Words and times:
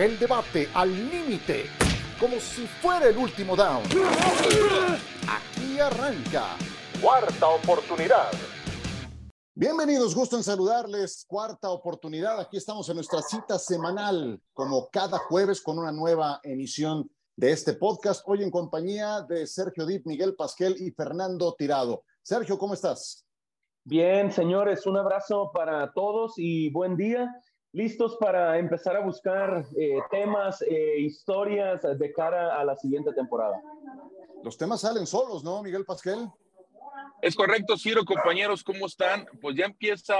El 0.00 0.18
debate 0.18 0.66
al 0.72 0.90
límite, 1.10 1.66
como 2.18 2.40
si 2.40 2.66
fuera 2.66 3.06
el 3.08 3.18
último 3.18 3.54
down. 3.54 3.82
Aquí 5.28 5.78
arranca. 5.78 6.56
Cuarta 7.02 7.48
oportunidad. 7.48 8.30
Bienvenidos, 9.54 10.14
gusto 10.14 10.38
en 10.38 10.42
saludarles. 10.42 11.26
Cuarta 11.28 11.68
oportunidad. 11.68 12.40
Aquí 12.40 12.56
estamos 12.56 12.88
en 12.88 12.94
nuestra 12.94 13.20
cita 13.20 13.58
semanal, 13.58 14.40
como 14.54 14.88
cada 14.88 15.18
jueves, 15.18 15.60
con 15.60 15.78
una 15.78 15.92
nueva 15.92 16.40
emisión 16.44 17.10
de 17.36 17.52
este 17.52 17.74
podcast. 17.74 18.22
Hoy 18.26 18.42
en 18.42 18.50
compañía 18.50 19.20
de 19.28 19.46
Sergio 19.46 19.84
Dip, 19.84 20.06
Miguel 20.06 20.34
Pasquel 20.34 20.76
y 20.80 20.92
Fernando 20.92 21.54
Tirado. 21.58 22.04
Sergio, 22.22 22.56
¿cómo 22.56 22.72
estás? 22.72 23.26
Bien, 23.84 24.32
señores, 24.32 24.86
un 24.86 24.96
abrazo 24.96 25.50
para 25.52 25.92
todos 25.92 26.38
y 26.38 26.70
buen 26.70 26.96
día 26.96 27.30
listos 27.72 28.16
para 28.16 28.58
empezar 28.58 28.96
a 28.96 29.00
buscar 29.00 29.64
eh, 29.76 29.98
temas, 30.10 30.62
eh, 30.62 30.98
historias 30.98 31.82
de 31.98 32.12
cara 32.12 32.58
a 32.58 32.64
la 32.64 32.76
siguiente 32.76 33.12
temporada. 33.12 33.60
Los 34.42 34.56
temas 34.56 34.80
salen 34.80 35.06
solos, 35.06 35.44
¿no, 35.44 35.62
Miguel 35.62 35.84
Pasquel? 35.84 36.28
Es 37.22 37.34
correcto, 37.34 37.76
Ciro, 37.76 38.04
compañeros, 38.04 38.64
¿cómo 38.64 38.86
están? 38.86 39.26
Pues 39.40 39.54
ya 39.54 39.66
empieza, 39.66 40.16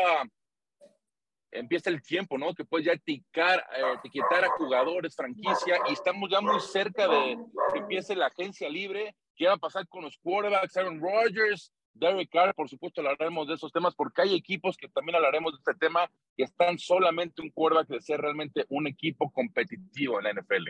empieza 1.51 1.91
el 1.91 2.03
tiempo, 2.03 2.37
¿no? 2.37 2.55
Que 2.55 2.65
puedes 2.65 2.87
ya 2.87 2.93
etiquetar, 2.93 3.59
eh, 3.59 3.95
etiquetar 3.97 4.45
a 4.45 4.51
jugadores, 4.51 5.17
franquicia, 5.17 5.79
y 5.89 5.95
estamos 5.95 6.31
ya 6.31 6.41
muy 6.41 6.61
cerca 6.61 7.09
de 7.09 7.39
que 7.73 7.79
empiece 7.79 8.15
la 8.15 8.27
agencia 8.27 8.69
libre. 8.69 9.17
¿Qué 9.35 9.47
va 9.47 9.55
a 9.55 9.59
pasar 9.59 9.89
con 9.89 10.05
los 10.05 10.19
quarterbacks? 10.19 10.77
Aaron 10.77 11.01
Rodgers, 11.01 11.73
Derek 12.01 12.31
Carr, 12.31 12.55
por 12.55 12.69
supuesto, 12.69 13.03
hablaremos 13.03 13.47
de 13.47 13.55
esos 13.55 13.71
temas 13.73 13.95
porque 13.95 14.23
hay 14.23 14.35
equipos 14.35 14.77
que 14.77 14.89
también 14.89 15.17
hablaremos 15.17 15.53
de 15.53 15.59
este 15.59 15.79
tema 15.79 16.11
que 16.37 16.45
están 16.45 16.79
solamente 16.79 17.43
un 17.43 17.51
quarterback 17.51 17.89
de 17.89 18.01
ser 18.01 18.21
realmente 18.21 18.65
un 18.71 18.87
equipo 18.87 19.31
competitivo 19.31 20.19
en 20.19 20.25
la 20.25 20.33
NFL. 20.33 20.69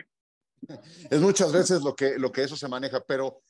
Es 1.09 1.19
muchas 1.21 1.51
veces 1.51 1.81
lo 1.81 1.95
que, 1.95 2.19
lo 2.19 2.31
que 2.31 2.43
eso 2.43 2.55
se 2.55 2.67
maneja, 2.67 3.03
pero 3.07 3.41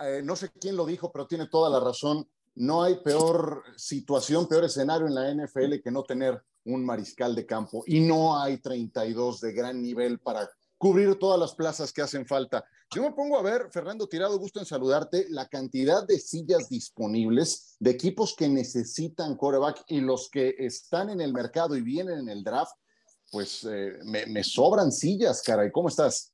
eh, 0.00 0.20
no 0.22 0.36
sé 0.36 0.50
quién 0.60 0.76
lo 0.76 0.84
dijo, 0.84 1.10
pero 1.12 1.26
tiene 1.26 1.46
toda 1.46 1.70
la 1.70 1.80
razón. 1.80 2.28
No 2.56 2.82
hay 2.82 2.96
peor 2.96 3.62
situación, 3.76 4.48
peor 4.48 4.64
escenario 4.64 5.06
en 5.06 5.14
la 5.14 5.32
NFL 5.32 5.80
que 5.82 5.90
no 5.90 6.02
tener 6.02 6.42
un 6.64 6.84
mariscal 6.84 7.34
de 7.34 7.46
campo 7.46 7.84
y 7.86 8.00
no 8.00 8.40
hay 8.40 8.58
32 8.58 9.40
de 9.40 9.52
gran 9.52 9.80
nivel 9.80 10.18
para 10.18 10.48
cubrir 10.78 11.18
todas 11.18 11.38
las 11.38 11.54
plazas 11.54 11.92
que 11.92 12.02
hacen 12.02 12.24
falta. 12.24 12.64
Yo 12.94 13.02
me 13.02 13.12
pongo 13.12 13.36
a 13.36 13.42
ver, 13.42 13.68
Fernando 13.70 14.08
Tirado, 14.08 14.38
gusto 14.38 14.60
en 14.60 14.66
saludarte, 14.66 15.26
la 15.28 15.48
cantidad 15.48 16.06
de 16.06 16.18
sillas 16.18 16.70
disponibles 16.70 17.76
de 17.80 17.90
equipos 17.90 18.34
que 18.34 18.48
necesitan 18.48 19.36
coreback 19.36 19.84
y 19.88 20.00
los 20.00 20.30
que 20.30 20.54
están 20.58 21.10
en 21.10 21.20
el 21.20 21.34
mercado 21.34 21.76
y 21.76 21.82
vienen 21.82 22.20
en 22.20 22.28
el 22.30 22.44
draft, 22.44 22.72
pues 23.30 23.64
eh, 23.64 23.98
me, 24.04 24.42
sobran 24.42 24.90
sillas, 24.90 25.42
caray. 25.42 25.70
¿Cómo 25.70 25.88
estás? 25.88 26.32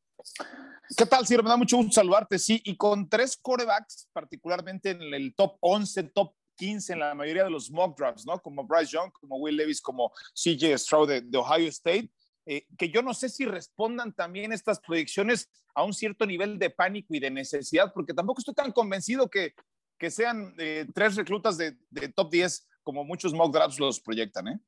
¿Qué 0.96 1.06
tal, 1.06 1.26
Ciro? 1.26 1.42
Me 1.42 1.48
da 1.48 1.56
mucho 1.56 1.78
gusto 1.78 1.92
saludarte, 1.92 2.38
sí, 2.38 2.60
y 2.64 2.76
con 2.76 3.08
tres 3.08 3.36
corebacks, 3.36 4.08
particularmente 4.12 4.90
en 4.90 5.02
el 5.14 5.34
top 5.34 5.56
11, 5.60 6.04
top 6.04 6.34
15 6.56 6.92
en 6.92 7.00
la 7.00 7.14
mayoría 7.16 7.42
de 7.42 7.50
los 7.50 7.68
mock 7.68 7.98
drafts, 7.98 8.24
¿no? 8.26 8.38
Como 8.38 8.64
Bryce 8.64 8.92
Young, 8.92 9.10
como 9.10 9.38
Will 9.38 9.56
Levis, 9.56 9.80
como 9.80 10.12
CJ 10.34 10.78
Stroud 10.78 11.22
de 11.24 11.38
Ohio 11.38 11.68
State 11.68 12.12
eh, 12.46 12.66
que 12.76 12.90
yo 12.90 13.02
no 13.02 13.14
sé 13.14 13.28
si 13.28 13.44
respondan 13.44 14.12
también 14.12 14.52
estas 14.52 14.80
proyecciones 14.80 15.48
a 15.74 15.82
un 15.84 15.94
cierto 15.94 16.26
nivel 16.26 16.58
de 16.58 16.70
pánico 16.70 17.14
y 17.14 17.20
de 17.20 17.30
necesidad, 17.30 17.92
porque 17.92 18.14
tampoco 18.14 18.40
estoy 18.40 18.54
tan 18.54 18.72
convencido 18.72 19.28
que, 19.28 19.54
que 19.98 20.10
sean 20.10 20.54
eh, 20.58 20.86
tres 20.94 21.16
reclutas 21.16 21.56
de, 21.56 21.76
top 22.14 22.30
10 22.30 22.66
como 22.82 23.04
muchos 23.04 23.32
mock 23.32 23.52
drafts 23.52 23.78
los 23.78 24.00
proyectan. 24.00 24.48
¿eh? 24.48 24.60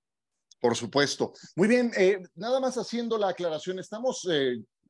Por 0.60 0.74
supuesto. 0.74 1.32
Muy 1.54 1.68
bien, 1.68 1.92
nada 2.34 2.60
más 2.60 2.76
haciendo 2.78 3.18
la 3.18 3.28
aclaración, 3.28 3.78
estamos 3.78 4.26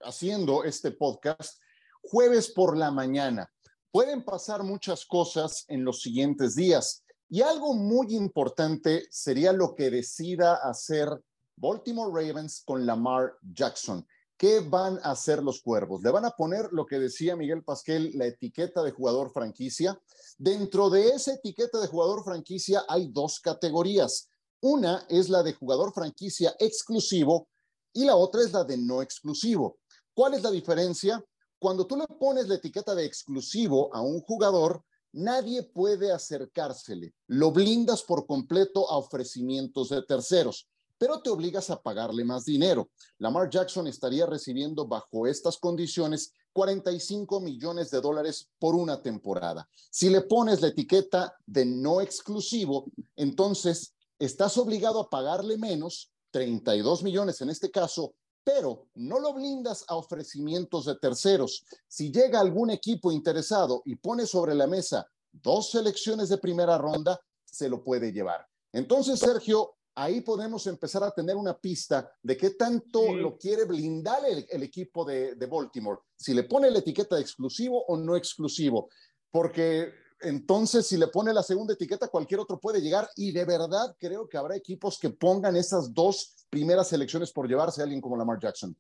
haciendo 0.01 0.63
este 0.63 0.93
podcast 0.93 1.61
jueves 2.03 2.51
por 2.53 2.77
la 2.77 2.91
mañana. 2.91 3.51
Pueden 3.91 4.25
pasar 4.25 4.63
muchas 4.63 5.05
cosas 5.05 5.65
en 5.69 5.85
los 5.85 6.03
siguientes 6.03 6.55
días. 6.55 7.05
Y 7.29 7.43
algo 7.43 7.75
muy 7.75 8.15
importante 8.15 9.07
sería 9.11 9.53
lo 9.53 9.75
que 9.75 9.91
decida 9.91 10.57
hacer 10.57 11.09
Baltimore 11.57 12.11
Ravens 12.13 12.63
con 12.67 12.85
Lamar 12.85 13.35
Jackson. 13.55 14.07
¿Qué 14.37 14.61
van 14.61 14.99
a 15.03 15.13
hacer 15.13 15.43
los 15.43 15.63
cuervos? 15.63 16.03
Le 16.03 16.11
van 16.11 16.27
a 16.27 16.31
poner 16.31 16.69
lo 16.71 16.85
que 16.85 16.99
decía 16.99 17.35
Miguel 17.35 17.65
Pasquel, 17.65 18.13
la 18.15 18.27
etiqueta 18.27 18.83
de 18.83 18.91
jugador 18.91 19.33
franquicia. 19.33 19.99
Dentro 20.37 20.91
de 20.91 21.09
esa 21.09 21.33
etiqueta 21.33 21.81
de 21.81 21.87
jugador 21.87 22.23
franquicia 22.23 22.85
hay 22.87 23.09
dos 23.09 23.41
categorías. 23.41 24.29
Una 24.61 25.07
es 25.09 25.31
la 25.31 25.43
de 25.43 25.55
jugador 25.55 25.95
franquicia 25.95 26.55
exclusivo 26.59 27.49
y 27.95 28.05
la 28.05 28.17
otra 28.17 28.43
es 28.43 28.53
la 28.53 28.65
de 28.65 28.77
no 28.77 29.01
exclusivo. 29.01 29.79
¿Cuál 30.13 30.35
es 30.35 30.43
la 30.43 30.51
diferencia? 30.51 31.25
Cuando 31.59 31.87
tú 31.87 31.97
le 31.97 32.07
pones 32.07 32.49
la 32.49 32.57
etiqueta 32.57 32.95
de 32.95 33.07
exclusivo 33.07 33.95
a 33.95 34.03
un 34.03 34.21
jugador, 34.21 34.85
nadie 35.13 35.63
puede 35.63 36.13
acercársele. 36.13 37.15
Lo 37.29 37.51
blindas 37.51 38.03
por 38.03 38.27
completo 38.27 38.91
a 38.91 38.99
ofrecimientos 38.99 39.89
de 39.89 40.03
terceros 40.03 40.69
pero 40.99 41.21
te 41.21 41.31
obligas 41.31 41.71
a 41.71 41.83
pagarle 41.83 42.25
más 42.25 42.45
dinero. 42.45 42.91
Lamar 43.19 43.51
Jackson 43.51 43.87
estaría 43.87 44.27
recibiendo 44.27 44.87
bajo 44.87 45.27
estas 45.27 45.59
condiciones 45.59 46.33
45 46.53 47.41
millones 47.41 47.91
de 47.91 48.01
dólares 48.01 48.49
por 48.59 48.75
una 48.75 49.03
temporada. 49.03 49.69
Si 49.91 50.09
le 50.09 50.23
pones 50.23 50.63
la 50.63 50.69
etiqueta 50.69 51.37
de 51.45 51.67
no 51.67 52.01
exclusivo, 52.01 52.87
entonces 53.15 53.95
estás 54.19 54.57
obligado 54.57 55.01
a 55.01 55.11
pagarle 55.11 55.59
menos, 55.59 56.13
32 56.31 57.03
millones 57.03 57.41
en 57.41 57.51
este 57.51 57.71
caso, 57.71 58.15
pero 58.43 58.87
no 58.95 59.19
lo 59.19 59.35
blindas 59.35 59.85
a 59.89 59.97
ofrecimientos 59.97 60.85
de 60.85 60.97
terceros. 60.97 61.65
Si 61.89 62.13
llega 62.13 62.41
algún 62.41 62.71
equipo 62.71 63.11
interesado 63.11 63.83
y 63.85 63.97
pone 63.97 64.25
sobre 64.25 64.55
la 64.55 64.67
mesa 64.67 65.07
dos 65.33 65.71
selecciones 65.71 66.29
de 66.29 66.39
primera 66.39 66.79
ronda, 66.79 67.21
se 67.45 67.69
lo 67.69 67.83
puede 67.83 68.13
llevar. 68.13 68.47
Entonces, 68.73 69.19
Sergio, 69.19 69.76
ahí 69.97 70.21
podemos 70.21 70.67
empezar 70.67 71.03
a 71.03 71.11
tener 71.11 71.37
una 71.37 71.59
pista 71.59 72.13
de 72.23 72.37
qué 72.37 72.51
tanto 72.51 73.15
lo 73.15 73.37
quiere 73.39 73.65
blindar 73.65 74.21
el, 74.27 74.63
equipo 74.63 75.05
de, 75.05 75.35
Baltimore, 75.51 76.01
si 76.15 76.35
le 76.35 76.45
pone 76.45 76.71
la 76.71 76.79
etiqueta 76.79 77.17
de 77.17 77.23
exclusivo 77.23 77.83
o 77.87 77.97
no 77.97 78.15
exclusivo, 78.15 78.91
porque 79.31 79.91
entonces 80.21 80.87
si 80.87 80.99
le 80.99 81.09
pone 81.09 81.33
la 81.33 81.43
segunda 81.43 81.73
etiqueta, 81.73 82.09
cualquier 82.09 82.41
otro 82.41 82.61
puede 82.61 82.81
llegar 82.81 83.09
y 83.17 83.33
de 83.33 83.45
verdad 83.47 83.97
creo 83.99 84.29
que 84.29 84.37
habrá 84.37 84.55
equipos 84.55 84.99
que 84.99 85.11
pongan 85.11 85.57
esas 85.57 85.93
dos 85.93 86.47
primeras 86.51 86.89
selecciones 86.89 87.33
por 87.33 87.49
llevarse 87.49 87.81
a 87.81 87.85
alguien 87.85 88.01
como 88.01 88.17
Lamar 88.17 88.39
Jackson. 88.39 88.77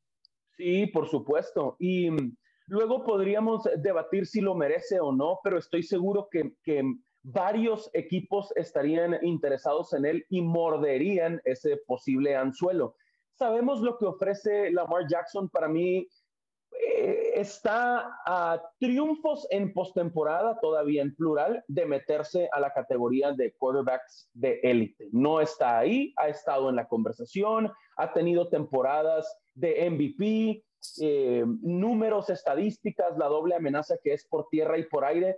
Sí, 0.57 0.87
por 0.87 1.09
supuesto. 1.09 1.77
Y 1.79 2.11
mm, 2.11 2.37
luego 2.69 3.05
podríamos 3.05 3.63
debatir 3.79 4.27
si 4.27 4.41
lo 4.41 4.55
merece 4.55 5.01
o 5.01 5.13
no, 5.13 5.41
pero 5.43 5.59
estoy 5.59 5.83
seguro 5.83 6.29
que, 6.31 6.55
que 6.63 6.83
varios 7.27 7.91
equipos 7.93 8.53
estarían 8.55 9.19
interesados 9.23 9.93
en 9.95 10.05
él 10.07 10.27
y 10.29 10.43
morderían 10.43 11.41
ese 11.45 11.77
posible 11.79 12.37
anzuelo. 12.37 12.95
Sabemos 13.35 13.81
lo 13.81 13.99
que 13.99 14.07
ofrece 14.07 14.71
Lamar 14.71 15.09
Jackson 15.09 15.49
para 15.49 15.67
mí. 15.67 16.07
Eh, 16.89 17.33
está 17.35 18.17
a 18.25 18.63
triunfos 18.79 19.47
en 19.51 19.73
postemporada, 19.73 20.59
todavía 20.61 21.03
en 21.03 21.17
plural, 21.17 21.65
de 21.67 21.85
meterse 21.85 22.49
a 22.53 22.61
la 22.61 22.73
categoría 22.73 23.33
de 23.33 23.55
quarterbacks 23.57 24.31
de 24.33 24.61
élite. 24.63 25.09
No 25.11 25.41
está 25.41 25.79
ahí, 25.79 26.15
ha 26.17 26.29
estado 26.29 26.71
en 26.71 26.77
la 26.77 26.87
conversación, 26.87 27.73
ha 27.97 28.13
tenido 28.13 28.49
temporadas 28.49 29.37
de 29.55 29.91
MVP, 29.91 30.65
eh, 31.01 31.45
números, 31.61 32.31
estadísticas, 32.31 33.19
la 33.19 33.27
doble 33.27 33.57
amenaza 33.57 33.97
que 34.01 34.13
es 34.13 34.25
por 34.27 34.49
tierra 34.49 34.79
y 34.79 34.85
por 34.85 35.05
aire. 35.05 35.37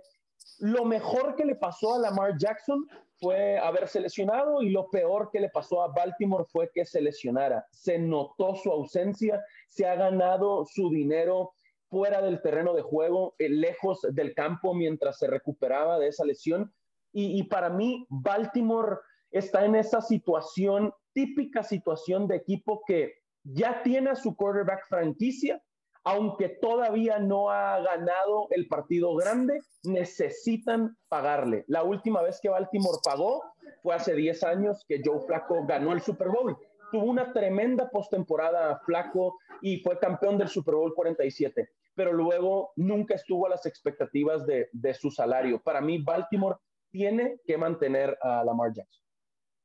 Lo 0.59 0.83
mejor 0.83 1.35
que 1.35 1.45
le 1.45 1.55
pasó 1.55 1.95
a 1.95 1.99
Lamar 1.99 2.37
Jackson 2.37 2.85
fue 3.19 3.57
haberse 3.57 3.99
lesionado 3.99 4.61
y 4.61 4.69
lo 4.69 4.89
peor 4.89 5.29
que 5.31 5.39
le 5.39 5.49
pasó 5.49 5.81
a 5.81 5.87
Baltimore 5.87 6.45
fue 6.49 6.69
que 6.73 6.85
se 6.85 7.01
lesionara. 7.01 7.65
Se 7.71 7.97
notó 7.97 8.55
su 8.55 8.71
ausencia, 8.71 9.41
se 9.69 9.85
ha 9.85 9.95
ganado 9.95 10.65
su 10.65 10.89
dinero 10.89 11.53
fuera 11.89 12.21
del 12.21 12.41
terreno 12.41 12.73
de 12.73 12.81
juego, 12.81 13.35
eh, 13.39 13.49
lejos 13.49 14.01
del 14.11 14.33
campo 14.33 14.73
mientras 14.73 15.17
se 15.17 15.27
recuperaba 15.27 15.97
de 15.97 16.07
esa 16.07 16.25
lesión. 16.25 16.73
Y, 17.11 17.39
y 17.39 17.43
para 17.43 17.69
mí, 17.69 18.05
Baltimore 18.09 18.97
está 19.31 19.65
en 19.65 19.75
esa 19.75 20.01
situación, 20.01 20.93
típica 21.13 21.63
situación 21.63 22.27
de 22.27 22.35
equipo 22.35 22.83
que 22.85 23.13
ya 23.43 23.81
tiene 23.83 24.11
a 24.11 24.15
su 24.15 24.35
quarterback 24.35 24.87
franquicia, 24.87 25.61
aunque 26.03 26.49
todavía 26.49 27.19
no 27.19 27.49
ha 27.49 27.79
ganado 27.81 28.47
el 28.51 28.67
partido 28.67 29.15
grande, 29.15 29.59
necesitan 29.83 30.97
pagarle. 31.07 31.65
La 31.67 31.83
última 31.83 32.21
vez 32.21 32.39
que 32.41 32.49
Baltimore 32.49 32.99
pagó 33.03 33.43
fue 33.81 33.95
hace 33.95 34.15
10 34.15 34.43
años 34.43 34.85
que 34.87 35.01
Joe 35.03 35.19
Flaco 35.25 35.65
ganó 35.65 35.93
el 35.93 36.01
Super 36.01 36.29
Bowl. 36.29 36.57
Tuvo 36.91 37.03
una 37.03 37.31
tremenda 37.33 37.89
postemporada 37.89 38.79
Flaco 38.85 39.37
y 39.61 39.77
fue 39.81 39.99
campeón 39.99 40.37
del 40.37 40.47
Super 40.47 40.75
Bowl 40.75 40.93
47, 40.95 41.69
pero 41.93 42.13
luego 42.13 42.71
nunca 42.75 43.15
estuvo 43.15 43.45
a 43.45 43.49
las 43.49 43.65
expectativas 43.65 44.45
de, 44.45 44.93
su 44.93 45.11
salario. 45.11 45.61
Para 45.61 45.81
mí, 45.81 45.99
Baltimore 45.99 46.57
tiene 46.89 47.39
que 47.45 47.57
mantener 47.57 48.17
a 48.21 48.43
Lamar 48.43 48.73
Jackson. 48.73 49.03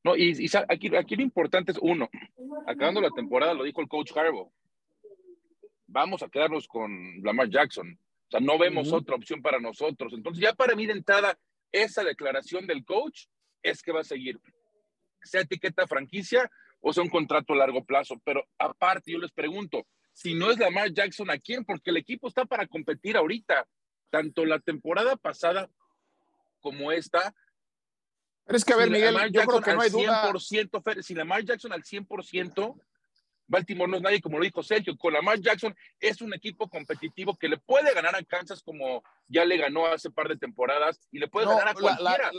No, 0.05 0.15
y, 0.17 0.35
aquí, 0.69 0.95
aquí 0.95 1.17
lo 1.17 1.23
importante 1.23 1.73
es 1.73 1.79
uno, 1.81 2.11
acabando 2.67 3.01
la 3.01 3.09
temporada, 3.11 3.55
lo 3.55 3.65
dijo 3.65 3.81
el 3.81 3.89
coach 3.89 4.15
Harbaugh, 4.15 4.51
vamos 5.95 6.25
a 6.25 6.29
quedarnos 6.29 6.67
con 6.67 6.91
Lamar 7.23 7.49
Jackson. 7.49 7.97
O 8.27 8.31
sea, 8.31 8.41
no 8.41 8.59
vemos 8.59 8.93
otra 8.93 9.15
opción 9.15 9.41
para 9.41 9.61
nosotros. 9.61 10.13
Entonces, 10.13 10.43
ya 10.43 10.53
para 10.53 10.75
mí 10.75 10.87
de 10.87 10.93
entrada, 10.93 11.39
esa 11.71 12.03
declaración 12.03 12.67
del 12.67 12.85
coach 12.85 13.27
es 13.63 13.81
que 13.81 13.93
va 13.93 14.01
a 14.01 14.05
seguir. 14.05 14.41
Sea 15.23 15.43
etiqueta 15.43 15.87
franquicia 15.87 16.51
o 16.81 16.93
sea 16.93 17.03
un 17.03 17.09
contrato 17.09 17.53
a 17.55 17.57
largo 17.57 17.85
plazo. 17.85 18.21
Pero 18.25 18.45
aparte, 18.59 19.13
yo 19.13 19.19
les 19.19 19.31
pregunto, 19.31 19.87
si 20.13 20.35
no 20.35 20.51
es 20.51 20.59
Lamar 20.59 20.93
Jackson, 20.93 21.31
¿a 21.31 21.39
quién? 21.39 21.65
Porque 21.65 21.91
el 21.91 21.97
equipo 21.97 22.27
está 22.29 22.45
para 22.45 22.67
competir 22.67 23.17
ahorita. 23.17 23.67
Tanto 24.11 24.45
la 24.45 24.59
temporada 24.59 25.17
pasada 25.17 25.71
como 26.61 26.91
esta. 26.91 27.35
Pero 28.45 28.57
es 28.57 28.65
que, 28.65 28.73
a 28.75 28.77
ver, 28.77 28.91
Miguel, 28.91 29.17
yo 29.33 29.45
creo 29.45 29.61
que 29.63 29.75
no 29.75 29.81
hay 29.81 29.91
duda. 29.91 30.31
100%, 30.31 31.03
si 31.03 31.15
Lamar 31.15 31.45
Jackson 31.45 31.73
al 31.73 31.85
100%, 31.85 32.81
Baltimore 33.47 33.91
no 33.91 33.97
es 33.97 34.03
nadie, 34.03 34.21
como 34.21 34.39
lo 34.39 34.45
dijo 34.45 34.63
Sergio. 34.63 34.97
Con 34.97 35.13
Lamar 35.13 35.41
Jackson 35.41 35.75
es 36.01 36.21
un 36.21 36.35
equipo 36.35 36.69
competitivo 36.69 37.37
que 37.37 37.49
le 37.49 37.59
puede 37.59 37.93
ganar 37.95 38.17
a 38.17 38.23
Kansas 38.23 38.63
como 38.63 39.03
ya 39.29 39.45
le 39.45 39.57
ganó 39.57 39.87
hace 39.87 40.11
par 40.11 40.29
de 40.29 40.37
temporadas 40.37 41.01
y 41.11 41.19
le 41.19 41.29
puede 41.29 41.47
ganar 41.47 41.69
a 41.69 41.75
cualquiera. 41.75 42.31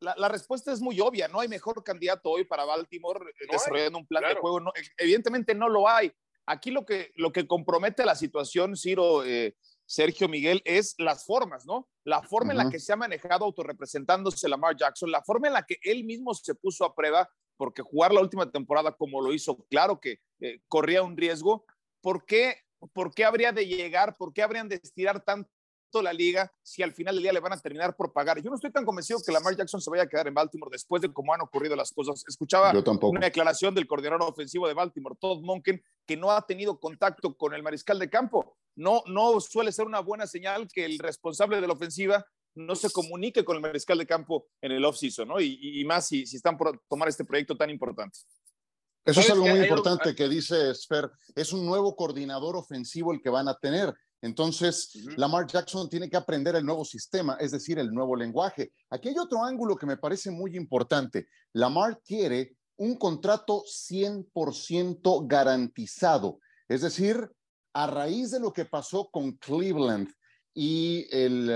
La, 0.00 0.28
respuesta 0.28 0.72
es 0.72 0.80
muy 0.80 1.00
obvia. 1.00 1.28
No 1.28 1.40
hay 1.40 1.48
mejor 1.48 1.82
candidato 1.84 2.30
hoy 2.30 2.44
para 2.44 2.64
Baltimore 2.64 3.24
desarrollando 3.50 3.98
un 3.98 4.06
plan 4.06 4.24
de 4.24 4.34
juego. 4.34 4.58
No, 4.58 4.72
evidentemente 4.96 5.54
no 5.54 5.68
lo 5.68 5.88
hay. 5.88 6.12
Aquí 6.44 6.72
lo 6.72 6.84
que, 6.84 7.12
lo 7.14 7.30
que 7.30 7.46
compromete 7.46 8.04
la 8.04 8.16
situación, 8.16 8.76
Ciro, 8.76 9.24
eh, 9.24 9.54
Sergio 9.86 10.28
Miguel, 10.28 10.60
es 10.64 10.94
las 10.98 11.24
formas, 11.24 11.66
¿no? 11.66 11.88
La 12.02 12.20
forma 12.20 12.52
en 12.52 12.58
la 12.58 12.68
que 12.68 12.80
se 12.80 12.92
ha 12.92 12.96
manejado 12.96 13.44
autorrepresentándose 13.44 14.48
Lamar 14.48 14.76
Jackson, 14.76 15.10
la 15.10 15.22
forma 15.22 15.46
en 15.46 15.54
la 15.54 15.62
que 15.62 15.78
él 15.82 16.02
mismo 16.02 16.34
se 16.34 16.56
puso 16.56 16.84
a 16.84 16.94
prueba 16.94 17.30
porque 17.62 17.82
jugar 17.82 18.12
la 18.12 18.20
última 18.20 18.50
temporada 18.50 18.90
como 18.90 19.20
lo 19.20 19.32
hizo, 19.32 19.56
claro 19.70 20.00
que 20.00 20.18
eh, 20.40 20.58
corría 20.66 21.04
un 21.04 21.16
riesgo. 21.16 21.64
¿Por 22.00 22.26
qué, 22.26 22.56
¿Por 22.92 23.14
qué 23.14 23.24
habría 23.24 23.52
de 23.52 23.68
llegar? 23.68 24.16
¿Por 24.16 24.32
qué 24.32 24.42
habrían 24.42 24.68
de 24.68 24.80
estirar 24.82 25.24
tanto 25.24 25.48
la 26.02 26.12
liga 26.12 26.52
si 26.60 26.82
al 26.82 26.90
final 26.92 27.14
del 27.14 27.22
día 27.22 27.32
le 27.32 27.38
van 27.38 27.52
a 27.52 27.60
terminar 27.60 27.94
por 27.94 28.12
pagar? 28.12 28.42
Yo 28.42 28.50
no 28.50 28.56
estoy 28.56 28.72
tan 28.72 28.84
convencido 28.84 29.20
que 29.24 29.30
Lamar 29.30 29.54
Jackson 29.54 29.80
se 29.80 29.90
vaya 29.90 30.02
a 30.02 30.08
quedar 30.08 30.26
en 30.26 30.34
Baltimore 30.34 30.72
después 30.72 31.02
de 31.02 31.12
cómo 31.12 31.32
han 31.34 31.40
ocurrido 31.40 31.76
las 31.76 31.92
cosas. 31.92 32.24
Escuchaba 32.26 32.72
una 33.02 33.26
declaración 33.26 33.76
del 33.76 33.86
coordinador 33.86 34.28
ofensivo 34.28 34.66
de 34.66 34.74
Baltimore, 34.74 35.14
Todd 35.20 35.42
Monken, 35.42 35.80
que 36.04 36.16
no 36.16 36.32
ha 36.32 36.44
tenido 36.44 36.80
contacto 36.80 37.36
con 37.36 37.54
el 37.54 37.62
mariscal 37.62 38.00
de 38.00 38.10
campo. 38.10 38.56
No, 38.74 39.04
no 39.06 39.38
suele 39.38 39.70
ser 39.70 39.86
una 39.86 40.00
buena 40.00 40.26
señal 40.26 40.66
que 40.66 40.84
el 40.84 40.98
responsable 40.98 41.60
de 41.60 41.68
la 41.68 41.74
ofensiva 41.74 42.26
no 42.54 42.74
se 42.74 42.90
comunique 42.90 43.44
con 43.44 43.56
el 43.56 43.62
mariscal 43.62 43.98
de 43.98 44.06
campo 44.06 44.48
en 44.60 44.72
el 44.72 44.84
off-season, 44.84 45.28
¿no? 45.28 45.40
Y, 45.40 45.84
más 45.84 46.06
si, 46.06 46.26
si, 46.26 46.36
están 46.36 46.56
por 46.56 46.80
tomar 46.88 47.08
este 47.08 47.24
proyecto 47.24 47.56
tan 47.56 47.70
importante. 47.70 48.18
Eso 49.04 49.20
es 49.20 49.30
algo 49.30 49.46
muy 49.46 49.60
importante 49.60 50.14
que 50.14 50.28
dice 50.28 50.74
Sfer. 50.74 51.10
Es 51.34 51.52
un 51.52 51.66
nuevo 51.66 51.96
coordinador 51.96 52.56
ofensivo 52.56 53.12
el 53.12 53.20
que 53.20 53.30
van 53.30 53.48
a 53.48 53.56
tener. 53.56 53.92
Entonces, 54.20 54.94
Lamar 55.16 55.48
Jackson 55.48 55.88
tiene 55.88 56.08
que 56.08 56.16
aprender 56.16 56.54
el 56.54 56.64
nuevo 56.64 56.84
sistema, 56.84 57.36
es 57.40 57.50
decir, 57.50 57.80
el 57.80 57.92
nuevo 57.92 58.14
lenguaje. 58.14 58.72
Aquí 58.90 59.08
hay 59.08 59.18
otro 59.18 59.44
ángulo 59.44 59.74
que 59.74 59.86
me 59.86 59.96
parece 59.96 60.30
muy 60.30 60.56
importante. 60.56 61.26
Lamar 61.52 62.00
quiere 62.04 62.56
un 62.76 62.96
contrato 62.96 63.64
100% 63.64 65.26
garantizado. 65.26 66.38
Es 66.68 66.82
decir, 66.82 67.28
a 67.72 67.88
raíz 67.88 68.30
de 68.30 68.38
lo 68.38 68.52
que 68.52 68.64
pasó 68.64 69.08
con 69.10 69.32
Cleveland 69.32 70.08
y 70.54 71.06
el, 71.10 71.50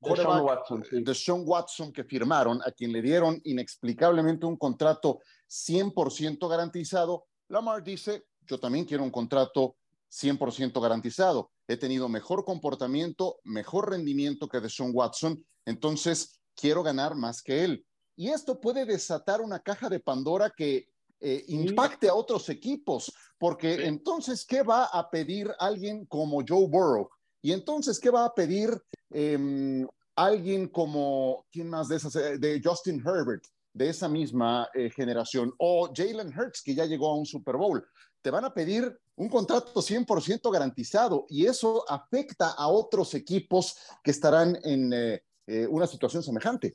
de 0.00 0.16
Sean, 0.16 0.42
Watson, 0.42 1.42
Watson 1.46 1.92
que 1.92 2.04
firmaron, 2.04 2.60
a 2.62 2.70
quien 2.70 2.92
le 2.92 3.02
dieron 3.02 3.40
inexplicablemente 3.44 4.46
un 4.46 4.56
contrato 4.56 5.20
100% 5.48 6.48
garantizado, 6.48 7.26
Lamar 7.48 7.82
dice, 7.82 8.24
yo 8.46 8.58
también 8.58 8.84
quiero 8.84 9.04
un 9.04 9.10
contrato 9.10 9.76
100% 10.10 10.80
garantizado. 10.80 11.50
He 11.66 11.76
tenido 11.76 12.08
mejor 12.08 12.44
comportamiento, 12.44 13.38
mejor 13.44 13.90
rendimiento 13.90 14.48
que 14.48 14.60
de 14.60 14.68
Sean 14.68 14.90
Watson, 14.92 15.42
entonces 15.64 16.40
quiero 16.54 16.82
ganar 16.82 17.14
más 17.14 17.42
que 17.42 17.64
él. 17.64 17.86
Y 18.16 18.28
esto 18.28 18.60
puede 18.60 18.84
desatar 18.84 19.40
una 19.40 19.60
caja 19.60 19.88
de 19.88 20.00
Pandora 20.00 20.52
que 20.54 20.88
eh, 21.20 21.44
impacte 21.48 22.08
a 22.08 22.14
otros 22.14 22.48
equipos, 22.48 23.12
porque 23.38 23.86
entonces, 23.86 24.44
¿qué 24.44 24.62
va 24.62 24.86
a 24.86 25.08
pedir 25.08 25.50
alguien 25.58 26.04
como 26.06 26.42
Joe 26.46 26.66
Burrow? 26.68 27.08
Y 27.42 27.52
entonces, 27.52 27.98
¿qué 27.98 28.08
va 28.08 28.24
a 28.24 28.34
pedir 28.34 28.70
em, 29.10 29.86
alguien 30.14 30.68
como, 30.68 31.44
¿quién 31.50 31.68
más 31.68 31.88
de 31.88 31.96
esas? 31.96 32.14
Eh, 32.14 32.38
de 32.38 32.60
Justin 32.62 33.02
Herbert, 33.04 33.44
de 33.74 33.88
esa 33.88 34.08
misma 34.08 34.68
eh, 34.74 34.90
generación, 34.90 35.52
o 35.58 35.90
Jalen 35.92 36.28
Hurts, 36.28 36.62
que 36.62 36.74
ya 36.74 36.86
llegó 36.86 37.10
a 37.10 37.16
un 37.16 37.26
Super 37.26 37.56
Bowl. 37.56 37.84
Te 38.22 38.30
van 38.30 38.44
a 38.44 38.54
pedir 38.54 38.96
un 39.16 39.28
contrato 39.28 39.82
100% 39.82 40.52
garantizado 40.52 41.26
y 41.28 41.46
eso 41.46 41.84
afecta 41.90 42.52
a 42.56 42.68
otros 42.68 43.12
equipos 43.14 43.76
que 44.04 44.12
estarán 44.12 44.56
en 44.62 44.92
eh, 44.92 45.66
una 45.68 45.88
situación 45.88 46.22
semejante. 46.22 46.74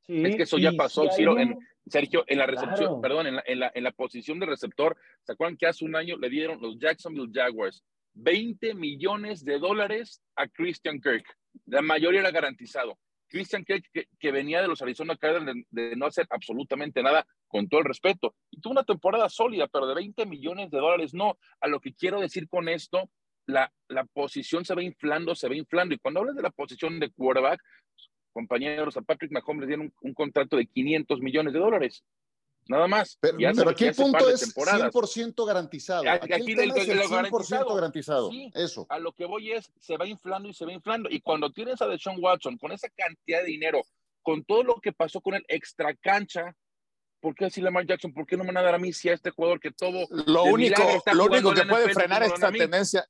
Sí, 0.00 0.24
es 0.24 0.36
que 0.36 0.42
eso 0.44 0.56
ya 0.56 0.72
pasó, 0.72 1.04
Ciro, 1.14 1.38
en, 1.38 1.58
Sergio, 1.86 2.24
en 2.26 2.38
la 2.38 2.46
recepción, 2.46 3.00
perdón, 3.02 3.26
en 3.26 3.36
la, 3.36 3.42
en, 3.46 3.60
la, 3.60 3.70
en 3.74 3.84
la 3.84 3.92
posición 3.92 4.40
de 4.40 4.46
receptor, 4.46 4.96
¿se 5.22 5.32
acuerdan 5.32 5.58
que 5.58 5.66
hace 5.66 5.84
un 5.84 5.94
año 5.94 6.16
le 6.16 6.30
dieron 6.30 6.60
los 6.60 6.78
Jacksonville 6.78 7.30
Jaguars 7.32 7.84
20 8.14 8.74
millones 8.74 9.44
de 9.44 9.58
dólares 9.58 10.22
a 10.36 10.48
Christian 10.48 11.00
Kirk. 11.00 11.24
La 11.66 11.82
mayoría 11.82 12.20
era 12.20 12.30
garantizado. 12.30 12.98
Christian 13.28 13.64
Kirk, 13.64 13.84
que, 14.18 14.32
venía 14.32 14.60
de 14.60 14.68
los 14.68 14.82
Arizona 14.82 15.16
Cardinals 15.16 15.64
de, 15.70 15.96
no 15.96 16.06
hacer 16.06 16.26
absolutamente 16.30 17.02
nada, 17.02 17.24
con 17.46 17.68
todo 17.68 17.80
el 17.80 17.86
respeto, 17.86 18.34
y 18.50 18.60
tuvo 18.60 18.72
una 18.72 18.84
temporada 18.84 19.28
sólida, 19.28 19.68
pero 19.68 19.86
de 19.86 19.94
20 19.94 20.26
millones 20.26 20.70
de 20.70 20.78
dólares 20.78 21.14
no. 21.14 21.38
A 21.60 21.68
lo 21.68 21.80
que 21.80 21.94
quiero 21.94 22.20
decir 22.20 22.48
con 22.48 22.68
esto, 22.68 23.08
la, 23.46 23.72
la 23.88 24.04
posición 24.04 24.64
se 24.64 24.74
va 24.74 24.82
inflando, 24.82 25.34
se 25.34 25.48
va 25.48 25.54
inflando. 25.54 25.94
Y 25.94 25.98
cuando 25.98 26.20
hablas 26.20 26.36
de 26.36 26.42
la 26.42 26.50
posición 26.50 26.98
de 26.98 27.10
quarterback, 27.10 27.60
compañeros, 28.32 28.96
a 28.96 29.02
Patrick 29.02 29.32
Mahomes 29.32 29.62
le 29.62 29.66
dieron 29.66 29.86
un, 29.86 29.92
un 30.02 30.14
contrato 30.14 30.56
de 30.56 30.66
500 30.66 31.20
millones 31.20 31.52
de 31.52 31.58
dorales 31.58 32.04
nada 32.68 32.86
más. 32.86 33.18
Pero, 33.20 33.36
aquí 33.68 33.86
el 33.86 33.94
punto 33.94 34.28
es 34.28 34.54
100% 34.54 35.46
garantizado. 35.46 36.02
Aquí, 36.08 36.52
el, 36.52 36.70
es 36.70 36.88
el 36.88 37.00
100% 37.00 37.74
garantizado. 37.74 38.30
Eso. 38.54 38.86
A 38.88 38.98
lo 38.98 39.12
que 39.12 39.24
voy 39.24 39.52
es, 39.52 39.70
se 39.80 39.96
va 39.96 40.06
inflando 40.06 40.48
y 40.48 40.54
se 40.54 40.64
va 40.64 40.72
inflando. 40.72 41.08
Y 41.10 41.20
cuando 41.20 41.50
tienes 41.50 41.80
a 41.82 41.86
Deshaun 41.86 42.16
Watson 42.22 42.56
con 42.58 42.72
esa 42.72 42.88
cantidad 42.90 43.40
de 43.40 43.46
dinero, 43.46 43.82
con 44.22 44.44
todo 44.44 44.62
lo 44.62 44.80
que 44.80 44.92
pasó 44.92 45.20
con 45.20 45.34
el 45.34 45.44
extra 45.48 45.94
cancha, 45.94 46.54
¿por 47.20 47.34
qué 47.34 47.46
así 47.46 47.60
Lamar 47.60 47.86
Jackson? 47.86 48.12
¿Por 48.12 48.26
qué 48.26 48.36
no 48.36 48.44
me 48.44 48.48
van 48.48 48.58
a 48.58 48.62
dar 48.62 48.74
a 48.74 48.78
mí 48.78 48.92
si 48.92 49.08
a 49.08 49.14
este 49.14 49.30
jugador 49.30 49.60
que 49.60 49.70
todo... 49.70 50.06
Lo 50.26 50.44
único, 50.44 50.82
lo 51.12 51.24
único 51.24 51.52
que 51.54 51.64
puede 51.64 51.92
frenar 51.94 52.22
esta 52.22 52.50
tendencia 52.50 53.06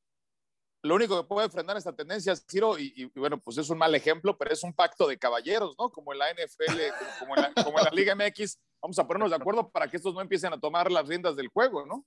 lo 0.82 0.94
único 0.94 1.20
que 1.20 1.28
puede 1.28 1.50
frenar 1.50 1.76
esta 1.76 1.94
tendencia, 1.94 2.34
Ciro, 2.36 2.78
y, 2.78 2.92
y, 2.96 3.18
bueno, 3.18 3.38
pues 3.38 3.58
es 3.58 3.68
un 3.68 3.78
mal 3.78 3.94
ejemplo, 3.94 4.36
pero 4.38 4.52
es 4.52 4.62
un 4.62 4.72
pacto 4.72 5.06
de 5.06 5.18
caballeros, 5.18 5.74
¿no? 5.78 5.90
Como 5.90 6.12
en 6.12 6.18
la 6.18 6.32
NFL, 6.32 6.80
como 7.18 7.36
en 7.36 7.42
la, 7.42 7.52
como 7.64 7.78
en 7.78 7.84
la 7.84 7.90
Liga 7.92 8.14
MX, 8.14 8.58
vamos 8.82 8.98
a 8.98 9.06
ponernos 9.06 9.30
de 9.30 9.36
acuerdo 9.36 9.70
para 9.70 9.88
que 9.88 9.96
estos 9.96 10.14
no 10.14 10.20
empiecen 10.20 10.52
a 10.52 10.60
tomar 10.60 10.90
las 10.90 11.06
riendas 11.06 11.36
del 11.36 11.48
juego, 11.48 11.86
¿no? 11.86 12.04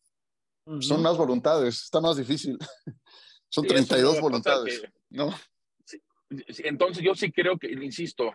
Son 0.82 1.01
más 1.01 1.18
voluntades, 1.18 1.84
está 1.84 2.00
más 2.00 2.18
difícil. 2.18 2.58
Son 3.50 3.68
32 3.68 4.20
voluntades, 4.20 4.84
¿no? 5.10 5.34
entonces 6.63 7.03
yo 7.03 7.13
sí 7.13 7.32
creo 7.32 7.60
que, 7.60 7.72
insisto, 7.72 8.34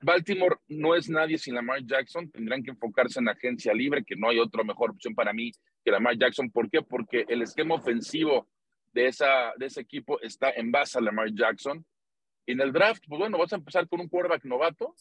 Baltimore 0.00 0.56
no 0.68 0.94
es 0.94 1.08
nadie 1.08 1.38
sin 1.38 1.54
Lamar 1.54 1.84
Jackson, 1.84 2.30
tendrán 2.30 2.62
que 2.62 2.70
enfocarse 2.70 3.20
en 3.20 3.28
agencia 3.28 3.72
libre, 3.72 4.04
que 4.04 4.16
no 4.16 4.28
hay 4.28 4.38
otra 4.38 4.64
mejor 4.64 4.90
opción 4.90 5.14
para 5.14 5.32
mí 5.32 5.52
que 5.84 5.90
Lamar 5.90 6.18
Jackson. 6.18 6.50
¿Por 6.50 6.68
qué? 6.68 6.82
Porque 6.82 7.24
el 7.28 7.42
esquema 7.42 7.76
ofensivo 7.76 8.48
de, 8.92 9.06
esa, 9.06 9.52
de 9.56 9.66
ese 9.66 9.80
equipo 9.80 10.20
está 10.20 10.50
en 10.50 10.70
base 10.70 10.98
a 10.98 11.00
Lamar 11.00 11.32
Jackson. 11.32 11.84
En 12.46 12.60
el 12.60 12.72
draft, 12.72 13.04
pues 13.08 13.18
bueno, 13.18 13.38
vas 13.38 13.52
a 13.52 13.56
empezar 13.56 13.88
con 13.88 14.00
un 14.00 14.08
quarterback 14.08 14.44
novato, 14.44 14.94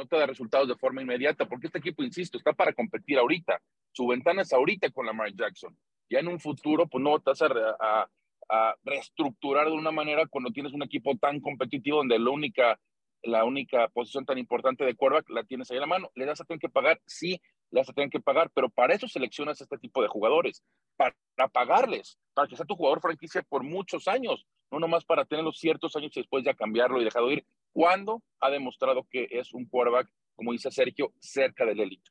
no 0.00 0.06
te 0.06 0.16
da 0.16 0.26
resultados 0.26 0.66
de 0.66 0.76
forma 0.76 1.02
inmediata, 1.02 1.46
porque 1.46 1.66
este 1.66 1.78
equipo, 1.78 2.02
insisto, 2.02 2.38
está 2.38 2.52
para 2.52 2.72
competir 2.72 3.18
ahorita. 3.18 3.60
Su 3.92 4.06
ventana 4.06 4.42
es 4.42 4.52
ahorita 4.52 4.90
con 4.90 5.06
Lamar 5.06 5.32
Jackson. 5.34 5.76
Ya 6.08 6.20
en 6.20 6.28
un 6.28 6.40
futuro, 6.40 6.88
pues 6.88 7.02
no 7.02 7.18
vas 7.18 7.42
a, 7.42 8.08
a, 8.48 8.74
reestructurar 8.82 9.66
de 9.66 9.74
una 9.74 9.92
manera 9.92 10.26
cuando 10.26 10.50
tienes 10.50 10.72
un 10.72 10.82
equipo 10.82 11.16
tan 11.16 11.40
competitivo 11.40 11.98
donde 11.98 12.18
la 12.18 12.30
única, 12.30 12.80
la 13.22 13.44
única 13.44 13.88
posición 13.88 14.24
tan 14.24 14.38
importante 14.38 14.84
de 14.84 14.96
quarterback 14.96 15.30
la 15.30 15.44
tienes 15.44 15.70
ahí 15.70 15.76
en 15.76 15.82
la 15.82 15.86
mano. 15.86 16.10
Le 16.14 16.24
das 16.24 16.40
a 16.40 16.44
tener 16.44 16.58
que 16.58 16.68
pagar, 16.68 17.00
sí, 17.06 17.40
le 17.70 17.80
vas 17.80 17.88
a 17.88 17.92
tener 17.92 18.10
que 18.10 18.20
pagar, 18.20 18.50
pero 18.54 18.68
para 18.70 18.94
eso 18.94 19.06
seleccionas 19.06 19.60
este 19.60 19.78
tipo 19.78 20.02
de 20.02 20.08
jugadores, 20.08 20.64
para, 20.96 21.14
pagarles, 21.52 22.18
para 22.34 22.48
que 22.48 22.56
sea 22.56 22.66
tu 22.66 22.74
jugador 22.74 23.00
franquicia 23.00 23.42
por 23.42 23.62
muchos 23.62 24.08
años, 24.08 24.46
no 24.70 24.78
nomás 24.78 25.04
para 25.04 25.24
tenerlos 25.24 25.58
ciertos 25.58 25.96
años 25.96 26.16
y 26.16 26.20
después 26.20 26.44
ya 26.44 26.54
cambiarlo 26.54 27.00
y 27.00 27.04
dejarlo 27.04 27.30
ir, 27.30 27.44
cuando 27.72 28.22
ha 28.40 28.50
demostrado 28.50 29.06
que 29.10 29.28
es 29.30 29.52
un 29.52 29.66
quarterback, 29.66 30.08
como 30.34 30.52
dice 30.52 30.70
Sergio, 30.70 31.12
cerca 31.20 31.64
del 31.64 31.80
élite. 31.80 32.10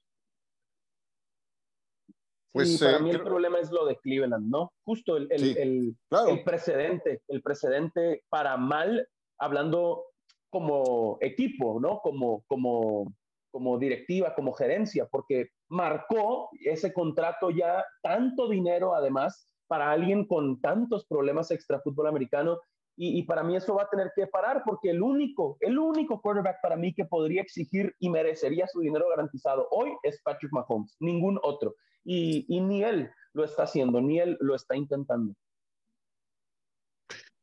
Pues, 2.52 2.80
para 2.80 2.98
eh, 2.98 3.02
mí 3.02 3.12
el 3.12 3.22
problema 3.22 3.60
es 3.60 3.72
lo 3.72 3.86
de 3.86 3.98
Cleveland, 3.98 4.50
¿no? 4.50 4.74
Justo 4.84 5.18
el, 5.18 5.28
el, 5.32 5.96
el, 6.10 6.44
precedente, 6.44 7.22
el 7.28 7.42
precedente 7.42 8.24
para 8.28 8.58
mal, 8.58 9.08
hablando 9.38 10.06
como 10.50 11.18
equipo, 11.22 11.80
¿no? 11.80 12.00
Como, 12.00 12.44
como 12.48 13.14
como 13.52 13.78
directiva, 13.78 14.36
como 14.36 14.54
gerencia, 14.54 15.08
porque 15.08 15.50
marcó 15.70 16.50
ese 16.62 16.94
contrato 16.94 17.50
ya 17.50 17.84
tanto 18.02 18.48
dinero 18.48 18.94
además 18.94 19.49
para 19.70 19.92
alguien 19.92 20.26
con 20.26 20.60
tantos 20.60 21.06
problemas 21.06 21.52
extra 21.52 21.80
fútbol 21.80 22.08
americano. 22.08 22.60
Y, 23.02 23.24
para 23.24 23.44
mí 23.44 23.56
eso 23.56 23.76
va 23.76 23.84
a 23.84 23.90
tener 23.90 24.12
que 24.14 24.28
parar 24.28 24.62
porque 24.66 24.90
el 24.90 25.02
único, 25.02 25.56
el 25.62 25.80
único 25.80 26.22
quarterback 26.22 26.58
para 26.62 26.76
mí 26.76 26.94
que 26.94 27.06
podría 27.06 27.42
exigir 27.42 27.96
y 27.98 28.10
merecería 28.10 28.68
su 28.68 28.82
dinero 28.82 29.08
garantizado 29.08 29.70
hoy 29.72 29.94
es 30.04 30.20
Patrick 30.22 30.52
Mahomes, 30.52 30.98
ningún 31.00 31.40
otro. 31.42 31.76
Y, 32.04 32.46
ni 32.50 32.84
él 32.84 33.10
lo 33.32 33.46
está 33.46 33.64
haciendo, 33.64 34.02
ni 34.02 34.20
él 34.20 34.36
lo 34.42 34.54
está 34.54 34.76
intentando. 34.76 35.34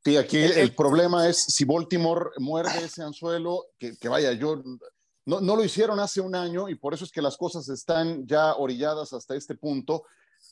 Sí, 0.04 0.18
aquí 0.18 0.42
el 0.42 0.74
problema 0.74 1.26
es 1.26 1.38
si 1.38 1.64
Baltimore 1.64 2.32
muerde 2.36 2.84
ese 2.84 3.02
anzuelo, 3.02 3.64
que, 3.78 3.96
que 3.96 4.10
vaya, 4.10 4.32
yo 4.34 4.62
no, 5.24 5.40
no, 5.40 5.56
lo 5.56 5.64
hicieron 5.64 5.98
hace 6.00 6.20
un 6.20 6.34
año 6.34 6.68
y 6.68 6.74
por 6.74 6.92
eso 6.92 7.04
es 7.04 7.10
que 7.10 7.22
las 7.22 7.38
cosas 7.38 7.68
están 7.70 8.26
ya 8.26 8.54
orilladas 8.56 9.14
hasta 9.14 9.34
este 9.34 9.54
punto. 9.54 10.04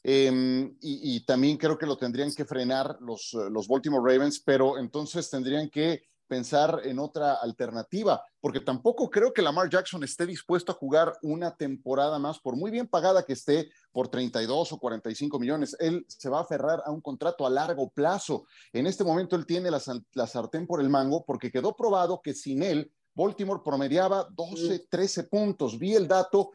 Em, 0.06 0.76
y, 0.82 1.24
también 1.24 1.56
creo 1.56 1.78
que 1.78 1.86
lo 1.86 1.96
tendrían 1.96 2.30
que 2.34 2.44
frenar 2.44 2.98
los, 3.00 3.32
eh, 3.32 3.48
los 3.50 3.66
Baltimore 3.66 4.12
Ravens, 4.12 4.38
pero 4.38 4.76
entonces 4.76 5.30
tendrían 5.30 5.70
que 5.70 6.02
pensar 6.26 6.82
en 6.84 6.98
otra 6.98 7.34
alternativa, 7.34 8.22
porque 8.38 8.60
tampoco 8.60 9.08
creo 9.08 9.32
que 9.32 9.40
Lamar 9.40 9.70
Jackson 9.70 10.04
esté 10.04 10.26
dispuesto 10.26 10.72
a 10.72 10.74
jugar 10.74 11.16
una 11.22 11.56
temporada 11.56 12.18
más, 12.18 12.38
por 12.38 12.54
muy 12.54 12.70
bien 12.70 12.86
pagada 12.86 13.24
que 13.24 13.32
esté, 13.32 13.70
por 13.92 14.08
32 14.08 14.72
o 14.72 14.78
45 14.78 15.38
millones. 15.38 15.74
Él 15.80 16.04
se 16.06 16.28
va 16.28 16.38
a 16.38 16.42
aferrar 16.42 16.82
a 16.84 16.90
un 16.90 17.00
contrato 17.00 17.46
a 17.46 17.50
largo 17.50 17.88
plazo. 17.88 18.44
En 18.74 18.86
este 18.86 19.04
momento 19.04 19.36
él 19.36 19.46
tiene 19.46 19.70
la, 19.70 19.80
la 20.12 20.26
sartén 20.26 20.66
por 20.66 20.82
el 20.82 20.90
mango 20.90 21.24
porque 21.24 21.50
quedó 21.50 21.74
probado 21.74 22.20
que 22.22 22.34
sin 22.34 22.62
él 22.62 22.92
Baltimore 23.14 23.62
promediaba 23.64 24.28
12, 24.30 24.86
13 24.90 25.24
puntos. 25.24 25.78
Vi 25.78 25.94
el 25.94 26.08
dato 26.08 26.50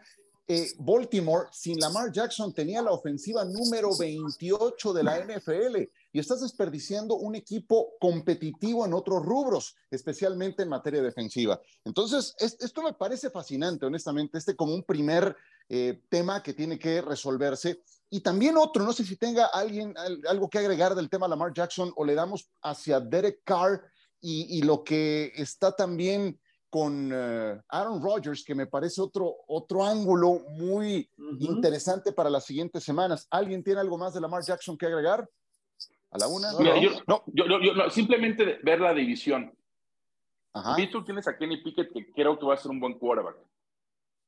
eh, 0.52 0.74
Baltimore 0.80 1.48
sin 1.52 1.80
Lamar 1.80 2.12
Jackson 2.12 2.52
tenía 2.52 2.82
la 2.82 2.92
ofensiva 2.92 3.46
número 3.46 3.96
28 3.96 4.94
de 4.94 5.04
la 5.04 5.24
NFL 5.24 5.78
y 6.12 6.20
estás 6.20 6.42
desperdiciando 6.42 7.14
un 7.18 7.36
equipo 7.36 7.92
competitivo 8.00 8.84
en 8.84 8.96
otros 8.96 9.24
rubros, 9.24 9.76
especialmente 9.92 10.64
en 10.64 10.70
materia 10.70 11.04
defensiva. 11.04 11.62
Entonces, 11.86 12.34
esto 12.40 12.82
me 12.82 12.94
parece 12.94 13.30
fascinante, 13.30 13.86
honestamente, 13.86 14.40
este 14.40 14.56
como 14.56 14.74
un 14.74 14.82
primer 14.82 15.36
eh, 15.70 16.02
tema 16.10 16.42
que 16.42 16.56
tiene 16.56 16.80
que 16.80 17.00
resolverse. 17.04 17.84
Y 18.10 18.22
también 18.22 18.58
otro, 18.58 18.84
no 18.84 18.92
sé 18.92 19.06
si 19.06 19.18
tenga 19.18 19.46
alguien 19.46 19.94
algo 20.28 20.50
que 20.50 20.58
agregar 20.58 20.96
del 20.96 21.12
tema 21.12 21.28
Lamar 21.28 21.54
Jackson 21.54 21.94
o 21.96 22.04
le 22.04 22.16
damos 22.16 22.50
hacia 22.64 23.00
Derek 23.00 23.42
Carr 23.44 23.84
y, 24.20 24.58
y 24.58 24.64
lo 24.64 24.84
que 24.84 25.32
está 25.36 25.76
también 25.76 26.40
con 26.70 27.10
eh, 27.12 27.60
Aaron 27.70 28.02
Rodgers, 28.02 28.44
que 28.44 28.54
me 28.54 28.68
parece 28.68 29.02
otro, 29.02 29.34
otro 29.48 29.84
ángulo 29.84 30.40
muy 30.52 31.10
interesante 31.40 32.12
para 32.12 32.30
las 32.30 32.46
siguientes 32.46 32.84
semanas. 32.84 33.28
¿Alguien 33.32 33.64
tiene 33.64 33.80
algo 33.80 33.98
más 33.98 34.14
de 34.14 34.22
Lamar 34.22 34.44
Jackson 34.44 34.78
que 34.78 34.86
agregar? 34.86 35.28
¿A 36.12 36.18
la 36.18 36.28
una? 36.28 36.52
no, 36.52 37.24
yo, 37.28 37.46
yo, 37.46 37.90
simplemente 37.90 38.60
ver 38.64 38.80
la 38.80 38.94
división. 38.94 39.54
Ajá. 40.54 40.76
tú 40.92 41.04
tienes 41.04 41.28
a 41.28 41.38
Kenny 41.38 41.62
Pickett, 41.64 41.92
que 41.94 42.12
creo 42.12 42.38
que 42.38 42.46
va 42.46 42.56
a 42.56 42.58
ser 42.58 42.72
un 42.72 42.80
buen 42.80 42.98
quarterback. 42.98 43.38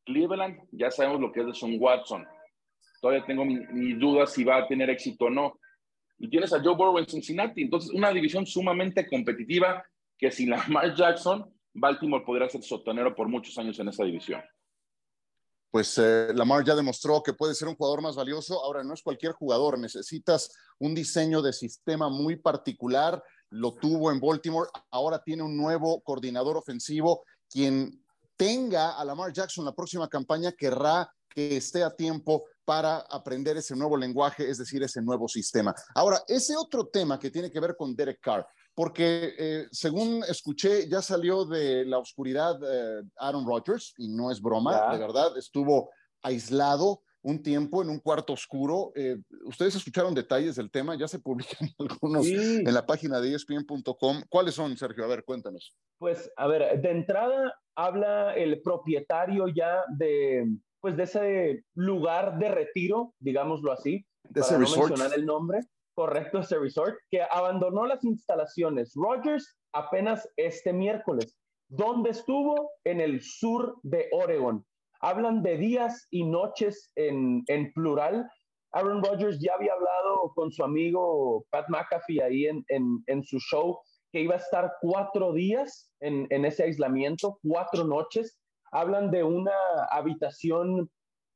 Cleveland, 0.06 0.60
ya 0.72 0.92
sabemos 0.92 1.20
lo 1.20 1.32
que 1.32 1.42
es 1.42 1.48
de 1.48 1.54
Son 1.54 1.76
Watson. 1.80 2.26
Todavía 3.02 3.26
tengo 3.26 3.46
mis 3.46 4.00
dudas 4.00 4.32
si 4.32 4.44
va 4.44 4.58
a 4.58 4.68
tener 4.68 4.90
éxito 4.90 5.26
o 5.26 5.30
no. 5.30 5.60
Y 6.20 6.30
tienes 6.30 6.54
a 6.54 6.62
Joe 6.62 6.76
Burrow 6.76 7.00
en 7.00 7.08
Cincinnati. 7.08 7.64
Entonces, 7.64 7.92
una 7.92 8.12
división 8.12 8.46
sumamente 8.46 9.08
competitiva 9.08 9.84
que 10.18 10.32
sin 10.32 10.52
Lamar 10.52 10.94
Jackson 10.96 11.52
Baltimore 11.74 12.24
podría 12.26 12.50
ser 12.50 12.64
sotonero 12.64 13.16
por 13.16 13.28
muchos 13.28 13.58
años 13.58 13.80
en 13.80 13.90
esa 13.90 14.04
división. 14.04 14.42
Pues 15.72 15.98
eh, 15.98 16.34
Lamar 16.36 16.66
ya 16.66 16.76
demostró 16.76 17.24
que 17.24 17.32
puede 17.32 17.56
ser 17.56 17.70
un 17.70 17.76
jugador 17.76 18.02
más 18.02 18.18
valioso. 18.18 18.62
Ahora, 18.62 18.84
no 18.84 18.94
es 18.94 19.02
cualquier 19.02 19.32
jugador, 19.32 19.80
necesitas 19.80 20.52
un 20.80 20.94
diseño 20.94 21.42
de 21.42 21.54
sistema 21.54 22.10
muy 22.10 22.36
particular. 22.36 23.24
Lo 23.50 23.74
tuvo 23.76 24.12
en 24.12 24.20
Baltimore, 24.20 24.70
ahora 24.92 25.24
tiene 25.24 25.44
un 25.44 25.56
nuevo 25.56 26.02
coordinador 26.02 26.58
ofensivo. 26.58 27.24
Quien 27.50 28.04
tenga 28.36 28.98
a 29.00 29.06
Lamar 29.06 29.32
Jackson 29.32 29.64
la 29.64 29.74
próxima 29.74 30.10
campaña 30.10 30.52
querrá 30.52 31.10
que 31.30 31.56
esté 31.56 31.84
a 31.84 31.96
tiempo 31.96 32.44
para 32.66 32.98
aprender 33.10 33.56
ese 33.56 33.76
nuevo 33.76 33.96
lenguaje, 33.96 34.50
es 34.50 34.58
decir, 34.58 34.84
ese 34.84 35.02
nuevo 35.02 35.28
sistema. 35.28 35.74
Ahora, 35.96 36.22
ese 36.28 36.56
otro 36.58 36.88
tema 36.88 37.18
que 37.18 37.32
tiene 37.32 37.50
que 37.50 37.60
ver 37.60 37.76
con 37.78 37.96
Derek 37.96 38.20
Carr, 38.20 38.46
porque 38.74 39.34
eh, 39.38 39.68
según 39.72 40.24
escuché, 40.28 40.88
ya 40.88 41.02
salió 41.02 41.46
de 41.46 41.86
la 41.86 41.98
oscuridad 41.98 42.60
eh, 42.64 43.04
Aaron 43.18 43.46
Rodgers, 43.46 43.94
y 43.98 44.08
no 44.10 44.32
es 44.32 44.42
broma, 44.42 44.92
de 44.94 45.00
verdad, 45.00 45.38
estuvo 45.38 45.90
aislado 46.22 47.02
un 47.24 47.44
tiempo 47.44 47.84
en 47.84 47.90
un 47.90 48.00
cuarto 48.00 48.34
oscuro. 48.34 48.92
Eh, 48.96 49.18
Ustedes 49.46 49.76
escucharon 49.76 50.16
detalles 50.16 50.56
del 50.56 50.72
tema, 50.72 50.96
ya 50.96 51.08
se 51.08 51.20
publican 51.20 51.70
algunos 51.80 52.26
en 52.28 52.74
la 52.74 52.86
página 52.86 53.20
de 53.20 53.36
ESPN.com. 53.36 54.24
¿Cuáles 54.30 54.56
son, 54.56 54.76
Sergio? 54.78 55.04
A 55.04 55.08
ver, 55.08 55.24
cuéntanos. 55.24 55.76
Pues, 56.00 56.32
a 56.36 56.48
ver, 56.48 56.82
de 56.82 56.90
entrada 56.90 57.54
habla 57.76 58.34
el 58.36 58.62
propietario 58.62 59.48
ya 59.50 59.84
de, 59.90 60.48
pues, 60.80 60.98
de 60.98 61.04
ese 61.04 61.66
lugar 61.76 62.40
de 62.40 62.50
retiro, 62.50 63.14
digámoslo 63.20 63.72
así, 63.72 64.06
de 64.24 64.42
para 64.42 64.58
no 64.58 64.60
mencionar 64.60 65.14
el 65.14 65.26
nombre 65.26 65.60
correcto 66.02 66.40
ese 66.40 66.58
resort, 66.58 66.96
que 67.12 67.22
abandonó 67.22 67.86
las 67.86 68.04
instalaciones. 68.04 68.94
Rogers 68.96 69.56
apenas 69.72 70.28
este 70.36 70.74
miércoles. 70.74 71.38
¿Dónde 71.70 72.10
estuvo? 72.10 72.72
En 72.86 73.00
el 73.00 73.22
sur 73.22 73.76
de 73.84 74.08
Oregon. 74.12 74.66
Hablan 75.00 75.44
de 75.44 75.58
días 75.58 76.08
y 76.10 76.24
noches 76.24 76.92
en, 76.96 77.44
en 77.48 77.72
plural. 77.74 78.28
Aaron 78.74 79.04
Rodgers 79.04 79.40
ya 79.40 79.54
había 79.54 79.74
hablado 79.74 80.32
con 80.34 80.52
su 80.52 80.64
amigo 80.64 81.46
Pat 81.52 81.70
McAfee 81.70 82.24
ahí 82.24 82.48
en, 82.48 82.66
en, 82.70 83.04
en 83.06 83.24
su 83.24 83.38
show 83.40 83.80
que 84.12 84.22
iba 84.22 84.34
a 84.34 84.40
estar 84.40 84.74
cuatro 84.82 85.34
días 85.34 85.92
en, 86.00 86.26
en, 86.32 86.46
ese 86.46 86.64
aislamiento, 86.64 87.38
cuatro 87.44 87.84
noches. 87.84 88.40
Hablan 88.72 89.12
de 89.12 89.24
una 89.24 89.54
habitación 89.92 90.90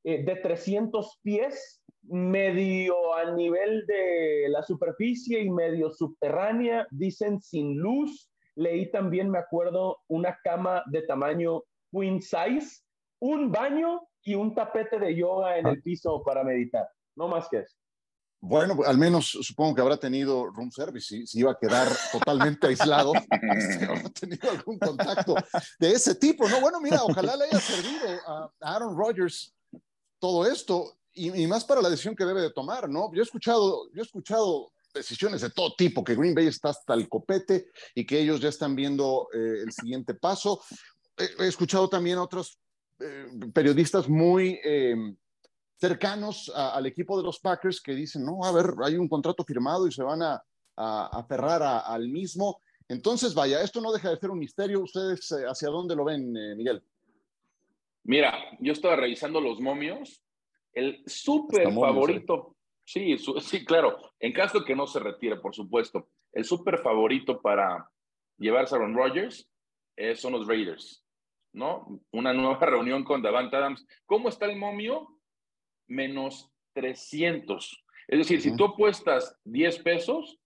eh, 0.08 0.24
de 0.24 0.36
300 0.36 1.20
pies 1.24 1.82
medio 2.04 3.16
a 3.16 3.32
nivel 3.32 3.88
de 3.88 4.46
la 4.50 4.62
superficie 4.62 5.42
y 5.42 5.50
medio 5.50 5.92
subterránea, 5.92 6.86
dicen 6.92 7.42
sin 7.42 7.76
luz. 7.80 8.30
Leí 8.54 8.92
también, 8.92 9.32
me 9.32 9.40
acuerdo, 9.40 9.98
una 10.08 10.38
cama 10.44 10.84
de 10.92 11.02
tamaño 11.02 11.64
queen 11.92 12.22
size, 12.22 12.84
un 13.20 13.52
baño 13.52 14.02
y 14.22 14.36
un 14.36 14.54
tapete 14.54 15.00
de 15.00 15.16
yoga 15.16 15.58
en 15.58 15.66
el 15.66 15.82
piso 15.82 16.22
para 16.24 16.44
meditar. 16.44 16.88
No 17.16 17.28
más 17.28 17.50
que 17.50 17.62
eso. 17.62 17.76
Bueno, 18.42 18.78
al 18.86 19.00
menos 19.00 19.26
supongo 19.42 19.74
que 19.74 19.82
habrá 19.82 19.98
tenido 19.98 20.46
room 20.52 20.70
service, 20.70 21.26
si, 21.26 21.40
iba 21.40 21.54
a 21.54 21.58
quedar 21.58 21.88
totalmente 22.12 22.68
aislado, 22.68 23.12
habrá 23.32 24.10
tenido 24.12 24.52
algún 24.52 24.78
contacto 24.78 25.34
de 25.80 25.92
ese 25.92 26.14
tipo, 26.14 26.48
¿no? 26.48 26.62
Bueno, 26.62 26.80
mira, 26.80 27.04
ojalá 27.04 27.36
le 27.38 27.46
haya 27.46 27.60
servido 27.60 28.08
a 28.28 28.52
Aaron 28.62 28.96
Rodgers 28.96 29.55
todo 30.20 30.46
esto 30.46 30.98
y, 31.16 31.48
más 31.48 31.64
para 31.64 31.82
la 31.82 31.90
decisión 31.90 32.16
que 32.16 32.26
debe 32.26 32.42
de 32.42 32.52
tomar, 32.52 32.90
¿no? 32.90 33.12
Yo 33.14 33.22
he 33.22 33.24
escuchado, 33.24 33.90
yo 33.94 34.02
he 34.02 34.06
escuchado 34.06 34.72
decisiones 34.94 35.42
de 35.42 35.50
todo 35.50 35.74
tipo, 35.76 36.04
que 36.04 36.16
Green 36.16 36.36
Bay 36.36 36.48
está 36.48 36.70
hasta 36.70 36.94
el 36.94 37.10
copete 37.10 37.70
y 37.94 38.06
que 38.06 38.20
ellos 38.20 38.40
ya 38.42 38.50
están 38.50 38.76
viendo 38.76 39.28
eh, 39.34 39.62
el 39.64 39.72
siguiente 39.72 40.14
paso. 40.14 40.62
He, 41.18 41.48
escuchado 41.48 41.90
también 41.90 42.18
a 42.18 42.24
otros 42.24 42.60
eh, 43.00 43.28
periodistas 43.54 44.08
muy 44.10 44.60
em, 44.64 45.16
cercanos 45.78 46.52
al 46.54 46.86
equipo 46.86 47.18
de 47.18 47.24
los 47.24 47.40
Packers 47.40 47.82
que 47.82 47.94
dicen, 47.94 48.26
no, 48.26 48.44
a 48.44 48.52
ver, 48.52 48.74
hay 48.84 48.96
un 48.96 49.08
contrato 49.08 49.44
firmado 49.44 49.88
y 49.88 49.92
se 49.92 50.04
van 50.04 50.22
a, 50.22 50.44
aferrar 50.78 51.64
al 51.64 52.10
mismo. 52.10 52.60
Entonces, 52.90 53.34
vaya, 53.34 53.62
esto 53.62 53.80
no 53.80 53.94
deja 53.94 54.10
de 54.10 54.20
ser 54.20 54.30
un 54.30 54.40
misterio. 54.40 54.82
¿Ustedes 54.82 55.32
eh, 55.32 55.46
hacia 55.48 55.70
dónde 55.70 55.96
lo 55.96 56.04
ven, 56.04 56.34
Miguel? 56.58 56.84
Mira, 58.06 58.38
yo 58.60 58.72
estaba 58.72 58.96
revisando 58.96 59.42
los 59.42 59.60
momios 59.60 60.24
el 60.74 61.02
súper 61.08 61.72
favorito, 61.74 62.56
sí, 62.86 63.18
sí, 63.18 63.66
claro, 63.66 63.98
en 64.20 64.34
caso 64.34 64.60
de 64.60 64.66
que 64.66 64.76
no 64.76 64.86
se 64.86 65.00
retire, 65.00 65.38
por 65.38 65.56
supuesto, 65.56 66.10
el 66.34 66.44
súper 66.44 66.80
favorito 66.80 67.42
para 67.42 67.90
llevarse 68.38 68.76
a 68.76 68.78
Aaron 68.78 68.94
Rodgers 68.94 69.50
eh, 69.96 70.16
son 70.16 70.34
los 70.34 70.48
Raiders, 70.48 71.04
¿no? 71.54 72.02
Una 72.12 72.34
nueva 72.34 72.60
reunión 72.66 73.04
con 73.06 73.22
Davante 73.22 73.56
Adams. 73.56 73.88
¿Cómo 74.06 74.28
está 74.30 74.46
el 74.46 74.58
momio? 74.58 75.18
Menos 75.88 76.52
300. 76.74 77.86
Es 78.08 78.20
decir, 78.20 78.42
si 78.42 78.56
tú 78.56 78.66
apuestas 78.66 79.40
10 79.46 79.80
pesos, 79.80 80.38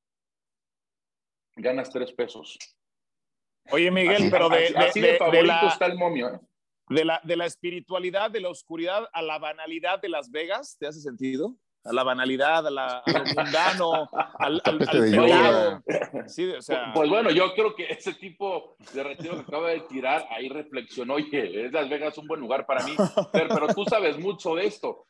ganas 1.56 1.90
3 1.90 2.14
pesos. 2.14 2.58
Oye, 3.72 3.90
Miguel, 3.90 4.30
pero 4.30 4.48
de, 4.48 4.68
así 4.78 5.02
de, 5.02 5.18
favorito 5.18 5.68
está 5.68 5.88
el 5.88 5.98
momio. 5.98 6.36
¿eh? 6.36 6.40
De 6.90 7.06
la, 7.06 7.22
de 7.24 7.36
la 7.36 7.46
espiritualidad, 7.46 8.32
de 8.32 8.42
la 8.42 8.50
oscuridad 8.50 9.08
a 9.14 9.22
la 9.22 9.38
banalidad 9.38 10.02
de 10.02 10.10
Las 10.10 10.32
Vegas, 10.32 10.76
¿te 10.80 10.88
hace 10.88 11.00
sentido? 11.00 11.56
a 11.84 11.94
la 11.94 12.04
banalidad, 12.04 12.68
a, 12.68 12.72
la, 12.72 13.04
lo 13.06 13.26
mundano, 13.26 14.10
al, 14.38 14.62
al, 14.64 16.30
Sí, 16.30 16.46
o 16.52 16.62
sea... 16.62 16.92
Pues 16.94 17.10
bueno, 17.10 17.32
yo 17.32 17.54
creo 17.54 17.74
que 17.76 17.86
ese 17.86 18.14
tipo 18.14 18.76
de 18.94 19.04
retiro 19.04 19.36
que 19.36 19.42
acaba 19.42 19.70
de 19.70 19.82
tirar, 19.82 20.28
ahí 20.30 20.50
reflexionó, 20.50 21.16
oye, 21.16 21.70
Las 21.72 21.90
Vegas 21.90 22.18
un 22.18 22.28
buen 22.28 22.42
lugar 22.42 22.66
para 22.66 22.84
mí, 22.86 22.96
pero, 23.32 23.48
pero, 23.50 23.68
tú 23.74 23.86
sabes 23.86 24.18
mucho 24.20 24.56
de 24.56 24.68
esto. 24.68 25.06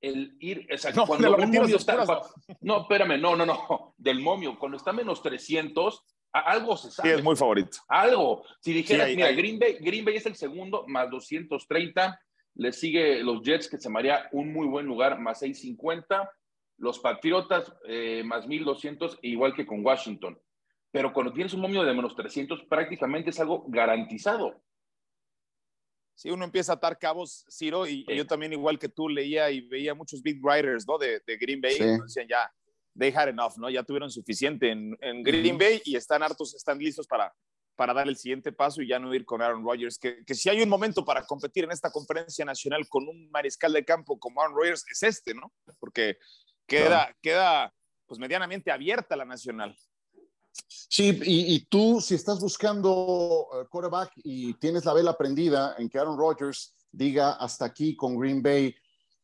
el 0.00 0.36
ir, 0.40 0.68
no, 0.94 1.06
cuando 1.06 1.34
un 1.36 1.50
momio 1.50 1.76
está, 1.76 2.04
no, 2.60 2.82
espérame, 2.82 3.20
no, 3.20 3.34
no, 3.36 3.44
no, 3.44 3.94
del 3.98 4.20
momio, 4.20 4.58
cuando 4.58 4.76
está 4.76 4.92
menos 4.92 5.20
300, 5.22 6.04
algo 6.32 6.76
se 6.76 6.90
sabe. 6.90 7.10
Sí, 7.10 7.14
es 7.16 7.22
muy 7.22 7.36
favorito. 7.36 7.78
Algo. 7.88 8.44
Si 8.60 8.72
dijeras, 8.72 9.08
mira, 9.08 9.32
Green, 9.32 9.58
Bay, 9.58 9.76
Green 9.80 10.04
Bay 10.04 10.16
es 10.16 10.26
el 10.26 10.34
segundo, 10.34 10.84
más 10.86 11.10
230, 11.10 12.20
le 12.54 12.72
sigue 12.72 13.22
los 13.22 13.42
Jets, 13.42 13.68
que 13.68 13.78
se 13.78 13.90
me 13.90 13.98
haría 13.98 14.28
un 14.32 14.52
muy 14.52 14.66
buen 14.66 14.86
lugar, 14.86 15.18
más 15.18 15.40
650, 15.40 16.30
los 16.78 16.98
Patriotas, 16.98 17.72
eh, 17.86 18.22
más 18.24 18.46
1200, 18.46 19.18
igual 19.22 19.54
que 19.54 19.66
con 19.66 19.84
Washington. 19.84 20.38
Pero 20.90 21.12
cuando 21.12 21.32
tienes 21.32 21.54
un 21.54 21.60
momio 21.60 21.84
de 21.84 21.94
menos 21.94 22.14
300, 22.14 22.64
prácticamente 22.64 23.30
es 23.30 23.40
algo 23.40 23.64
garantizado. 23.68 24.62
Sí, 26.14 26.30
uno 26.30 26.44
empieza 26.44 26.72
a 26.72 26.74
atar 26.76 26.98
cabos, 26.98 27.46
Ciro, 27.50 27.86
y 27.86 28.04
yo 28.14 28.26
también, 28.26 28.52
igual 28.52 28.78
que 28.78 28.88
tú, 28.88 29.08
leía 29.08 29.50
y 29.50 29.62
veía 29.62 29.94
muchos 29.94 30.22
big 30.22 30.44
writers, 30.44 30.86
¿no? 30.86 30.98
De, 30.98 31.20
Green 31.40 31.60
Bay, 31.60 31.78
decían 31.78 32.28
ya, 32.28 32.52
they 32.98 33.12
had 33.14 33.28
enough, 33.28 33.56
¿no? 33.56 33.70
Ya 33.70 33.82
tuvieron 33.82 34.10
suficiente 34.10 34.70
en, 34.70 35.22
Green 35.22 35.58
Bay 35.58 35.82
y 35.84 35.96
están 35.96 36.22
hartos, 36.22 36.54
están 36.54 36.78
listos 36.78 37.06
para, 37.06 37.32
para 37.76 37.94
dar 37.94 38.08
el 38.08 38.16
siguiente 38.16 38.52
paso 38.52 38.82
y 38.82 38.88
ya 38.88 38.98
no 38.98 39.14
ir 39.14 39.24
con 39.24 39.42
Aaron 39.42 39.64
Rodgers. 39.64 39.98
Que, 39.98 40.24
que 40.24 40.34
si 40.34 40.48
hay 40.48 40.62
un 40.62 40.68
momento 40.68 41.04
para 41.04 41.26
competir 41.26 41.64
en 41.64 41.72
esta 41.72 41.90
conferencia 41.90 42.44
nacional 42.44 42.88
con 42.88 43.08
un 43.08 43.30
mariscal 43.30 43.72
de 43.72 43.84
campo 43.84 44.18
como 44.18 44.40
Aaron 44.40 44.56
Rodgers, 44.56 44.84
es 44.90 45.02
este, 45.02 45.34
¿no? 45.34 45.52
Porque 45.78 46.18
queda, 46.66 47.14
queda 47.20 47.74
pues 48.06 48.18
medianamente 48.18 48.70
abierta 48.70 49.16
la 49.16 49.24
nacional. 49.24 49.76
Sí, 50.68 51.18
y, 51.24 51.64
tú 51.66 52.00
si 52.00 52.14
estás 52.14 52.38
buscando 52.40 53.46
uh, 53.46 53.66
quarterback 53.70 54.12
y 54.16 54.54
tienes 54.54 54.84
la 54.84 54.92
vela 54.92 55.16
prendida 55.16 55.74
en 55.78 55.88
que 55.88 55.98
Aaron 55.98 56.18
Rodgers 56.18 56.74
diga 56.90 57.32
hasta 57.32 57.64
aquí 57.64 57.96
con 57.96 58.18
Green 58.18 58.42
Bay 58.42 58.74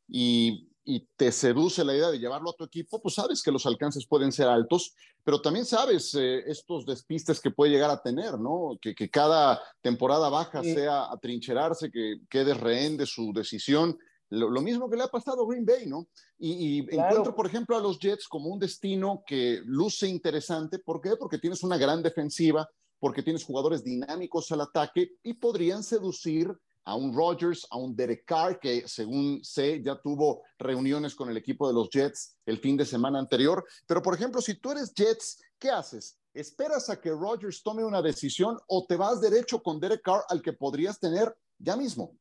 y, 0.06 0.67
te 1.16 1.30
seduce 1.32 1.84
la 1.84 1.94
idea 1.94 2.10
de 2.10 2.18
llevarlo 2.18 2.50
a 2.50 2.54
tu 2.54 2.64
equipo, 2.64 3.00
pues 3.02 3.14
sabes 3.14 3.42
que 3.42 3.52
los 3.52 3.66
alcances 3.66 4.06
pueden 4.06 4.32
ser 4.32 4.48
altos, 4.48 4.94
pero 5.22 5.40
también 5.40 5.66
sabes 5.66 6.14
eh, 6.14 6.42
estos 6.46 6.86
despistes 6.86 7.40
que 7.40 7.50
puede 7.50 7.72
llegar 7.72 7.90
a 7.90 8.00
tener, 8.00 8.38
¿no? 8.38 8.78
Que, 8.80 8.94
cada 9.10 9.60
temporada 9.82 10.28
baja 10.28 10.62
sea 10.62 11.12
atrincherarse, 11.12 11.90
que 11.90 12.20
quede 12.30 12.54
rehén 12.54 12.96
de 12.96 13.06
su 13.06 13.32
decisión 13.32 13.98
lo, 14.30 14.60
mismo 14.60 14.90
que 14.90 14.96
le 14.96 15.04
ha 15.04 15.08
pasado 15.08 15.42
a 15.42 15.48
Green 15.48 15.64
Bay, 15.64 15.86
¿no? 15.86 16.06
Y, 16.38 16.80
encuentro, 16.94 17.34
por 17.34 17.46
ejemplo, 17.46 17.76
a 17.76 17.80
los 17.80 17.98
Jets 17.98 18.28
como 18.28 18.50
un 18.50 18.58
destino 18.58 19.22
que 19.26 19.60
luce 19.64 20.06
interesante. 20.06 20.78
¿Por 20.78 21.00
qué? 21.00 21.16
Porque 21.16 21.38
tienes 21.38 21.62
una 21.62 21.78
gran 21.78 22.02
defensiva, 22.02 22.68
porque 22.98 23.22
tienes 23.22 23.44
jugadores 23.44 23.82
dinámicos 23.82 24.52
al 24.52 24.60
ataque 24.60 25.12
y 25.22 25.34
podrían 25.34 25.82
seducir 25.82 26.52
a 26.88 26.94
un 26.96 27.14
Rodgers, 27.14 27.66
a 27.70 27.76
un 27.76 27.94
Derek 27.94 28.24
Carr, 28.24 28.58
que 28.58 28.88
según 28.88 29.44
sé 29.44 29.82
ya 29.82 30.00
tuvo 30.00 30.42
reuniones 30.58 31.14
con 31.14 31.28
el 31.28 31.36
equipo 31.36 31.68
de 31.68 31.74
los 31.74 31.90
Jets 31.90 32.38
el 32.46 32.56
fin 32.58 32.78
de 32.78 32.86
semana 32.86 33.18
anterior. 33.18 33.62
Pero, 33.86 34.00
por 34.00 34.14
ejemplo, 34.14 34.40
si 34.40 34.54
tú 34.54 34.72
eres 34.72 34.94
Jets, 34.94 35.38
¿qué 35.58 35.68
haces? 35.68 36.18
¿Esperas 36.32 36.88
a 36.88 36.98
que 36.98 37.10
Rodgers 37.10 37.62
tome 37.62 37.84
una 37.84 38.00
decisión 38.00 38.56
o 38.68 38.86
te 38.86 38.96
vas 38.96 39.20
derecho 39.20 39.62
con 39.62 39.78
Derek 39.78 40.00
Carr 40.00 40.22
al 40.30 40.40
que 40.40 40.54
podrías 40.54 40.98
tener 40.98 41.36
ya 41.58 41.76
mismo? 41.76 42.16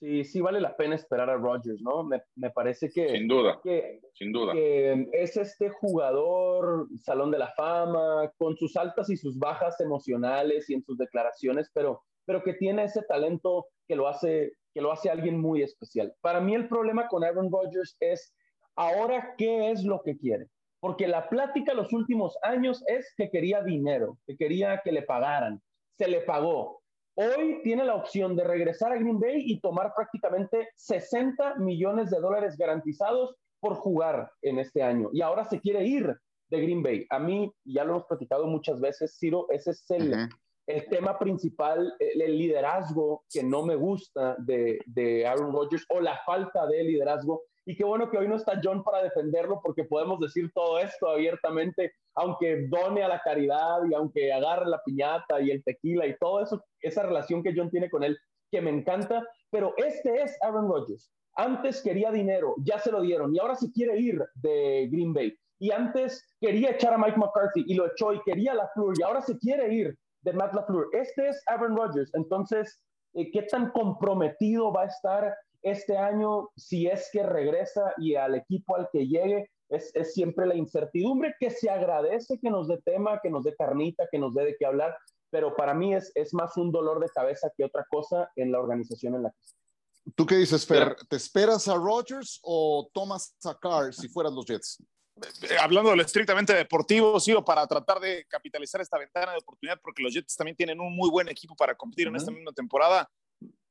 Sí, 0.00 0.24
sí 0.24 0.40
vale 0.40 0.60
la 0.60 0.76
pena 0.76 0.96
esperar 0.96 1.30
a 1.30 1.36
Rodgers, 1.36 1.80
¿no? 1.80 2.02
Me, 2.02 2.22
me 2.34 2.50
parece 2.50 2.90
que... 2.90 3.10
Sin 3.10 3.28
duda, 3.28 3.60
que, 3.62 4.00
sin 4.14 4.32
duda. 4.32 4.52
es 4.56 5.36
este 5.36 5.68
jugador, 5.68 6.88
salón 6.96 7.30
de 7.30 7.38
la 7.38 7.52
fama, 7.52 8.32
con 8.36 8.56
sus 8.56 8.76
altas 8.76 9.10
y 9.10 9.16
sus 9.16 9.38
bajas 9.38 9.78
emocionales 9.80 10.68
y 10.70 10.74
en 10.74 10.82
sus 10.82 10.98
declaraciones, 10.98 11.70
pero, 11.72 12.02
pero 12.30 12.44
que 12.44 12.54
tiene 12.54 12.84
ese 12.84 13.02
talento 13.08 13.66
que 13.88 13.96
lo, 13.96 14.06
hace, 14.06 14.52
que 14.72 14.80
lo 14.80 14.92
hace 14.92 15.10
alguien 15.10 15.40
muy 15.40 15.64
especial. 15.64 16.14
Para 16.20 16.40
mí 16.40 16.54
el 16.54 16.68
problema 16.68 17.08
con 17.08 17.24
Aaron 17.24 17.50
Rodgers 17.50 17.96
es 17.98 18.32
ahora 18.76 19.34
qué 19.36 19.72
es 19.72 19.82
lo 19.82 20.00
que 20.04 20.16
quiere. 20.16 20.46
Porque 20.78 21.08
la 21.08 21.28
plática 21.28 21.74
los 21.74 21.92
últimos 21.92 22.38
años 22.44 22.84
es 22.86 23.12
que 23.16 23.30
quería 23.30 23.64
dinero, 23.64 24.16
que 24.28 24.36
quería 24.36 24.80
que 24.84 24.92
le 24.92 25.02
pagaran. 25.02 25.60
Se 25.98 26.06
le 26.06 26.20
pagó, 26.20 26.80
Hoy 27.16 27.62
tiene 27.64 27.84
la 27.84 27.96
opción 27.96 28.36
de 28.36 28.44
regresar 28.44 28.92
a 28.92 28.94
Green 28.94 29.18
Bay 29.18 29.42
y 29.44 29.58
tomar 29.58 29.92
prácticamente 29.96 30.68
60 30.76 31.56
millones 31.56 32.10
de 32.10 32.20
dólares 32.20 32.56
garantizados 32.56 33.34
por 33.58 33.74
jugar 33.74 34.30
en 34.42 34.60
este 34.60 34.84
año. 34.84 35.10
Y 35.12 35.20
ahora 35.20 35.44
se 35.46 35.58
quiere 35.58 35.84
ir 35.84 36.16
de 36.48 36.60
Green 36.60 36.84
Bay. 36.84 37.06
A 37.10 37.18
mí, 37.18 37.52
ya 37.64 37.82
lo 37.82 37.94
hemos 37.94 38.06
platicado 38.06 38.46
muchas 38.46 38.80
veces, 38.80 39.16
Ciro, 39.18 39.46
ese 39.50 39.72
es 39.72 39.90
el, 39.90 40.28
el 40.70 40.86
tema 40.88 41.18
principal, 41.18 41.94
el, 41.98 42.38
liderazgo 42.38 43.24
que 43.30 43.42
no 43.42 43.62
me 43.62 43.74
gusta 43.74 44.36
de, 44.38 44.78
de 44.86 45.26
Aaron 45.26 45.52
Rodgers 45.52 45.84
o 45.88 46.00
la 46.00 46.18
falta 46.24 46.66
de 46.66 46.84
liderazgo 46.84 47.42
y 47.66 47.76
qué 47.76 47.84
bueno 47.84 48.10
que 48.10 48.18
hoy 48.18 48.26
no 48.26 48.36
está 48.36 48.60
John 48.62 48.82
para 48.82 49.02
defenderlo 49.02 49.60
porque 49.62 49.84
podemos 49.84 50.18
decir 50.18 50.50
todo 50.54 50.78
esto 50.78 51.08
abiertamente, 51.08 51.92
aunque 52.16 52.66
done 52.68 53.02
a 53.02 53.08
la 53.08 53.20
caridad 53.20 53.84
y 53.88 53.94
aunque 53.94 54.32
agarre 54.32 54.66
la 54.66 54.82
piñata 54.82 55.40
y 55.40 55.50
el 55.50 55.62
tequila 55.62 56.06
y 56.06 56.16
todo 56.18 56.42
eso, 56.42 56.64
esa 56.80 57.02
relación 57.02 57.42
que 57.42 57.52
John 57.54 57.70
tiene 57.70 57.90
con 57.90 58.02
él, 58.02 58.18
que 58.50 58.60
me 58.60 58.70
encanta, 58.70 59.24
pero 59.50 59.74
este 59.76 60.22
es 60.22 60.36
Aaron 60.42 60.68
Rodgers. 60.68 61.12
Antes 61.36 61.82
quería 61.82 62.10
dinero, 62.10 62.54
ya 62.64 62.78
se 62.78 62.90
lo 62.90 63.02
dieron 63.02 63.34
y 63.34 63.38
ahora 63.38 63.54
se 63.54 63.70
quiere 63.70 63.98
ir 63.98 64.20
de 64.34 64.88
Green 64.90 65.12
Bay. 65.12 65.36
Y 65.60 65.70
antes 65.70 66.26
quería 66.40 66.70
echar 66.70 66.94
a 66.94 66.98
Mike 66.98 67.18
McCarthy 67.18 67.64
y 67.66 67.74
lo 67.74 67.86
echó 67.86 68.14
y 68.14 68.22
quería 68.22 68.54
la 68.54 68.68
Fleur 68.74 68.94
y 68.98 69.02
ahora 69.02 69.20
se 69.20 69.38
quiere 69.38 69.72
ir 69.72 69.96
de 70.22 70.32
Matt 70.32 70.54
LaFleur. 70.54 70.88
Este 70.92 71.28
es 71.28 71.42
Aaron 71.46 71.76
Rodgers. 71.76 72.10
Entonces, 72.14 72.80
eh, 73.14 73.30
¿qué 73.30 73.42
tan 73.42 73.70
comprometido 73.70 74.72
va 74.72 74.82
a 74.82 74.86
estar 74.86 75.34
este 75.62 75.96
año, 75.96 76.48
si 76.56 76.86
es 76.86 77.10
que 77.12 77.22
regresa 77.22 77.92
y 77.98 78.14
al 78.14 78.34
equipo 78.34 78.76
al 78.76 78.88
que 78.92 79.06
llegue, 79.06 79.50
es, 79.68 79.92
siempre 80.14 80.46
la 80.46 80.54
incertidumbre 80.54 81.34
que 81.38 81.50
se 81.50 81.70
agradece 81.70 82.38
que 82.40 82.50
nos 82.50 82.68
dé 82.68 82.80
tema, 82.82 83.20
que 83.22 83.30
nos 83.30 83.44
dé 83.44 83.54
carnita, 83.54 84.08
que 84.10 84.18
nos 84.18 84.34
dé 84.34 84.44
de 84.44 84.56
qué 84.58 84.66
hablar, 84.66 84.96
pero 85.30 85.54
para 85.54 85.74
mí 85.74 85.94
es, 85.94 86.10
es 86.14 86.34
más 86.34 86.56
un 86.56 86.72
dolor 86.72 86.98
de 87.00 87.08
cabeza 87.08 87.50
que 87.56 87.64
otra 87.64 87.86
cosa 87.88 88.30
en 88.36 88.50
la 88.50 88.58
organización 88.58 89.14
en 89.14 89.24
la 89.24 89.30
que 89.30 89.36
¿Tú 90.16 90.26
qué 90.26 90.36
dices, 90.36 90.66
Fer? 90.66 90.96
¿Te 91.08 91.16
esperas 91.16 91.68
a 91.68 91.74
Rodgers 91.74 92.40
o 92.42 92.88
tomas 92.92 93.36
a 93.44 93.56
Carr 93.56 93.92
si 93.92 94.08
fueran 94.08 94.34
los 94.34 94.46
Jets? 94.46 94.82
Eh, 95.42 95.56
hablando 95.60 95.90
de 95.90 95.96
lo 95.96 96.02
estrictamente 96.02 96.54
deportivo, 96.54 97.18
sí, 97.20 97.34
para 97.44 97.66
tratar 97.66 98.00
de 98.00 98.24
capitalizar 98.26 98.80
esta 98.80 98.98
ventana 98.98 99.32
de 99.32 99.38
oportunidad, 99.38 99.80
porque 99.82 100.02
los 100.02 100.12
Jets 100.12 100.36
también 100.36 100.56
tienen 100.56 100.80
un 100.80 100.94
muy 100.94 101.10
buen 101.10 101.28
equipo 101.28 101.54
para 101.56 101.74
competir 101.74 102.08
en 102.08 102.16
esta 102.16 102.30
misma 102.30 102.52
temporada 102.52 103.08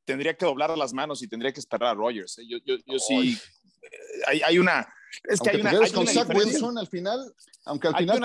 tendría 0.10 0.34
que 0.34 0.44
doblar 0.44 0.76
las 0.76 0.92
manos 0.92 1.22
y 1.22 1.28
tendría 1.28 1.54
que 1.54 1.60
esperar 1.60 1.90
a 1.90 1.94
Rogers. 1.94 2.40
¿eh? 2.40 2.48
Yo, 2.48 2.58
yo, 2.66 2.78
yo 2.84 2.98
sí, 2.98 3.38
eh, 3.84 3.90
hay, 4.26 4.42
hay, 4.42 4.58
una... 4.58 4.92
Es 5.24 5.40
que 5.40 5.50
hay 5.50 5.62
una, 5.62 5.72
hay 5.72 5.92
con 5.92 6.04
una 6.04 6.12
Zach 6.12 6.30
Wilson 6.34 6.78
al 6.78 6.88
final, 6.88 7.34
aunque 7.66 7.88
al 7.88 7.96
final... 7.96 8.24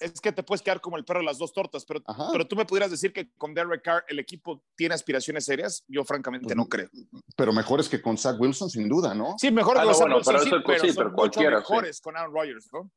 es 0.00 0.20
que 0.20 0.32
te 0.32 0.42
puedes 0.42 0.62
quedar 0.62 0.80
como 0.80 0.96
el 0.96 1.04
perro 1.04 1.20
de 1.20 1.26
las 1.26 1.38
dos 1.38 1.52
tortas, 1.52 1.84
pero, 1.84 2.02
pero 2.32 2.46
tú 2.46 2.56
me 2.56 2.64
pudieras 2.64 2.90
decir 2.90 3.12
que 3.12 3.30
con 3.36 3.54
Derek 3.54 3.82
Carr 3.82 4.04
el 4.08 4.18
equipo 4.18 4.62
tiene 4.76 4.94
aspiraciones 4.94 5.44
serias. 5.44 5.84
Yo 5.88 6.04
francamente 6.04 6.54
no 6.54 6.68
creo. 6.68 6.88
Pero 7.36 7.52
mejores 7.52 7.88
que 7.88 8.00
con 8.00 8.16
Zach 8.16 8.40
Wilson, 8.40 8.70
sin 8.70 8.88
duda, 8.88 9.14
¿no? 9.14 9.34
Sí, 9.38 9.50
mejor 9.50 9.78
ah, 9.78 9.84
con 9.84 9.94
Zach 9.94 10.08
Wilson, 10.08 10.40
sí, 10.42 10.50
pero, 10.64 10.80
sí, 10.80 10.92
son 10.92 11.12
mucho 11.12 11.40
mejores 11.40 12.00
con 12.00 12.16
Aaron 12.16 12.32
Rodgers, 12.32 12.68
¿no? 12.72 12.90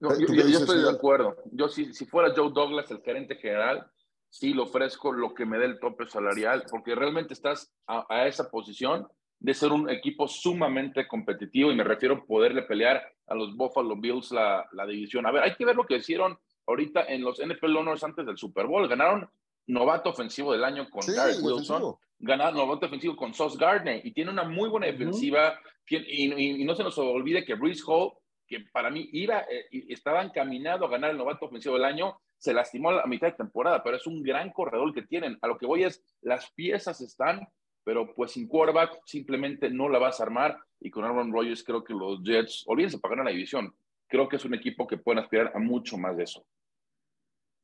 yo, 0.00 0.34
yo, 0.34 0.58
estoy 0.58 0.82
de 0.82 0.90
acuerdo. 0.90 1.36
Yo, 1.52 1.68
si, 1.68 1.94
si 1.94 2.04
fuera 2.06 2.32
Joe 2.34 2.50
Douglas, 2.52 2.90
el 2.90 3.00
gerente 3.02 3.36
general, 3.36 3.90
sí 4.30 4.52
lo 4.52 4.64
ofrezco 4.64 5.12
lo 5.12 5.34
que 5.34 5.46
me 5.46 5.58
dé 5.58 5.66
el 5.66 5.78
tope 5.78 6.06
salarial, 6.06 6.64
porque 6.70 6.94
realmente 6.94 7.34
estás 7.34 7.72
a, 7.86 8.26
esa 8.26 8.50
posición 8.50 9.08
de 9.38 9.54
ser 9.54 9.72
un 9.72 9.90
equipo 9.90 10.26
sumamente 10.28 11.06
competitivo 11.06 11.70
y 11.70 11.76
me 11.76 11.84
refiero 11.84 12.14
a 12.14 12.24
poderle 12.24 12.62
pelear 12.62 13.02
a 13.26 13.34
los 13.34 13.54
Buffalo 13.56 13.96
Bills 13.96 14.30
la, 14.32 14.66
la 14.72 14.86
división. 14.86 15.26
A 15.26 15.30
ver, 15.30 15.42
hay 15.42 15.54
que 15.54 15.64
ver 15.64 15.76
lo 15.76 15.86
que 15.86 15.96
hicieron 15.96 16.38
ahorita 16.66 17.04
en 17.04 17.22
los 17.22 17.40
NFL 17.40 17.76
Honors 17.76 18.04
antes 18.04 18.26
del 18.26 18.36
Super 18.36 18.66
Bowl. 18.66 18.88
Ganaron 18.88 19.28
novato 19.66 20.10
ofensivo 20.10 20.52
del 20.52 20.64
año 20.64 20.88
con 20.90 21.02
Garrett 21.06 21.40
Wilson, 21.42 21.96
ganaron 22.18 22.56
novato 22.56 22.86
ofensivo 22.86 23.16
con 23.16 23.34
Sauce 23.34 23.58
Gardner 23.58 24.04
y 24.04 24.12
tiene 24.12 24.30
una 24.30 24.44
muy 24.44 24.68
buena 24.68 24.86
defensiva. 24.86 25.58
y, 25.88 26.64
no 26.64 26.74
se 26.74 26.82
nos 26.82 26.98
olvide 26.98 27.44
que 27.44 27.54
Bruce 27.54 27.82
Hall, 27.86 28.12
que 28.46 28.60
para 28.72 28.90
mí 28.90 29.08
iba, 29.12 29.40
eh, 29.40 29.66
estaba 29.88 30.22
encaminado 30.22 30.86
a 30.86 30.90
ganar 30.90 31.10
el 31.10 31.18
novato 31.18 31.46
ofensivo 31.46 31.74
del 31.74 31.84
año, 31.84 32.18
se 32.38 32.52
lastimó 32.52 32.90
a 32.90 33.06
mitad 33.06 33.28
de 33.28 33.32
temporada, 33.32 33.82
pero 33.82 33.96
es 33.96 34.06
un 34.06 34.22
gran 34.22 34.52
corredor 34.52 34.92
que 34.94 35.02
tienen. 35.02 35.38
A 35.42 35.48
lo 35.48 35.58
que 35.58 35.66
voy 35.66 35.84
es, 35.84 36.02
las 36.20 36.50
piezas 36.52 37.00
están, 37.00 37.48
pero 37.86 38.12
pues 38.16 38.32
sin 38.32 38.48
quarterback 38.48 39.00
simplemente 39.06 39.70
no 39.70 39.88
la 39.88 40.00
vas 40.00 40.18
a 40.18 40.24
armar. 40.24 40.58
Y 40.80 40.90
con 40.90 41.04
Aaron 41.04 41.32
Rodgers 41.32 41.62
creo 41.62 41.84
que 41.84 41.94
los 41.94 42.20
Jets, 42.24 42.64
olvídense 42.66 42.98
para 42.98 43.12
ganar 43.12 43.26
la 43.26 43.30
división, 43.30 43.72
creo 44.08 44.28
que 44.28 44.34
es 44.34 44.44
un 44.44 44.54
equipo 44.54 44.88
que 44.88 44.98
pueden 44.98 45.22
aspirar 45.22 45.52
a 45.54 45.60
mucho 45.60 45.96
más 45.96 46.16
de 46.16 46.24
eso. 46.24 46.44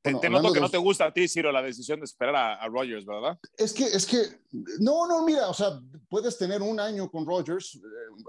te, 0.01 0.31
noto 0.31 0.53
que 0.53 0.61
no 0.61 0.71
te 0.71 0.79
gusta 0.79 1.07
a 1.07 1.13
ti, 1.13 1.27
Ciro, 1.27 1.51
la 1.51 1.61
decisión 1.61 1.99
de 1.99 2.05
esperar 2.05 2.37
a, 2.37 2.55
a 2.55 2.69
Rodgers, 2.69 3.05
¿verdad? 3.05 3.37
Es 3.57 3.73
que, 3.73 3.83
es 3.83 4.07
que, 4.07 4.19
no, 4.79 5.09
no, 5.09 5.25
mira, 5.25 5.49
o 5.49 5.55
sea, 5.55 5.81
puedes 6.09 6.39
tener 6.39 6.63
un 6.63 6.79
año 6.79 7.11
con 7.11 7.27
Rodgers 7.27 7.75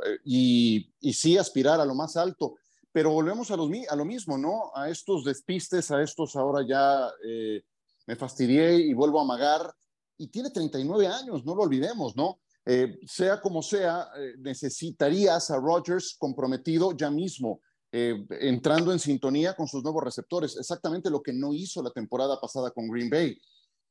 eh, 0.05 0.17
y, 0.25 0.91
y 0.99 1.13
sí 1.13 1.37
aspirar 1.37 1.79
a 1.79 1.85
lo 1.85 1.93
más 1.93 2.17
alto 2.17 2.55
pero 2.91 3.09
volvemos 3.09 3.49
a, 3.49 3.57
los, 3.57 3.71
a 3.89 3.95
lo 3.95 4.05
mismo, 4.05 4.37
¿no? 4.37 4.71
A 4.75 4.87
estos 4.87 5.25
despistes, 5.25 5.89
a 5.89 6.03
estos 6.03 6.35
ahora 6.35 6.63
ya 6.65 7.09
eh, 7.25 7.63
me 8.05 8.15
fastidié 8.15 8.75
y 8.75 8.93
vuelvo 8.93 9.19
a 9.19 9.23
amagar. 9.23 9.73
Y 10.17 10.27
tiene 10.27 10.49
39 10.49 11.07
años, 11.07 11.45
no 11.45 11.55
lo 11.55 11.63
olvidemos, 11.63 12.15
¿no? 12.15 12.39
Eh, 12.65 12.99
sea 13.05 13.41
como 13.41 13.61
sea, 13.61 14.07
eh, 14.17 14.35
necesitarías 14.39 15.51
a 15.51 15.57
Rodgers 15.57 16.15
comprometido 16.17 16.95
ya 16.95 17.11
mismo, 17.11 17.59
eh, 17.91 18.25
entrando 18.39 18.93
en 18.93 18.99
sintonía 18.99 19.53
con 19.53 19.67
sus 19.67 19.83
nuevos 19.83 20.03
receptores, 20.03 20.55
exactamente 20.57 21.09
lo 21.09 21.21
que 21.21 21.33
no 21.33 21.53
hizo 21.53 21.83
la 21.83 21.91
temporada 21.91 22.39
pasada 22.39 22.71
con 22.71 22.87
Green 22.87 23.09
Bay. 23.09 23.37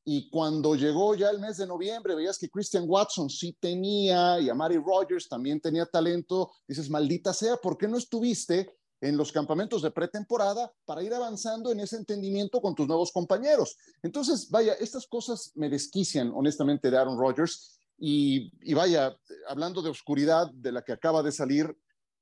Y 0.05 0.29
cuando 0.29 0.75
llegó 0.75 1.15
ya 1.15 1.29
el 1.29 1.39
mes 1.39 1.57
de 1.57 1.67
noviembre, 1.67 2.15
veías 2.15 2.37
que 2.37 2.49
Christian 2.49 2.85
Watson 2.87 3.29
sí 3.29 3.55
tenía 3.57 4.39
y 4.41 4.49
a 4.49 4.55
Mary 4.55 4.77
Rogers 4.77 5.29
también 5.29 5.61
tenía 5.61 5.85
talento. 5.85 6.51
Dices, 6.67 6.89
maldita 6.89 7.31
sea, 7.31 7.55
¿por 7.55 7.77
qué 7.77 7.87
no 7.87 7.97
estuviste 7.97 8.75
en 9.03 9.17
los 9.17 9.33
campamentos 9.33 9.81
de 9.81 9.91
pretemporada 9.91 10.71
para 10.85 11.03
ir 11.03 11.13
avanzando 11.13 11.71
en 11.73 11.81
ese 11.81 11.97
entendimiento 11.97 12.61
con 12.61 12.73
tus 12.73 12.87
nuevos 12.87 13.11
compañeros? 13.11 13.75
Entonces, 14.01 14.49
vaya, 14.49 14.73
estas 14.79 15.05
cosas 15.07 15.51
me 15.55 15.69
desquician 15.69 16.31
honestamente 16.33 16.89
de 16.89 16.97
Aaron 16.97 17.19
Rodgers. 17.19 17.79
Y, 17.97 18.51
y 18.61 18.73
vaya, 18.73 19.15
hablando 19.49 19.81
de 19.81 19.89
oscuridad 19.89 20.49
de 20.53 20.71
la 20.71 20.83
que 20.83 20.93
acaba 20.93 21.21
de 21.21 21.33
salir, 21.33 21.75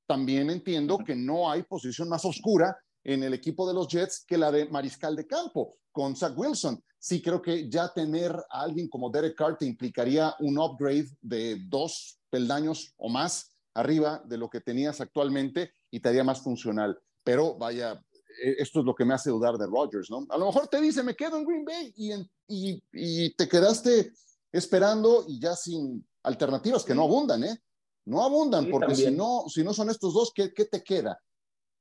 también 0.07 0.49
entiendo 0.49 0.97
que 0.97 1.15
no 1.15 1.49
hay 1.51 1.61
posición 1.63 2.09
más 2.09 2.25
oscura 2.25 2.75
en 3.03 3.21
el 3.23 3.35
equipo 3.35 3.67
de 3.67 3.75
los 3.75 3.87
Jets 3.87 4.25
que 4.25 4.37
la 4.37 4.51
de 4.51 4.67
mariscal 4.67 5.15
de 5.15 5.27
campo 5.27 5.77
con 5.91 6.15
Zach 6.15 6.33
Wilson. 6.35 6.83
Sí 6.97 7.21
creo 7.21 7.41
que 7.41 7.69
ya 7.69 7.93
tener 7.93 8.31
a 8.49 8.61
alguien 8.61 8.89
como 8.89 9.11
Derek 9.11 9.35
Carr 9.35 9.57
te 9.57 9.65
implicaría 9.65 10.35
un 10.39 10.57
upgrade 10.57 11.09
de 11.21 11.57
dos 11.67 12.19
peldaños 12.29 12.93
o 12.97 13.07
más 13.07 13.55
arriba 13.75 14.21
de 14.25 14.37
lo 14.37 14.49
que 14.49 14.61
tenías 14.61 14.99
actualmente 14.99 15.73
y 15.91 15.99
te 15.99 16.10
haría 16.10 16.23
más 16.23 16.41
funcional. 16.41 16.99
Pero 17.23 17.56
vaya, 17.56 18.01
e, 18.43 18.56
esto 18.58 18.80
es 18.80 18.86
lo 18.86 18.95
que 18.95 19.06
me 19.06 19.13
hace 19.13 19.30
dudar 19.30 19.58
de 19.58 19.67
Rodgers, 19.67 20.10
¿no? 20.10 20.25
A 20.30 20.38
lo 20.38 20.47
mejor 20.47 20.67
te 20.67 20.82
dice, 20.82 21.04
me 21.04 21.15
quedo 21.15 21.38
en 21.38 21.45
Green 21.45 21.65
Bay 21.65 21.93
y, 21.95 22.13
y, 22.47 22.84
y 22.93 23.36
te 23.36 23.47
quedaste 23.47 24.12
esperando 24.51 25.25
y 25.27 25.39
ya 25.39 25.56
sin 25.56 26.08
alternativas 26.23 26.84
que 26.84 26.95
no 26.95 27.04
abundan, 27.04 27.43
¿eh? 27.43 27.58
No 28.06 28.23
abundan, 28.23 28.69
porque 28.69 28.95
si 28.95 29.12
no, 29.12 29.43
si 29.47 29.63
no 29.63 29.73
son 29.73 29.89
estos 29.91 30.13
dos, 30.13 30.32
¿qué, 30.34 30.51
¿qué 30.54 30.65
te 30.65 30.84
queda? 30.84 31.21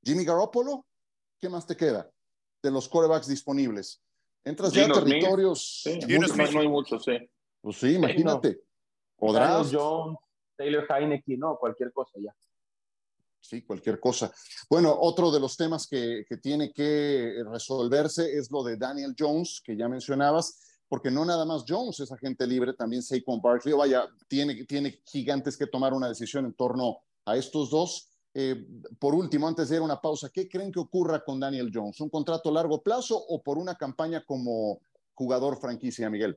Jimmy 0.02 0.24
Garoppolo, 0.24 0.86
¿qué 1.40 1.48
más 1.48 1.66
te 1.66 1.76
queda 1.76 2.10
de 2.62 2.70
los 2.70 2.88
corebacks 2.88 3.26
disponibles? 3.26 4.02
Entras 4.44 4.72
ya 4.72 4.84
a 4.84 4.92
territorios. 4.92 5.82
Sí, 5.82 5.98
no 5.98 6.60
hay 6.60 6.68
muchos, 6.68 7.04
sí. 7.04 7.12
Pues 7.60 7.76
sí, 7.76 7.94
imagínate. 7.94 8.60
O 9.16 9.32
Jones, 9.32 10.18
Taylor 10.56 10.86
Heineke, 10.90 11.36
no, 11.36 11.56
cualquier 11.58 11.92
cosa 11.92 12.12
ya. 12.18 12.34
Sí, 13.40 13.62
cualquier 13.62 13.98
cosa. 13.98 14.32
Bueno, 14.68 14.96
otro 15.00 15.30
de 15.30 15.40
los 15.40 15.56
temas 15.56 15.86
que, 15.86 16.24
que 16.28 16.36
tiene 16.36 16.72
que 16.72 17.42
resolverse 17.50 18.36
es 18.36 18.50
lo 18.50 18.62
de 18.62 18.76
Daniel 18.76 19.14
Jones, 19.18 19.60
que 19.64 19.76
ya 19.76 19.88
mencionabas 19.88 20.70
porque 20.90 21.10
no 21.10 21.24
nada 21.24 21.44
más 21.44 21.64
Jones 21.66 22.00
es 22.00 22.10
agente 22.10 22.44
libre, 22.48 22.72
también 22.72 23.00
Saquon 23.00 23.40
Barkley, 23.40 23.72
vaya, 23.74 24.08
tiene, 24.26 24.64
tiene 24.64 25.00
gigantes 25.06 25.56
que 25.56 25.68
tomar 25.68 25.94
una 25.94 26.08
decisión 26.08 26.46
en 26.46 26.54
torno 26.54 26.98
a 27.26 27.36
estos 27.36 27.70
dos. 27.70 28.10
Eh, 28.34 28.66
por 28.98 29.14
último, 29.14 29.46
antes 29.46 29.68
de 29.68 29.76
ir 29.76 29.82
a 29.82 29.84
una 29.84 30.00
pausa, 30.00 30.30
¿qué 30.34 30.48
creen 30.48 30.72
que 30.72 30.80
ocurra 30.80 31.22
con 31.22 31.38
Daniel 31.38 31.70
Jones? 31.72 32.00
¿Un 32.00 32.10
contrato 32.10 32.48
a 32.48 32.52
largo 32.52 32.82
plazo 32.82 33.16
o 33.16 33.40
por 33.40 33.56
una 33.56 33.76
campaña 33.76 34.24
como 34.24 34.80
jugador 35.14 35.60
franquicia, 35.60 36.10
Miguel? 36.10 36.36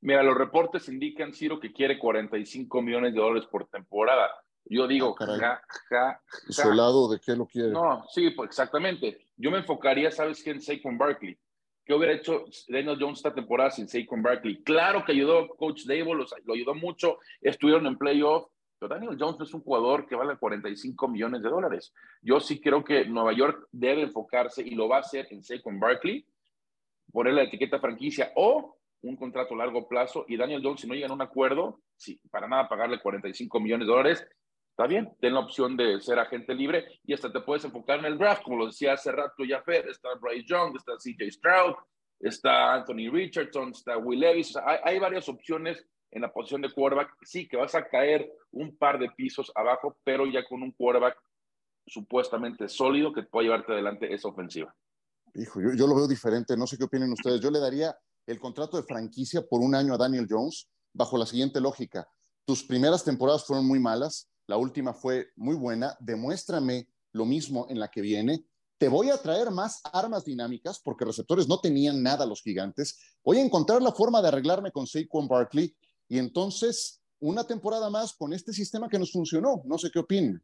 Mira, 0.00 0.22
los 0.22 0.38
reportes 0.38 0.88
indican, 0.88 1.34
Ciro, 1.34 1.58
que 1.58 1.72
quiere 1.72 1.98
45 1.98 2.80
millones 2.82 3.14
de 3.14 3.20
dólares 3.20 3.48
por 3.50 3.66
temporada. 3.68 4.30
Yo 4.68 4.86
digo, 4.86 5.14
ah, 5.20 5.26
ja, 5.38 5.62
ja, 5.88 6.20
ja, 6.54 6.74
lado 6.74 7.08
de 7.08 7.20
qué 7.20 7.36
lo 7.36 7.46
quiere? 7.46 7.70
No, 7.70 8.04
sí, 8.08 8.30
pues 8.30 8.50
exactamente. 8.50 9.26
Yo 9.36 9.50
me 9.50 9.58
enfocaría, 9.58 10.10
¿sabes 10.10 10.42
qué? 10.42 10.50
En 10.50 10.60
Saquon 10.60 10.98
Barkley. 10.98 11.38
¿Qué 11.84 11.94
hubiera 11.94 12.14
hecho 12.14 12.46
Daniel 12.66 12.98
Jones 12.98 13.18
esta 13.18 13.32
temporada 13.32 13.70
sin 13.70 13.88
Saquon 13.88 14.22
Barkley? 14.22 14.62
Claro 14.64 15.04
que 15.04 15.12
ayudó 15.12 15.48
Coach 15.50 15.84
Dable, 15.84 16.26
lo 16.44 16.54
ayudó 16.54 16.74
mucho, 16.74 17.18
estuvieron 17.40 17.86
en 17.86 17.96
playoff, 17.96 18.48
pero 18.78 18.94
Daniel 18.94 19.16
Jones 19.18 19.40
es 19.40 19.54
un 19.54 19.62
jugador 19.62 20.06
que 20.06 20.16
vale 20.16 20.36
45 20.36 21.08
millones 21.08 21.42
de 21.42 21.48
dólares. 21.48 21.94
Yo 22.20 22.40
sí 22.40 22.60
creo 22.60 22.82
que 22.82 23.04
Nueva 23.06 23.32
York 23.32 23.68
debe 23.70 24.02
enfocarse 24.02 24.62
y 24.62 24.70
lo 24.74 24.88
va 24.88 24.96
a 24.96 25.00
hacer 25.00 25.28
en 25.30 25.44
Saquon 25.44 25.78
Barkley, 25.78 26.26
ponerle 27.12 27.42
la 27.42 27.48
etiqueta 27.48 27.78
franquicia 27.78 28.32
o 28.34 28.76
un 29.02 29.16
contrato 29.16 29.54
a 29.54 29.58
largo 29.58 29.86
plazo. 29.88 30.24
Y 30.28 30.36
Daniel 30.36 30.62
Jones, 30.62 30.80
si 30.80 30.88
no 30.88 30.94
llegan 30.94 31.12
a 31.12 31.14
un 31.14 31.22
acuerdo, 31.22 31.80
sí, 31.96 32.20
para 32.30 32.48
nada 32.48 32.68
pagarle 32.68 33.00
45 33.00 33.60
millones 33.60 33.86
de 33.86 33.92
dólares, 33.92 34.28
está 34.76 34.86
bien, 34.86 35.10
ten 35.18 35.32
la 35.32 35.40
opción 35.40 35.74
de 35.74 35.98
ser 36.02 36.18
agente 36.18 36.54
libre 36.54 36.84
y 37.06 37.14
hasta 37.14 37.32
te 37.32 37.40
puedes 37.40 37.64
enfocar 37.64 37.98
en 37.98 38.04
el 38.04 38.18
draft, 38.18 38.42
como 38.42 38.58
lo 38.58 38.66
decía 38.66 38.92
hace 38.92 39.10
rato 39.10 39.42
ya 39.42 39.62
Fed, 39.62 39.88
está 39.88 40.10
Bryce 40.20 40.44
Young, 40.46 40.76
está 40.76 40.92
CJ 40.98 41.30
Stroud, 41.30 41.74
está 42.20 42.74
Anthony 42.74 43.10
Richardson, 43.10 43.70
está 43.70 43.96
Will 43.96 44.20
Levis, 44.20 44.54
hay, 44.84 44.98
varias 44.98 45.30
opciones 45.30 45.82
en 46.10 46.20
la 46.20 46.30
posición 46.30 46.60
de 46.60 46.70
quarterback. 46.70 47.08
Sí, 47.22 47.48
que 47.48 47.56
vas 47.56 47.74
a 47.74 47.88
caer 47.88 48.30
un 48.50 48.76
par 48.76 48.98
de 48.98 49.08
pisos 49.12 49.50
abajo, 49.54 49.96
pero 50.04 50.26
ya 50.26 50.46
con 50.46 50.62
un 50.62 50.72
quarterback 50.72 51.16
supuestamente 51.86 52.68
sólido 52.68 53.14
que 53.14 53.22
puede 53.22 53.46
llevarte 53.46 53.72
adelante 53.72 54.12
esa 54.12 54.28
ofensiva. 54.28 54.76
Hijo, 55.36 55.58
yo, 55.62 55.72
yo, 55.74 55.86
lo 55.86 55.94
veo 55.94 56.06
diferente, 56.06 56.54
no 56.54 56.66
sé 56.66 56.76
qué 56.76 56.84
opinen 56.84 57.10
ustedes. 57.12 57.40
Yo 57.40 57.50
le 57.50 57.60
daría 57.60 57.96
el 58.26 58.38
contrato 58.38 58.76
de 58.76 58.82
franquicia 58.82 59.40
por 59.40 59.62
un 59.62 59.74
año 59.74 59.94
a 59.94 59.98
Daniel 59.98 60.26
Jones 60.28 60.68
bajo 60.92 61.16
la 61.16 61.24
siguiente 61.24 61.62
lógica. 61.62 62.06
Tus 62.44 62.62
primeras 62.62 63.02
temporadas 63.04 63.46
fueron 63.46 63.66
muy 63.66 63.80
malas, 63.80 64.28
la 64.46 64.56
última 64.56 64.94
fue 64.94 65.28
muy 65.36 65.56
buena, 65.56 65.96
demuéstrame 66.00 66.88
lo 67.12 67.24
mismo 67.24 67.66
en 67.68 67.80
la 67.80 67.88
que 67.88 68.00
viene, 68.00 68.44
te 68.78 68.88
voy 68.88 69.10
a 69.10 69.16
traer 69.16 69.50
más 69.50 69.80
armas 69.92 70.24
dinámicas 70.24 70.80
porque 70.80 71.04
receptores 71.04 71.48
no 71.48 71.60
tenían 71.60 72.02
nada 72.02 72.26
los 72.26 72.42
gigantes. 72.42 73.16
Voy 73.24 73.38
a 73.38 73.44
encontrar 73.44 73.80
la 73.80 73.92
forma 73.92 74.20
de 74.20 74.28
arreglarme 74.28 74.70
con 74.70 74.86
Saquon 74.86 75.26
Barkley 75.26 75.74
y 76.08 76.18
entonces 76.18 77.02
una 77.18 77.44
temporada 77.44 77.88
más 77.88 78.14
con 78.14 78.32
este 78.32 78.52
sistema 78.52 78.88
que 78.88 78.98
nos 78.98 79.12
funcionó. 79.12 79.62
No 79.64 79.78
sé 79.78 79.90
qué 79.90 80.00
opinan. 80.00 80.42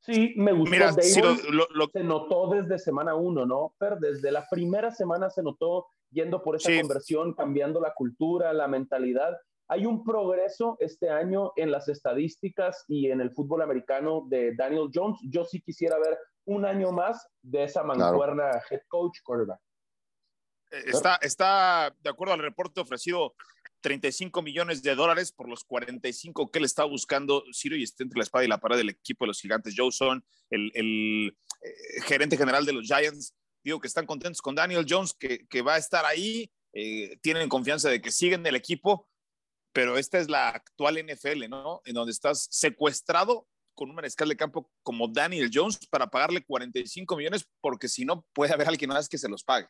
Sí, 0.00 0.32
me 0.36 0.52
gustó. 0.52 0.70
Mira, 0.70 0.94
lo, 1.50 1.88
Se 1.92 2.02
notó 2.02 2.48
desde 2.50 2.78
semana 2.78 3.14
uno, 3.14 3.44
¿no? 3.44 3.74
Pero 3.78 3.96
desde 4.00 4.32
la 4.32 4.46
primera 4.48 4.90
semana 4.92 5.28
se 5.28 5.42
notó 5.42 5.88
yendo 6.10 6.42
por 6.42 6.56
esa 6.56 6.70
conversión, 6.80 7.34
cambiando 7.34 7.80
la 7.80 7.92
cultura, 7.92 8.52
la 8.52 8.66
mentalidad. 8.66 9.36
Hay 9.72 9.86
un 9.86 10.02
progreso 10.02 10.76
este 10.80 11.10
año 11.10 11.52
en 11.54 11.70
las 11.70 11.88
estadísticas 11.88 12.84
y 12.88 13.08
en 13.08 13.20
el 13.20 13.30
fútbol 13.30 13.62
americano 13.62 14.26
de 14.28 14.52
Daniel 14.56 14.90
Jones. 14.92 15.20
Yo 15.22 15.44
sí 15.44 15.60
quisiera 15.60 15.96
ver 15.96 16.18
un 16.44 16.64
año 16.64 16.90
más 16.90 17.28
de 17.40 17.62
esa 17.62 17.84
mancuerna 17.84 18.50
head 18.68 18.80
coach 18.88 19.18
quarterback. 19.22 19.60
Eh, 20.72 20.82
está, 20.86 21.20
está, 21.22 21.94
de 22.00 22.10
acuerdo 22.10 22.34
al 22.34 22.40
reporte 22.40 22.80
ofrecido, 22.80 23.36
35 23.82 24.42
millones 24.42 24.82
de 24.82 24.96
dólares 24.96 25.30
por 25.30 25.48
los 25.48 25.62
45 25.62 26.50
que 26.50 26.58
él 26.58 26.64
está 26.64 26.82
buscando. 26.82 27.44
Ciro 27.54 27.76
y 27.76 27.84
está 27.84 28.02
entre 28.02 28.18
la 28.18 28.24
espada 28.24 28.44
y 28.44 28.48
la 28.48 28.58
pared 28.58 28.76
del 28.76 28.88
equipo 28.88 29.24
de 29.24 29.28
los 29.28 29.40
gigantes. 29.40 29.74
Joe 29.76 29.92
Son, 29.92 30.24
el, 30.50 30.72
el 30.74 31.38
eh, 31.62 32.00
gerente 32.02 32.36
general 32.36 32.66
de 32.66 32.72
los 32.72 32.86
Giants, 32.86 33.36
digo 33.62 33.78
que 33.78 33.86
están 33.86 34.06
contentos 34.06 34.42
con 34.42 34.56
Daniel 34.56 34.84
Jones, 34.88 35.14
que, 35.14 35.46
que 35.46 35.62
va 35.62 35.74
a 35.74 35.78
estar 35.78 36.04
ahí. 36.04 36.50
Eh, 36.72 37.18
tienen 37.20 37.48
confianza 37.48 37.88
de 37.88 38.00
que 38.00 38.10
siguen 38.10 38.44
el 38.46 38.56
equipo 38.56 39.08
pero 39.72 39.96
esta 39.98 40.18
es 40.18 40.28
la 40.28 40.48
actual 40.48 40.98
NFL, 41.04 41.48
¿no? 41.48 41.80
En 41.84 41.94
donde 41.94 42.12
estás 42.12 42.48
secuestrado 42.50 43.46
con 43.74 43.88
un 43.88 43.96
mariscal 43.96 44.28
de 44.28 44.36
campo 44.36 44.70
como 44.82 45.08
Daniel 45.08 45.50
Jones 45.52 45.78
para 45.90 46.10
pagarle 46.10 46.44
45 46.44 47.16
millones, 47.16 47.46
porque 47.60 47.88
si 47.88 48.04
no, 48.04 48.26
puede 48.32 48.52
haber 48.52 48.68
alguien 48.68 48.90
más 48.90 49.08
que 49.08 49.18
se 49.18 49.28
los 49.28 49.42
pague. 49.42 49.68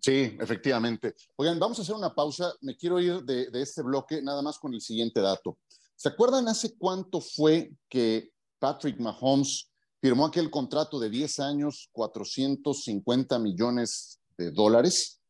Sí, 0.00 0.36
efectivamente. 0.40 1.14
Oigan, 1.36 1.58
vamos 1.58 1.78
a 1.78 1.82
hacer 1.82 1.94
una 1.94 2.14
pausa. 2.14 2.54
Me 2.60 2.76
quiero 2.76 3.00
ir 3.00 3.22
de, 3.22 3.50
de 3.50 3.62
este 3.62 3.82
bloque 3.82 4.22
nada 4.22 4.42
más 4.42 4.58
con 4.58 4.74
el 4.74 4.80
siguiente 4.80 5.20
dato. 5.20 5.58
¿Se 5.94 6.08
acuerdan 6.08 6.48
hace 6.48 6.76
cuánto 6.76 7.20
fue 7.20 7.72
que 7.88 8.32
Patrick 8.58 8.98
Mahomes 8.98 9.70
firmó 10.00 10.26
aquel 10.26 10.50
contrato 10.50 10.98
de 10.98 11.10
10 11.10 11.40
años, 11.40 11.88
450 11.92 13.38
millones 13.38 14.20
de 14.36 14.50
dólares? 14.50 15.20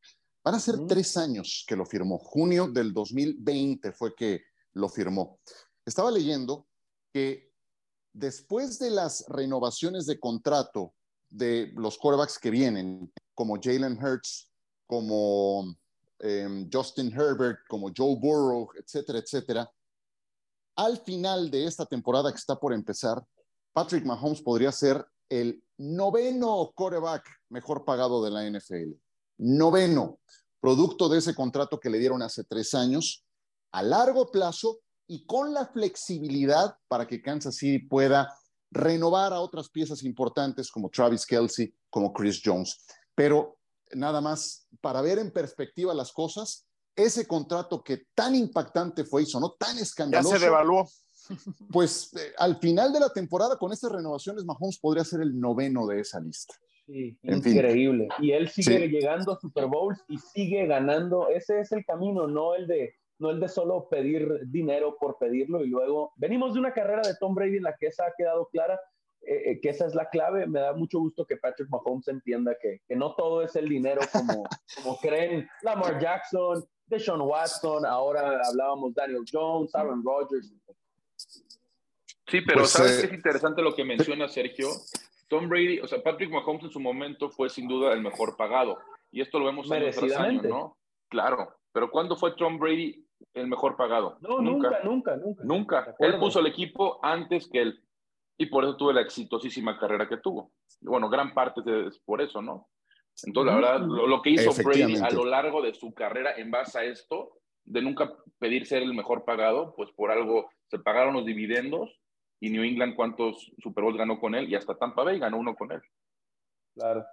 Van 0.44 0.54
a 0.54 0.60
ser 0.60 0.86
tres 0.86 1.16
años 1.16 1.64
que 1.66 1.74
lo 1.74 1.86
firmó. 1.86 2.18
Junio 2.18 2.68
del 2.68 2.92
2020 2.92 3.92
fue 3.92 4.14
que 4.14 4.42
lo 4.74 4.90
firmó. 4.90 5.38
Estaba 5.86 6.10
leyendo 6.10 6.66
que 7.14 7.50
después 8.12 8.78
de 8.78 8.90
las 8.90 9.24
renovaciones 9.28 10.04
de 10.04 10.20
contrato 10.20 10.92
de 11.30 11.72
los 11.76 11.96
quarterbacks 11.96 12.38
que 12.38 12.50
vienen, 12.50 13.10
como 13.34 13.58
Jalen 13.60 13.96
Hurts, 13.96 14.50
como 14.86 15.74
em, 16.18 16.68
Justin 16.70 17.10
Herbert, 17.10 17.60
como 17.66 17.90
Joe 17.96 18.14
Burrow, 18.16 18.68
etcétera, 18.76 19.20
etcétera, 19.20 19.70
al 20.76 20.98
final 20.98 21.50
de 21.50 21.64
esta 21.64 21.86
temporada 21.86 22.30
que 22.30 22.38
está 22.38 22.60
por 22.60 22.74
empezar, 22.74 23.24
Patrick 23.72 24.04
Mahomes 24.04 24.42
podría 24.42 24.72
ser 24.72 25.06
el 25.30 25.64
noveno 25.78 26.70
quarterback 26.74 27.24
mejor 27.48 27.86
pagado 27.86 28.22
de 28.22 28.30
la 28.30 28.44
NFL 28.50 29.04
noveno, 29.38 30.18
producto 30.60 31.08
de 31.08 31.18
ese 31.18 31.34
contrato 31.34 31.80
que 31.80 31.90
le 31.90 31.98
dieron 31.98 32.22
hace 32.22 32.44
tres 32.44 32.74
años, 32.74 33.24
a 33.72 33.82
largo 33.82 34.30
plazo 34.30 34.80
y 35.06 35.26
con 35.26 35.52
la 35.52 35.66
flexibilidad 35.66 36.76
para 36.88 37.06
que 37.06 37.20
Kansas 37.20 37.56
City 37.56 37.84
pueda 37.86 38.32
renovar 38.70 39.32
a 39.32 39.40
otras 39.40 39.68
piezas 39.68 40.02
importantes 40.02 40.70
como 40.70 40.90
Travis 40.90 41.26
Kelsey, 41.26 41.74
como 41.90 42.12
Chris 42.12 42.40
Jones. 42.44 42.84
Pero 43.14 43.58
nada 43.92 44.20
más, 44.20 44.66
para 44.80 45.00
ver 45.00 45.18
en 45.18 45.30
perspectiva 45.32 45.94
las 45.94 46.12
cosas, 46.12 46.66
ese 46.96 47.26
contrato 47.26 47.82
que 47.82 48.06
tan 48.14 48.34
impactante 48.34 49.04
fue 49.04 49.22
y 49.22 49.26
sonó 49.26 49.52
tan 49.52 49.78
escandaloso. 49.78 50.34
Ya 50.34 50.38
se 50.38 50.44
devaluó. 50.44 50.88
Pues 51.72 52.12
eh, 52.14 52.34
al 52.38 52.58
final 52.58 52.92
de 52.92 53.00
la 53.00 53.08
temporada, 53.08 53.56
con 53.56 53.72
estas 53.72 53.90
renovaciones, 53.90 54.44
Mahomes 54.44 54.78
podría 54.78 55.04
ser 55.04 55.22
el 55.22 55.38
noveno 55.38 55.86
de 55.86 56.00
esa 56.00 56.20
lista. 56.20 56.54
Sí, 56.86 57.16
increíble. 57.22 58.08
Y 58.18 58.32
él 58.32 58.48
sigue 58.48 58.88
llegando 58.88 59.32
a 59.32 59.40
Super 59.40 59.66
Bowls 59.66 60.04
y 60.08 60.18
sigue 60.18 60.66
ganando. 60.66 61.28
Ese 61.28 61.60
es 61.60 61.72
el 61.72 61.84
camino, 61.84 62.26
no 62.26 62.54
el 62.54 62.66
de 62.66 62.94
no 63.18 63.30
el 63.30 63.40
de 63.40 63.48
solo 63.48 63.88
pedir 63.88 64.40
dinero 64.46 64.96
por 64.98 65.18
pedirlo 65.18 65.64
y 65.64 65.68
luego 65.68 66.12
venimos 66.16 66.52
de 66.52 66.60
una 66.60 66.74
carrera 66.74 67.00
de 67.02 67.14
Tom 67.20 67.34
Brady 67.34 67.58
en 67.58 67.62
la 67.62 67.76
que 67.76 67.86
esa 67.86 68.06
ha 68.06 68.12
quedado 68.18 68.48
clara, 68.48 68.78
eh, 69.22 69.52
eh, 69.52 69.60
que 69.60 69.70
esa 69.70 69.86
es 69.86 69.94
la 69.94 70.08
clave. 70.10 70.46
Me 70.46 70.60
da 70.60 70.72
mucho 70.74 70.98
gusto 70.98 71.24
que 71.24 71.36
Patrick 71.36 71.70
Mahomes 71.70 72.08
entienda 72.08 72.56
que, 72.60 72.80
que 72.86 72.96
no 72.96 73.14
todo 73.14 73.42
es 73.42 73.54
el 73.56 73.68
dinero 73.68 74.00
como, 74.12 74.44
como 74.82 74.98
creen 74.98 75.48
Lamar 75.62 76.00
Jackson, 76.00 76.64
Deshaun 76.86 77.22
Watson, 77.22 77.86
ahora 77.86 78.40
hablábamos 78.46 78.94
Daniel 78.94 79.24
Jones, 79.30 79.74
Aaron 79.74 80.02
Rodgers. 80.04 80.52
Sí, 82.26 82.40
pero 82.40 82.60
pues, 82.60 82.70
¿sabes 82.70 82.98
eh, 82.98 83.00
qué 83.02 83.06
es 83.06 83.12
interesante 83.14 83.62
lo 83.62 83.74
que 83.74 83.84
menciona 83.84 84.28
Sergio? 84.28 84.68
Tom 85.28 85.48
Brady, 85.48 85.80
o 85.80 85.86
sea, 85.86 86.02
Patrick 86.02 86.30
Mahomes 86.30 86.64
en 86.64 86.70
su 86.70 86.80
momento 86.80 87.30
fue 87.30 87.48
sin 87.48 87.68
duda 87.68 87.92
el 87.92 88.00
mejor 88.02 88.36
pagado. 88.36 88.78
Y 89.10 89.20
esto 89.20 89.38
lo 89.38 89.46
vemos 89.46 89.70
año 89.70 89.90
tras 89.90 90.16
año, 90.16 90.42
¿no? 90.42 90.76
Claro. 91.08 91.54
Pero 91.72 91.90
¿cuándo 91.90 92.16
fue 92.16 92.34
Tom 92.36 92.58
Brady 92.58 93.06
el 93.34 93.48
mejor 93.48 93.76
pagado? 93.76 94.16
No, 94.20 94.40
nunca, 94.40 94.80
nunca, 94.84 95.16
nunca. 95.16 95.44
Nunca. 95.44 95.96
Él 95.98 96.18
puso 96.18 96.40
el 96.40 96.46
equipo 96.46 96.98
antes 97.02 97.48
que 97.48 97.62
él. 97.62 97.80
Y 98.36 98.46
por 98.46 98.64
eso 98.64 98.76
tuvo 98.76 98.92
la 98.92 99.00
exitosísima 99.00 99.78
carrera 99.78 100.08
que 100.08 100.16
tuvo. 100.16 100.52
Bueno, 100.80 101.08
gran 101.08 101.32
parte 101.32 101.60
es 101.86 101.98
por 102.00 102.20
eso, 102.20 102.42
¿no? 102.42 102.68
Entonces, 103.24 103.54
la 103.54 103.60
verdad, 103.60 103.86
lo, 103.86 104.22
que 104.22 104.30
hizo 104.30 104.50
Brady 104.64 104.96
a 104.96 105.10
lo 105.10 105.24
largo 105.24 105.62
de 105.62 105.72
su 105.72 105.94
carrera 105.94 106.34
en 106.36 106.50
base 106.50 106.78
a 106.80 106.84
esto, 106.84 107.38
de 107.64 107.80
nunca 107.80 108.12
pedir 108.38 108.66
ser 108.66 108.82
el 108.82 108.92
mejor 108.92 109.24
pagado, 109.24 109.74
pues 109.76 109.90
por 109.92 110.10
algo 110.10 110.50
se 110.66 110.80
pagaron 110.80 111.14
los 111.14 111.24
dividendos 111.24 112.00
y 112.44 112.50
New 112.50 112.62
England 112.62 112.94
cuántos 112.94 113.50
Super 113.62 113.84
Bowls 113.84 113.96
ganó 113.96 114.20
con 114.20 114.34
él 114.34 114.50
y 114.50 114.54
hasta 114.54 114.76
Tampa 114.76 115.02
Bay 115.02 115.18
ganó 115.18 115.38
uno 115.38 115.54
con 115.56 115.72
él. 115.72 115.80
Claro. 116.74 117.06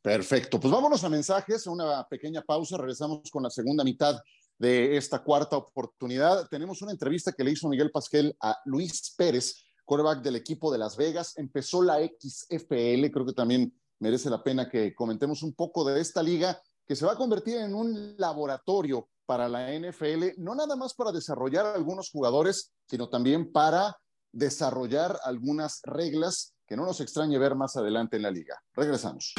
Perfecto. 0.00 0.60
Pues 0.60 0.72
vámonos 0.72 1.02
a 1.02 1.08
mensajes, 1.08 1.66
una 1.66 2.06
pequeña 2.08 2.42
pausa, 2.42 2.76
regresamos 2.76 3.28
con 3.32 3.42
la 3.42 3.50
segunda 3.50 3.82
mitad 3.82 4.16
de 4.56 4.96
esta 4.96 5.24
cuarta 5.24 5.56
oportunidad. 5.56 6.46
Tenemos 6.48 6.82
una 6.82 6.92
entrevista 6.92 7.32
que 7.32 7.42
le 7.42 7.50
hizo 7.50 7.68
Miguel 7.68 7.90
Pasquel 7.90 8.36
a 8.40 8.56
Luis 8.66 9.12
Pérez, 9.16 9.56
quarterback 9.84 10.22
del 10.22 10.36
equipo 10.36 10.70
de 10.70 10.78
Las 10.78 10.96
Vegas. 10.96 11.36
Empezó 11.36 11.82
la 11.82 11.98
XFL, 11.98 13.10
creo 13.10 13.26
que 13.26 13.32
también 13.34 13.74
merece 13.98 14.30
la 14.30 14.42
pena 14.42 14.68
que 14.68 14.94
comentemos 14.94 15.42
un 15.42 15.52
poco 15.52 15.84
de 15.84 16.00
esta 16.00 16.22
liga 16.22 16.62
que 16.86 16.94
se 16.94 17.04
va 17.04 17.12
a 17.12 17.16
convertir 17.16 17.56
en 17.56 17.74
un 17.74 18.14
laboratorio 18.18 19.08
para 19.26 19.48
la 19.48 19.72
NFL, 19.72 20.38
no 20.38 20.54
nada 20.54 20.76
más 20.76 20.94
para 20.94 21.10
desarrollar 21.10 21.66
algunos 21.66 22.10
jugadores, 22.10 22.72
sino 22.86 23.08
también 23.08 23.50
para 23.52 23.96
desarrollar 24.32 25.18
algunas 25.24 25.80
reglas 25.84 26.54
que 26.66 26.76
no 26.76 26.84
nos 26.84 27.00
extrañe 27.00 27.38
ver 27.38 27.54
más 27.56 27.76
adelante 27.76 28.16
en 28.16 28.22
la 28.22 28.30
liga. 28.30 28.62
Regresamos. 28.74 29.34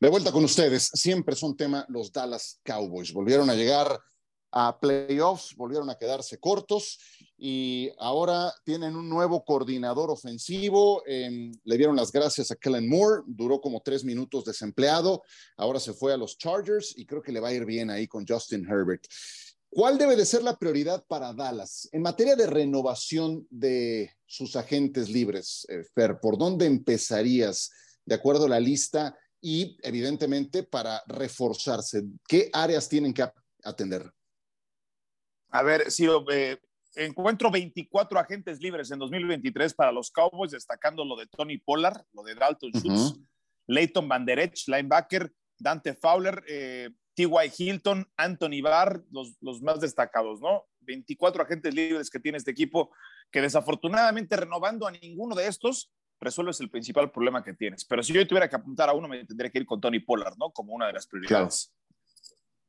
De 0.00 0.08
vuelta 0.08 0.32
con 0.32 0.44
ustedes, 0.44 0.90
siempre 0.94 1.36
son 1.36 1.56
tema 1.56 1.84
los 1.88 2.10
Dallas 2.10 2.58
Cowboys. 2.64 3.12
Volvieron 3.12 3.50
a 3.50 3.54
llegar 3.54 4.00
a 4.52 4.80
playoffs, 4.80 5.54
volvieron 5.56 5.90
a 5.90 5.96
quedarse 5.96 6.38
cortos 6.38 6.98
y 7.36 7.90
ahora 7.98 8.52
tienen 8.64 8.96
un 8.96 9.08
nuevo 9.08 9.44
coordinador 9.44 10.10
ofensivo. 10.10 11.02
le 11.06 11.76
dieron 11.76 11.96
las 11.96 12.10
gracias 12.12 12.50
a 12.50 12.56
Kellen 12.56 12.88
Moore, 12.88 13.22
duró 13.26 13.60
como 13.60 13.80
tres 13.82 14.04
minutos 14.04 14.44
desempleado, 14.44 15.22
ahora 15.56 15.78
se 15.78 15.92
fue 15.92 16.12
a 16.12 16.16
los 16.16 16.36
Chargers 16.38 16.96
y 16.96 17.06
creo 17.06 17.22
que 17.22 17.32
le 17.32 17.40
va 17.40 17.48
a 17.48 17.52
ir 17.52 17.64
bien 17.64 17.90
ahí 17.90 18.08
con 18.08 18.26
Justin 18.26 18.66
Herbert. 18.66 19.04
¿Cuál 19.72 19.98
debe 19.98 20.16
de 20.16 20.26
ser 20.26 20.42
la 20.42 20.58
prioridad 20.58 21.04
para 21.06 21.32
Dallas 21.32 21.88
en 21.92 22.02
materia 22.02 22.34
de 22.34 22.48
renovación 22.48 23.46
de 23.50 24.12
sus 24.26 24.56
agentes 24.56 25.08
libres, 25.08 25.64
eh, 25.68 25.84
Fer? 25.94 26.18
¿Por 26.20 26.36
dónde 26.36 26.66
empezarías 26.66 27.70
de 28.04 28.16
acuerdo 28.16 28.46
a 28.46 28.48
la 28.48 28.58
lista 28.58 29.16
y 29.40 29.78
evidentemente 29.82 30.64
para 30.64 31.00
reforzarse? 31.06 32.02
¿Qué 32.26 32.50
áreas 32.52 32.88
tienen 32.88 33.14
que 33.14 33.24
atender? 33.62 34.10
A 35.50 35.62
ver, 35.62 35.88
Ciro, 35.92 36.24
eh, 36.32 36.58
encuentro 36.96 37.48
24 37.48 38.18
agentes 38.18 38.60
libres 38.60 38.90
en 38.90 38.98
2023 38.98 39.72
para 39.74 39.92
los 39.92 40.10
Cowboys, 40.10 40.50
destacando 40.50 41.04
lo 41.04 41.14
de 41.14 41.28
Tony 41.28 41.58
Pollard, 41.58 42.02
lo 42.12 42.24
de 42.24 42.34
Dalton 42.34 42.72
Schultz, 42.72 43.20
Leighton 43.68 44.08
Van 44.08 44.26
Der 44.26 44.40
Esch, 44.40 44.66
linebacker, 44.66 45.32
Dante 45.56 45.94
Fowler, 45.94 46.42
eh, 46.48 46.90
T.Y. 47.20 47.52
Hilton, 47.58 48.08
Anthony 48.16 48.62
Barr, 48.62 49.04
los, 49.10 49.36
los, 49.42 49.60
más 49.60 49.80
destacados, 49.80 50.40
¿no? 50.40 50.64
24 50.80 51.42
agentes 51.42 51.74
libres 51.74 52.08
que 52.08 52.18
tiene 52.18 52.38
este 52.38 52.50
equipo, 52.50 52.90
que 53.30 53.42
desafortunadamente 53.42 54.36
renovando 54.36 54.86
a 54.86 54.90
ninguno 54.90 55.34
de 55.34 55.46
estos, 55.46 55.92
resuelves 56.18 56.60
el 56.60 56.70
principal 56.70 57.10
problema 57.10 57.44
que 57.44 57.52
tienes. 57.52 57.84
Pero 57.84 58.02
si 58.02 58.14
yo 58.14 58.26
tuviera 58.26 58.48
que 58.48 58.56
apuntar 58.56 58.88
a 58.88 58.94
uno, 58.94 59.06
me 59.06 59.24
tendría 59.26 59.50
que 59.50 59.58
ir 59.58 59.66
con 59.66 59.80
Tony 59.80 60.00
Pollard, 60.00 60.36
¿no? 60.38 60.50
Como 60.50 60.74
una 60.74 60.86
de 60.86 60.94
las 60.94 61.06
prioridades. 61.06 61.74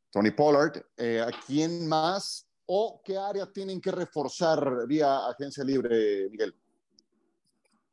Tony 0.09 0.31
Pollard, 0.31 0.83
eh, 0.97 1.21
¿a 1.25 1.31
quién 1.45 1.87
más 1.87 2.45
o 2.65 3.01
qué 3.05 3.17
área 3.17 3.49
tienen 3.51 3.79
que 3.79 3.91
reforzar 3.91 4.85
vía 4.85 5.29
agencia 5.29 5.63
libre, 5.63 6.29
Miguel? 6.29 6.53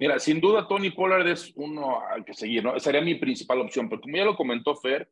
Mira, 0.00 0.18
sin 0.18 0.40
duda 0.40 0.66
Tony 0.66 0.90
Pollard 0.90 1.26
es 1.28 1.52
uno 1.54 2.00
al 2.04 2.24
que 2.24 2.34
seguir, 2.34 2.64
¿no? 2.64 2.78
Sería 2.80 3.00
mi 3.00 3.14
principal 3.14 3.60
opción, 3.60 3.88
pero 3.88 4.00
como 4.00 4.16
ya 4.16 4.24
lo 4.24 4.36
comentó 4.36 4.74
Fer, 4.74 5.08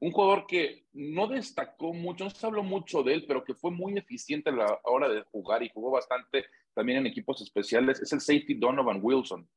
un 0.00 0.12
jugador 0.12 0.46
que 0.46 0.86
no 0.92 1.26
destacó 1.26 1.92
mucho, 1.92 2.24
no 2.24 2.30
se 2.30 2.46
habló 2.46 2.62
mucho 2.62 3.02
de 3.02 3.14
él, 3.14 3.24
pero 3.26 3.44
que 3.44 3.54
fue 3.54 3.70
muy 3.70 3.98
eficiente 3.98 4.50
a 4.50 4.52
la 4.52 4.80
hora 4.84 5.08
de 5.08 5.22
jugar 5.22 5.62
y 5.62 5.70
jugó 5.70 5.90
bastante 5.90 6.46
también 6.74 6.98
en 6.98 7.06
equipos 7.06 7.40
especiales, 7.42 8.00
es 8.00 8.12
el 8.12 8.20
safety 8.20 8.54
Donovan 8.54 9.00
Wilson. 9.02 9.48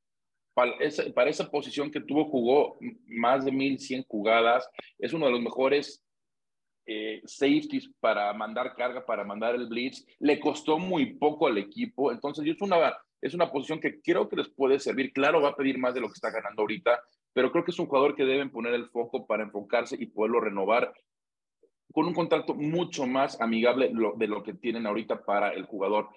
Para 0.54 0.72
esa, 0.80 1.04
para 1.14 1.30
esa 1.30 1.50
posición 1.50 1.92
que 1.92 2.02
tuvo, 2.02 2.26
jugó 2.26 2.78
más 3.06 3.46
de 3.46 3.52
1100 3.52 4.04
jugadas, 4.08 4.68
es 4.98 5.14
uno 5.14 5.28
de 5.28 5.32
los 5.32 5.42
mejores 5.42 6.04
eh, 6.88 7.22
safeties 7.26 7.90
para 8.00 8.34
mandar 8.34 8.76
carga, 8.76 9.06
para 9.06 9.24
mandar 9.24 9.56
el 9.56 9.68
blitz. 9.68 10.06
Le 10.20 10.40
costó 10.40 10.80
muy 10.80 11.14
poco 11.14 11.48
al 11.48 11.58
equipo. 11.58 12.12
Entonces, 12.12 12.46
es 12.48 12.62
una, 12.62 12.98
es 13.22 13.34
una 13.34 13.52
posición 13.52 13.80
que 13.80 14.02
creo 14.02 14.28
que 14.28 14.36
les 14.36 14.50
puede 14.50 14.80
servir. 14.80 15.14
Claro, 15.14 15.42
va 15.42 15.50
a 15.50 15.56
pedir 15.56 15.78
más 15.78 15.94
de 15.94 16.02
lo 16.02 16.08
que 16.08 16.16
está 16.16 16.32
ganando 16.32 16.64
ahorita, 16.64 17.00
pero 17.34 17.52
creo 17.52 17.64
que 17.64 17.72
es 17.72 17.80
un 17.80 17.88
jugador 17.88 18.16
que 18.16 18.26
deben 18.26 18.52
poner 18.52 18.74
el 18.74 18.90
foco 18.90 19.26
para 19.26 19.44
enfocarse 19.44 19.96
y 20.00 20.08
poderlo 20.08 20.42
renovar 20.42 20.94
con 21.94 22.06
un 22.06 22.14
contrato 22.14 22.54
mucho 22.54 23.06
más 23.06 23.40
amigable 23.42 23.92
de 24.16 24.28
lo 24.28 24.44
que 24.44 24.54
tienen 24.54 24.88
ahorita 24.88 25.26
para 25.26 25.54
el 25.54 25.66
jugador. 25.66 26.10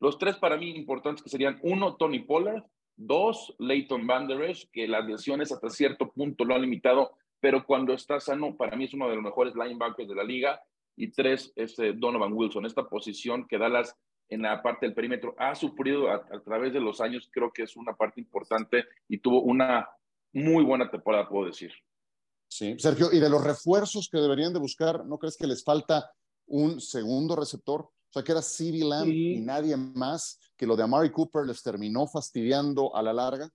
Los 0.00 0.18
tres 0.18 0.36
para 0.36 0.56
mí 0.56 0.70
importantes 0.76 1.22
que 1.22 1.30
serían, 1.30 1.58
uno, 1.62 1.96
Tony 1.96 2.18
Pollard, 2.18 2.64
dos, 2.96 3.54
Leighton 3.58 4.06
Van 4.06 4.26
Der 4.26 4.56
que 4.72 4.88
las 4.88 5.06
lesiones 5.06 5.52
hasta 5.52 5.70
cierto 5.70 6.10
punto 6.10 6.44
lo 6.44 6.54
han 6.54 6.62
limitado 6.62 7.12
pero 7.44 7.62
cuando 7.62 7.92
está 7.92 8.18
sano, 8.20 8.56
para 8.56 8.74
mí 8.74 8.84
es 8.84 8.94
uno 8.94 9.06
de 9.06 9.16
los 9.16 9.22
mejores 9.22 9.54
linebackers 9.54 10.08
de 10.08 10.14
la 10.14 10.24
liga. 10.24 10.62
Y 10.96 11.08
tres, 11.08 11.52
este 11.56 11.92
Donovan 11.92 12.32
Wilson, 12.32 12.64
esta 12.64 12.88
posición 12.88 13.46
que 13.46 13.58
Dallas 13.58 13.94
en 14.30 14.40
la 14.40 14.62
parte 14.62 14.86
del 14.86 14.94
perímetro 14.94 15.34
ha 15.36 15.54
sufrido 15.54 16.10
a, 16.10 16.24
través 16.42 16.72
de 16.72 16.80
los 16.80 17.02
años, 17.02 17.28
creo 17.30 17.52
que 17.52 17.64
es 17.64 17.76
una 17.76 17.92
parte 17.92 18.18
importante 18.18 18.86
y 19.10 19.18
tuvo 19.18 19.42
una 19.42 19.86
muy 20.34 20.64
buena 20.64 20.90
temporada, 20.90 21.28
puedo 21.28 21.46
decir. 21.46 21.72
Sí, 22.48 22.76
Sergio, 22.78 23.08
y 23.12 23.18
de 23.18 23.30
los 23.30 23.42
refuerzos 23.42 24.08
que 24.10 24.18
deberían 24.18 24.52
de 24.52 24.58
buscar, 24.58 25.04
¿no 25.06 25.18
crees 25.18 25.36
que 25.36 25.46
les 25.46 25.64
falta 25.64 26.10
un 26.46 26.80
segundo 26.80 27.34
receptor? 27.34 27.80
O 27.80 28.12
sea, 28.12 28.22
que 28.22 28.32
era 28.32 28.42
CeeDee 28.42 28.84
Lamb 28.84 29.08
y 29.08 29.40
nadie 29.40 29.76
más, 29.76 30.38
que 30.56 30.66
lo 30.66 30.76
de 30.76 30.84
Amari 30.84 31.10
Cooper 31.10 31.46
les 31.46 31.62
terminó 31.62 32.06
fastidiando 32.06 32.94
a 32.94 33.02
la 33.02 33.12
larga 33.12 33.50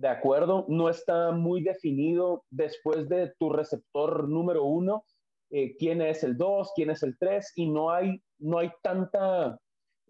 de 0.00 0.08
acuerdo, 0.08 0.64
no 0.68 0.88
está 0.88 1.30
muy 1.30 1.62
definido 1.62 2.44
después 2.48 3.06
de 3.10 3.34
tu 3.38 3.50
receptor 3.50 4.26
número 4.30 4.64
uno, 4.64 5.04
eh, 5.50 5.76
quién 5.76 6.00
es 6.00 6.24
el 6.24 6.38
dos, 6.38 6.72
quién 6.74 6.88
es 6.88 7.02
el 7.02 7.18
tres, 7.18 7.52
y 7.54 7.68
no 7.68 7.90
hay, 7.90 8.22
no 8.38 8.58
hay 8.58 8.70
tanta 8.82 9.58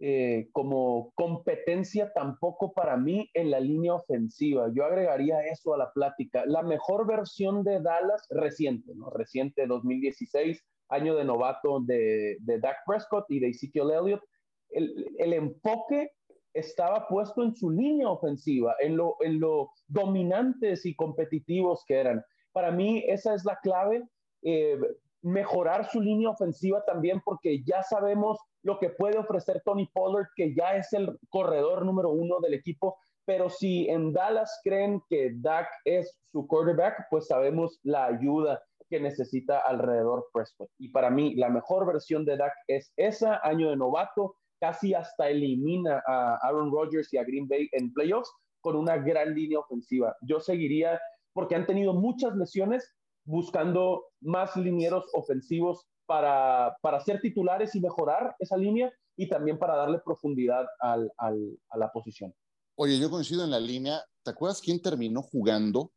eh, 0.03 0.49
como 0.53 1.13
competencia 1.15 2.11
tampoco 2.15 2.73
para 2.73 2.97
mí 2.97 3.29
en 3.35 3.51
la 3.51 3.61
línea 3.61 3.93
ofensiva. 3.93 4.71
Yo 4.75 4.85
agregaría 4.85 5.43
eso 5.43 5.75
a 5.75 5.79
la 5.79 5.93
plática. 5.93 6.47
La 6.47 6.63
mejor 6.63 7.07
versión 7.07 7.63
de 7.65 7.81
Dallas 7.81 8.27
reciente, 8.31 8.95
¿no? 8.95 9.11
Reciente 9.11 9.67
2016, 9.67 10.65
año 10.89 11.15
de 11.17 11.25
novato 11.25 11.81
de, 11.81 12.39
de 12.41 12.59
Dak 12.61 12.79
Prescott 12.87 13.27
y 13.29 13.41
de 13.41 13.49
Ezekiel 13.49 13.91
Elliott. 13.91 14.23
El, 14.71 15.15
el 15.19 15.35
enfoque 15.35 16.13
estaba 16.55 17.07
puesto 17.07 17.43
en 17.43 17.55
su 17.55 17.71
línea 17.71 18.09
ofensiva, 18.09 18.75
en 18.81 18.97
lo, 18.97 19.17
en 19.21 19.39
lo 19.39 19.71
dominantes 19.87 20.87
y 20.87 20.95
competitivos 20.95 21.85
que 21.87 21.97
eran. 21.97 22.25
Para 22.53 22.71
mí 22.71 23.05
esa 23.07 23.35
es 23.35 23.45
la 23.45 23.59
clave, 23.63 24.03
eh, 24.43 24.79
mejorar 25.23 25.89
su 25.91 26.01
línea 26.01 26.31
ofensiva 26.31 26.83
también 26.87 27.21
porque 27.25 27.63
ya 27.63 27.83
sabemos 27.83 28.39
lo 28.63 28.79
que 28.79 28.91
puede 28.91 29.19
ofrecer 29.19 29.63
Tony 29.65 29.89
Pollard, 29.93 30.29
que 30.37 30.55
ya 30.55 30.77
es 30.77 30.93
el 30.93 31.19
corredor 31.29 31.85
número 31.85 32.11
uno 32.11 32.41
del 32.41 32.55
equipo, 32.55 32.97
pero 33.25 33.49
si 33.49 33.89
en 33.89 34.13
Dallas 34.13 34.61
creen 34.65 35.03
que 35.09 35.33
Dak 35.37 35.69
es 35.85 36.19
su 36.33 36.47
quarterback, 36.47 37.07
pues 37.11 37.27
sabemos 37.27 37.79
la 37.83 38.07
ayuda 38.07 38.63
que 38.89 39.01
necesita 39.01 39.61
alrededor 39.61 40.27
Prescott. 40.33 40.69
Y 40.79 40.89
para 40.89 41.11
mí, 41.11 41.35
la 41.37 41.49
mejor 41.49 41.87
versión 41.87 42.25
de 42.25 42.37
Dak 42.37 42.53
es 42.67 42.93
esa, 42.97 43.41
año 43.45 43.71
de 43.71 43.77
novato, 43.77 44.35
casi 44.61 44.95
hasta 44.95 45.29
elimina 45.29 46.03
a 46.07 46.37
Aaron 46.43 46.71
Rodgers 46.73 47.13
y 47.15 47.19
a 47.19 47.25
Green 47.25 47.49
Bay 47.49 47.69
en 47.73 47.93
playoffs 47.93 48.31
con 48.61 48.77
una 48.77 48.99
gran 48.99 49.35
línea 49.35 49.61
ofensiva. 49.61 50.15
Yo 50.23 50.41
seguiría, 50.41 51.01
porque 51.33 51.55
han 51.55 51.67
tenido 51.67 51.95
muchas 51.95 52.35
lesiones, 52.37 52.93
buscando 53.25 54.07
más 54.21 54.57
linieros 54.57 55.09
ofensivos 55.15 55.87
para, 56.11 56.77
para 56.83 56.99
ser 56.99 57.21
titulares 57.21 57.73
y 57.77 57.81
mejorar 57.81 58.35
esa 58.41 58.57
línea 58.57 58.93
y 59.17 59.29
también 59.29 59.61
para 59.61 59.77
darle 59.77 60.01
profundidad 60.05 60.67
al, 60.81 61.09
al, 61.17 61.57
a 61.69 61.79
la 61.79 61.93
posición. 61.93 62.35
Oye, 62.75 62.99
yo 62.99 63.09
coincido 63.09 63.45
en 63.45 63.53
la 63.53 63.61
línea. 63.61 64.03
¿Te 64.25 64.33
acuerdas 64.33 64.61
quién 64.61 64.83
terminó 64.83 65.23
jugando? 65.23 65.93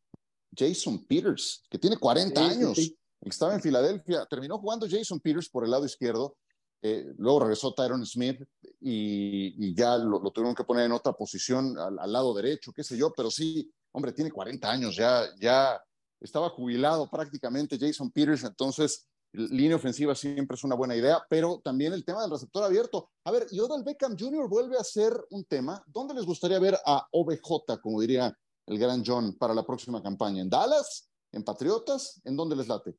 Jason 0.56 1.04
Peters, 1.08 1.64
que 1.68 1.80
tiene 1.80 1.98
40 1.98 2.46
años. 2.46 2.78
Estaba 3.22 3.56
en 3.56 3.62
Filadelfia. 3.62 4.28
Terminó 4.28 4.60
jugando 4.60 4.86
Jason 4.88 5.20
Peters 5.20 5.50
por 5.50 5.64
el 5.64 5.72
lado 5.72 5.84
izquierdo. 5.84 6.38
Eh, 6.84 7.12
luego 7.18 7.40
regresó 7.40 7.74
Tyron 7.74 8.06
Smith 8.06 8.40
y, 8.82 9.68
y 9.68 9.74
ya 9.74 9.98
lo, 9.98 10.20
lo, 10.20 10.30
tuvieron 10.30 10.54
que 10.54 10.64
poner 10.64 10.86
en 10.86 10.92
otra 10.92 11.14
posición 11.14 11.76
al, 11.80 11.98
al, 11.98 12.12
lado 12.12 12.36
derecho, 12.36 12.72
qué 12.72 12.84
sé 12.84 12.98
yo, 12.98 13.12
pero 13.16 13.32
sí, 13.32 13.74
hombre, 13.94 14.12
tiene 14.12 14.30
40 14.30 14.70
años, 14.70 14.96
ya, 14.98 15.24
ya 15.40 15.82
estaba 16.20 16.50
jubilado 16.50 17.10
prácticamente 17.10 17.80
Jason 17.80 18.12
Peters, 18.12 18.44
entonces 18.44 19.08
línea 19.34 19.76
ofensiva 19.76 20.14
siempre 20.16 20.56
es 20.56 20.64
una 20.64 20.76
buena 20.76 20.96
idea, 20.96 21.24
pero 21.30 21.60
también 21.64 21.94
el 21.94 22.06
tema 22.06 22.22
del 22.22 22.32
receptor 22.32 22.64
abierto. 22.64 23.12
A 23.26 23.32
ver, 23.32 23.48
y 23.52 23.60
Beckham 23.84 24.16
Jr. 24.18 24.48
vuelve 24.48 24.78
a 24.78 24.84
ser 24.84 25.14
un 25.32 25.44
tema. 25.46 25.84
¿Dónde 25.88 26.14
les 26.14 26.26
gustaría 26.26 26.60
ver 26.60 26.76
a 26.86 27.08
OBJ, 27.12 27.80
como 27.82 28.00
diría 28.00 28.36
el 28.68 28.78
gran 28.78 29.04
John, 29.06 29.36
para 29.38 29.54
la 29.54 29.66
próxima 29.66 30.02
campaña? 30.02 30.42
¿En 30.42 30.50
Dallas? 30.50 31.10
¿En 31.32 31.44
Patriotas? 31.44 32.22
¿En 32.24 32.36
dónde 32.36 32.56
les 32.56 32.68
late? 32.68 32.96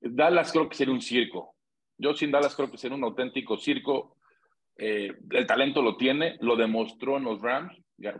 Dallas 0.00 0.52
creo 0.52 0.68
que 0.68 0.76
sería 0.76 0.94
un 0.94 1.00
circo. 1.00 1.54
Yo 1.98 2.14
sin 2.14 2.30
Dallas 2.30 2.54
creo 2.54 2.70
que 2.70 2.78
sería 2.78 2.96
un 2.96 3.04
auténtico 3.04 3.56
circo. 3.56 4.16
Eh, 4.76 5.10
el 5.30 5.46
talento 5.46 5.80
lo 5.80 5.96
tiene, 5.96 6.36
lo 6.40 6.56
demostró 6.56 7.16
en 7.16 7.24
los 7.24 7.40
Rams, 7.40 7.72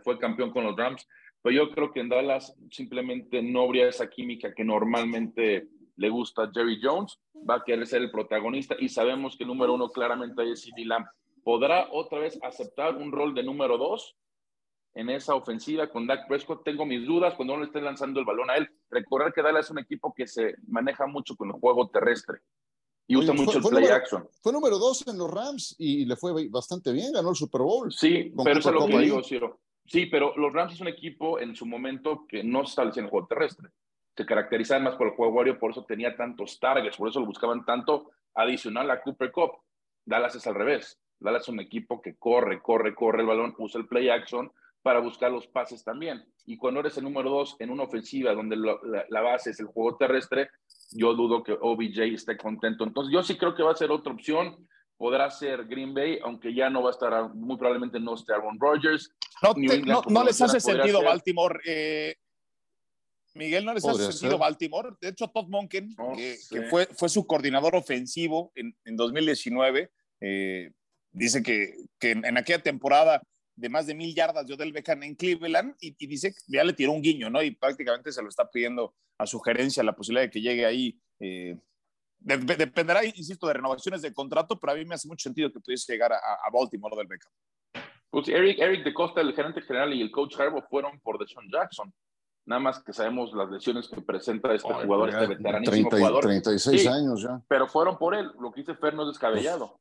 fue 0.03 0.19
campeón 0.19 0.53
con 0.53 0.65
los 0.65 0.75
Rams, 0.75 1.07
pero 1.47 1.65
yo 1.65 1.71
creo 1.71 1.93
que 1.93 2.01
en 2.01 2.09
Dallas 2.09 2.57
simplemente 2.73 3.41
no 3.41 3.63
habría 3.63 3.89
esa 3.89 4.11
química 4.11 4.53
que 4.53 4.65
normalmente 4.65 5.69
le 5.95 6.09
gusta 6.09 6.43
a 6.43 6.51
Jerry 6.53 6.81
Jones, 6.83 7.21
va 7.49 7.55
a 7.55 7.65
querer 7.65 7.87
ser 7.87 8.03
el 8.03 8.11
protagonista 8.11 8.75
y 8.81 8.89
sabemos 8.89 9.37
que 9.37 9.45
el 9.45 9.49
número 9.51 9.75
uno 9.75 9.89
claramente 9.91 10.43
es 10.51 10.63
CD 10.63 10.85
Lamb. 10.85 11.07
¿Podrá 11.45 11.87
otra 11.93 12.19
vez 12.19 12.37
aceptar 12.43 12.97
un 12.97 13.13
rol 13.13 13.33
de 13.33 13.45
número 13.45 13.79
dos 13.79 14.17
en 14.95 15.09
esa 15.09 15.37
ofensiva 15.37 15.89
con 15.89 16.09
Dak 16.09 16.27
Prescott? 16.27 16.65
Tengo 16.65 16.85
mis 16.85 17.07
dudas 17.07 17.35
cuando 17.35 17.55
no 17.55 17.61
le 17.61 17.67
esté 17.67 17.81
lanzando 17.81 18.19
el 18.19 18.27
balón 18.27 18.51
a 18.51 18.57
él. 18.57 18.69
Recordar 18.91 19.33
que 19.33 19.43
Dallas 19.43 19.67
es 19.67 19.71
un 19.71 19.79
equipo 19.79 20.13
que 20.13 20.27
se 20.27 20.57
maneja 20.67 21.07
mucho 21.07 21.37
con 21.37 21.51
el 21.51 21.61
juego 21.61 21.89
terrestre 21.91 22.41
y 23.07 23.15
usa 23.15 23.31
Oye, 23.31 23.45
mucho 23.45 23.61
fue, 23.61 23.71
el 23.71 23.77
play 23.77 23.85
número, 23.85 23.95
action. 23.95 24.29
Fue 24.43 24.53
número 24.53 24.79
dos 24.79 25.07
en 25.07 25.17
los 25.17 25.31
Rams 25.31 25.77
y 25.79 26.07
le 26.07 26.17
fue 26.17 26.49
bastante 26.49 26.91
bien, 26.91 27.13
ganó 27.13 27.31
el 27.31 27.37
Super 27.37 27.61
Bowl. 27.61 27.93
Sí, 27.93 28.33
pero 28.43 28.59
eso 28.59 28.71
es 28.71 28.75
lo 28.75 28.87
que 28.89 28.99
digo. 28.99 29.23
Ciro. 29.23 29.61
Sí, 29.87 30.07
pero 30.07 30.37
los 30.37 30.53
Rams 30.53 30.75
es 30.75 30.81
un 30.81 30.89
equipo 30.89 31.39
en 31.39 31.55
su 31.55 31.65
momento 31.65 32.27
que 32.29 32.43
no 32.43 32.63
establecía 32.63 33.05
el 33.05 33.09
juego 33.09 33.27
terrestre. 33.27 33.71
Se 34.17 34.27
caracterizaban 34.27 34.85
más 34.85 34.97
por 34.97 35.09
el 35.09 35.15
juego 35.15 35.39
aéreo, 35.39 35.59
por 35.59 35.71
eso 35.71 35.85
tenía 35.85 36.17
tantos 36.17 36.59
targets, 36.59 36.97
por 36.97 37.09
eso 37.09 37.21
lo 37.21 37.27
buscaban 37.27 37.65
tanto 37.65 38.11
adicional 38.35 38.91
a 38.91 39.01
Cooper 39.01 39.31
Cup. 39.31 39.53
Dallas 40.05 40.35
es 40.35 40.47
al 40.47 40.55
revés. 40.55 40.99
Dallas 41.19 41.43
es 41.43 41.49
un 41.49 41.61
equipo 41.61 42.03
que 42.03 42.17
corre, 42.17 42.61
corre, 42.61 42.95
corre 42.95 43.21
el 43.21 43.27
balón, 43.27 43.55
usa 43.59 43.81
el 43.81 43.87
play 43.87 44.09
action 44.09 44.51
para 44.83 45.01
buscar 45.01 45.33
los 45.33 45.47
pases 45.47 45.85
también. 45.85 46.25
Y 46.45 46.57
cuando 46.57 46.81
eres 46.81 46.97
el 46.97 47.05
número 47.05 47.31
dos 47.31 47.57
en 47.59 47.71
una 47.71 47.85
ofensiva 47.85 48.33
donde 48.35 48.57
la, 48.57 48.77
la 49.09 49.21
base 49.21 49.51
es 49.51 49.61
el 49.61 49.67
juego 49.67 49.97
terrestre, 49.97 50.51
yo 50.93 51.15
dudo 51.15 51.43
que 51.43 51.57
OBJ 51.61 52.15
esté 52.15 52.37
contento. 52.37 52.85
Entonces, 52.85 53.13
yo 53.13 53.23
sí 53.23 53.37
creo 53.37 53.55
que 53.55 53.63
va 53.63 53.73
a 53.73 53.77
ser 53.77 53.91
otra 53.91 54.13
opción. 54.13 54.69
Podrá 54.97 55.31
ser 55.31 55.67
Green 55.67 55.93
Bay, 55.93 56.19
aunque 56.23 56.55
ya 56.55 56.71
no 56.71 56.83
va 56.83 56.89
a 56.91 56.93
estar, 56.93 57.35
muy 57.35 57.57
probablemente 57.59 58.01
no 58.01 58.15
esté 58.15 58.33
Aaron 58.33 58.59
Rodgers. 58.59 59.11
No, 59.43 59.53
New 59.55 59.69
te- 59.71 59.77
England, 59.77 59.97
no- 59.99 60.03
como 60.03 60.15
no 60.15 60.21
lo 60.21 60.27
les 60.27 60.41
hace 60.41 60.61
sentido 60.61 60.99
ser. 60.99 61.07
Baltimore. 61.07 61.61
eh, 61.67 62.15
Miguel, 63.35 63.67
no 63.67 63.75
les 63.75 63.85
hace 63.85 63.93
Podría 63.93 64.13
sentido 64.13 64.33
ser. 64.33 64.41
Baltimore. 64.41 64.91
De 65.01 65.09
hecho, 65.09 65.29
Todd 65.29 65.49
Monken, 65.49 65.95
No 65.99 66.15
que, 66.17 66.39
fue, 66.71 66.87
fue 66.87 67.09
su 67.11 67.27
coordinador 67.27 67.77
ofensivo 67.77 68.51
en, 68.55 68.75
en 68.87 68.97
2019, 68.97 69.91
eh, 70.23 70.71
dice 71.13 71.43
que, 71.43 71.75
que 71.99 72.13
en, 72.13 72.25
en 72.25 72.39
aquella 72.39 72.63
temporada 72.63 73.21
de 73.55 73.69
más 73.69 73.87
de 73.87 73.95
mil 73.95 74.15
yardas 74.15 74.47
de 74.47 74.55
Odell 74.55 74.73
Beckham 74.73 75.03
en 75.03 75.15
Cleveland 75.15 75.75
y, 75.81 75.95
y 75.99 76.07
dice 76.07 76.33
que 76.33 76.39
ya 76.49 76.65
le 76.65 76.73
tiró 76.73 76.93
un 76.93 77.03
guiño, 77.03 77.29
¿no? 77.29 77.43
Y 77.43 77.51
prácticamente 77.51 78.13
se 78.13 78.23
lo 78.23 78.29
está 78.31 78.49
pidiendo 78.51 78.95
a 79.19 79.27
su 79.27 79.39
gerencia 79.41 79.83
la 79.83 79.95
posibilidad 79.97 80.25
de 80.27 80.31
que 80.31 80.41
llegue 80.41 80.65
ahí. 80.65 80.99
eh, 81.21 81.59
dependerá, 82.21 83.05
insisto, 83.05 83.47
de 83.47 83.55
renovaciones 83.55 84.03
de 84.03 84.13
contrato, 84.13 84.59
pero 84.59 84.73
a 84.73 84.77
mí 84.77 84.85
me 84.85 84.95
hace 84.95 85.09
mucho 85.09 85.25
sentido 85.25 85.53
que 85.53 85.61
pudiese 85.61 85.93
llegar 85.93 86.13
a, 86.13 86.17
a 86.17 86.51
Baltimore 86.53 86.95
Odell 86.95 87.07
Beckham. 87.07 87.33
Pues 88.11 88.29
Eric, 88.29 88.59
Eric 88.59 88.85
de 88.85 88.95
Costa, 88.95 89.21
el 89.21 89.35
gerente 89.35 89.61
general, 89.63 89.93
y 89.93 90.01
el 90.01 90.11
coach 90.11 90.39
Harbaugh 90.39 90.67
fueron 90.69 90.99
por 91.01 91.19
Deshaun 91.19 91.51
Jackson. 91.51 91.93
Nada 92.47 92.61
más 92.61 92.83
que 92.83 92.93
sabemos 92.93 93.33
las 93.35 93.51
lesiones 93.51 93.89
que 93.89 94.01
presenta 94.01 94.55
este 94.55 94.73
jugador, 94.73 95.09
este 95.11 95.27
veteranísimo 95.27 95.89
30 95.91 95.97
y- 95.97 96.01
jugador. 96.01 96.23
36 96.25 96.81
Sí. 96.83 96.87
años 96.89 97.21
ya. 97.23 97.41
Pero 97.49 97.67
fueron 97.67 97.99
por 97.99 98.15
él. 98.15 98.31
Lo 98.41 98.53
que 98.53 98.61
dice 98.61 98.75
Fer 98.77 98.95
no 98.95 99.03
es 99.03 99.09
descabellado. 99.09 99.81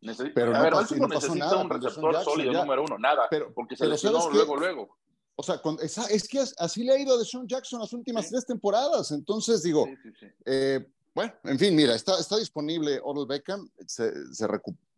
Necesita, 0.00 0.34
Pero 0.34 0.54
a 0.54 0.58
no 0.58 0.62
ver, 0.62 0.72
pasó- 0.72 0.94
no 0.96 1.08
pasó 1.08 1.14
necesita 1.14 1.44
nada 1.46 1.62
un 1.64 1.70
receptor 1.70 2.12
Jackson, 2.14 2.32
sólido 2.34 2.52
ya. 2.52 2.60
número 2.60 2.84
uno, 2.84 2.98
nada, 2.98 3.26
Pero- 3.28 3.52
porque 3.52 3.74
se 3.76 3.80
pero 3.80 3.90
lesionó 3.92 4.30
luego, 4.30 4.56
luego. 4.56 4.96
O 5.34 5.42
sea, 5.42 5.58
con- 5.60 5.78
esa- 5.82 6.06
es 6.06 6.28
que 6.28 6.38
as- 6.38 6.54
así 6.58 6.84
le 6.84 6.92
ha 6.92 6.98
ido 6.98 7.14
a 7.14 7.18
Deshaun 7.18 7.46
Jackson 7.48 7.80
las 7.80 7.92
últimas 7.92 8.26
Sí. 8.26 8.30
tres 8.30 8.46
temporadas. 8.46 9.10
Entonces, 9.10 9.62
digo, 9.64 9.84
Sí, 9.86 9.96
sí, 10.04 10.10
sí. 10.20 10.26
eh, 10.46 10.86
bueno, 11.16 11.32
en 11.44 11.58
fin, 11.58 11.74
mira, 11.74 11.94
está, 11.94 12.20
está 12.20 12.36
disponible 12.36 13.00
Odell 13.02 13.26
Beckham, 13.26 13.66
se, 13.86 14.12
se 14.34 14.46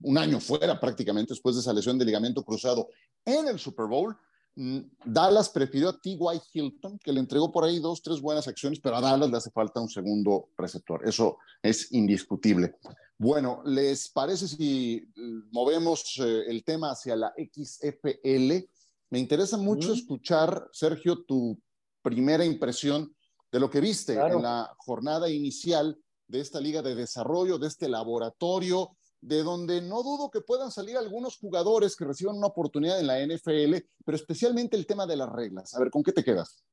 un 0.02 0.18
año 0.18 0.40
fuera 0.40 0.80
prácticamente 0.80 1.32
después 1.32 1.54
de 1.54 1.60
esa 1.60 1.72
lesión 1.72 1.96
de 1.96 2.04
ligamento 2.04 2.44
cruzado 2.44 2.88
en 3.24 3.46
el 3.46 3.60
Super 3.60 3.86
Bowl. 3.86 4.16
Mm, 4.56 4.80
Dallas 5.04 5.48
prefirió 5.48 5.90
a 5.90 6.00
T.Y. 6.00 6.18
Hilton, 6.52 6.98
que 6.98 7.12
le 7.12 7.20
entregó 7.20 7.52
por 7.52 7.62
ahí 7.62 7.78
dos, 7.78 8.02
tres 8.02 8.20
buenas 8.20 8.48
acciones, 8.48 8.80
pero 8.80 8.96
a 8.96 9.00
Dallas 9.00 9.30
le 9.30 9.36
hace 9.36 9.52
falta 9.52 9.80
un 9.80 9.88
segundo 9.88 10.48
receptor. 10.58 11.08
Eso 11.08 11.38
es 11.62 11.92
indiscutible. 11.92 12.74
Bueno, 13.16 13.62
¿les 13.64 14.08
parece 14.08 14.48
si 14.48 15.08
mm, 15.14 15.50
movemos 15.52 16.18
eh, 16.18 16.46
el 16.48 16.64
tema 16.64 16.90
hacia 16.90 17.14
la 17.14 17.32
XFL? 17.36 18.68
Me 19.10 19.20
interesa 19.20 19.56
mucho 19.56 19.90
Mm. 19.90 19.92
escuchar, 19.92 20.68
Sergio, 20.72 21.22
tu 21.24 21.56
primera 22.02 22.44
impresión 22.44 23.14
de 23.52 23.60
lo 23.60 23.70
que 23.70 23.80
viste 23.80 24.14
Claro. 24.14 24.38
en 24.38 24.42
la 24.42 24.74
jornada 24.78 25.30
inicial 25.30 25.96
de 26.28 26.40
esta 26.40 26.60
liga 26.60 26.82
de 26.82 26.94
desarrollo, 26.94 27.58
de 27.58 27.66
este 27.66 27.88
laboratorio, 27.88 28.90
de 29.20 29.42
donde 29.42 29.82
no 29.82 30.02
dudo 30.02 30.30
que 30.30 30.40
puedan 30.40 30.70
salir 30.70 30.96
algunos 30.96 31.38
jugadores 31.38 31.96
que 31.96 32.04
reciban 32.04 32.36
una 32.36 32.46
oportunidad 32.46 33.00
en 33.00 33.06
la 33.06 33.18
NFL, 33.18 33.84
pero 34.04 34.16
especialmente 34.16 34.76
el 34.76 34.86
tema 34.86 35.06
de 35.06 35.16
las 35.16 35.28
reglas. 35.30 35.74
A 35.74 35.80
ver, 35.80 35.90
¿con 35.90 36.02
qué 36.02 36.12
te 36.12 36.22
quedas? 36.22 36.64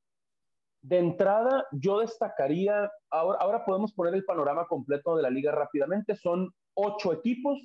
De 0.81 0.99
entrada, 0.99 1.65
yo 1.71 1.99
destacaría, 1.99 2.91
ahora, 3.09 3.39
ahora 3.39 3.65
podemos 3.65 3.91
poner 3.93 4.13
el 4.13 4.23
panorama 4.23 4.67
completo 4.67 5.15
de 5.15 5.23
la 5.23 5.31
liga 5.31 5.51
rápidamente, 5.51 6.15
son 6.15 6.53
ocho 6.75 7.11
equipos 7.13 7.59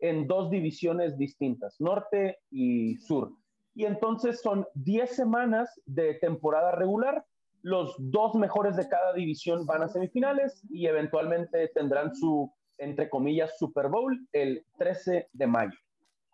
en 0.00 0.26
dos 0.26 0.50
divisiones 0.50 1.16
distintas, 1.16 1.76
norte 1.78 2.38
y 2.50 2.96
sur. 2.96 3.32
Y 3.74 3.84
entonces 3.84 4.40
son 4.40 4.66
10 4.74 5.14
semanas 5.14 5.80
de 5.84 6.14
temporada 6.14 6.72
regular, 6.72 7.24
los 7.66 7.96
dos 7.98 8.36
mejores 8.36 8.76
de 8.76 8.88
cada 8.88 9.12
división 9.12 9.66
van 9.66 9.82
a 9.82 9.88
semifinales 9.88 10.62
y 10.70 10.86
eventualmente 10.86 11.66
tendrán 11.74 12.14
su, 12.14 12.48
entre 12.78 13.10
comillas, 13.10 13.58
Super 13.58 13.88
Bowl 13.88 14.16
el 14.32 14.64
13 14.78 15.30
de 15.32 15.46
mayo. 15.48 15.76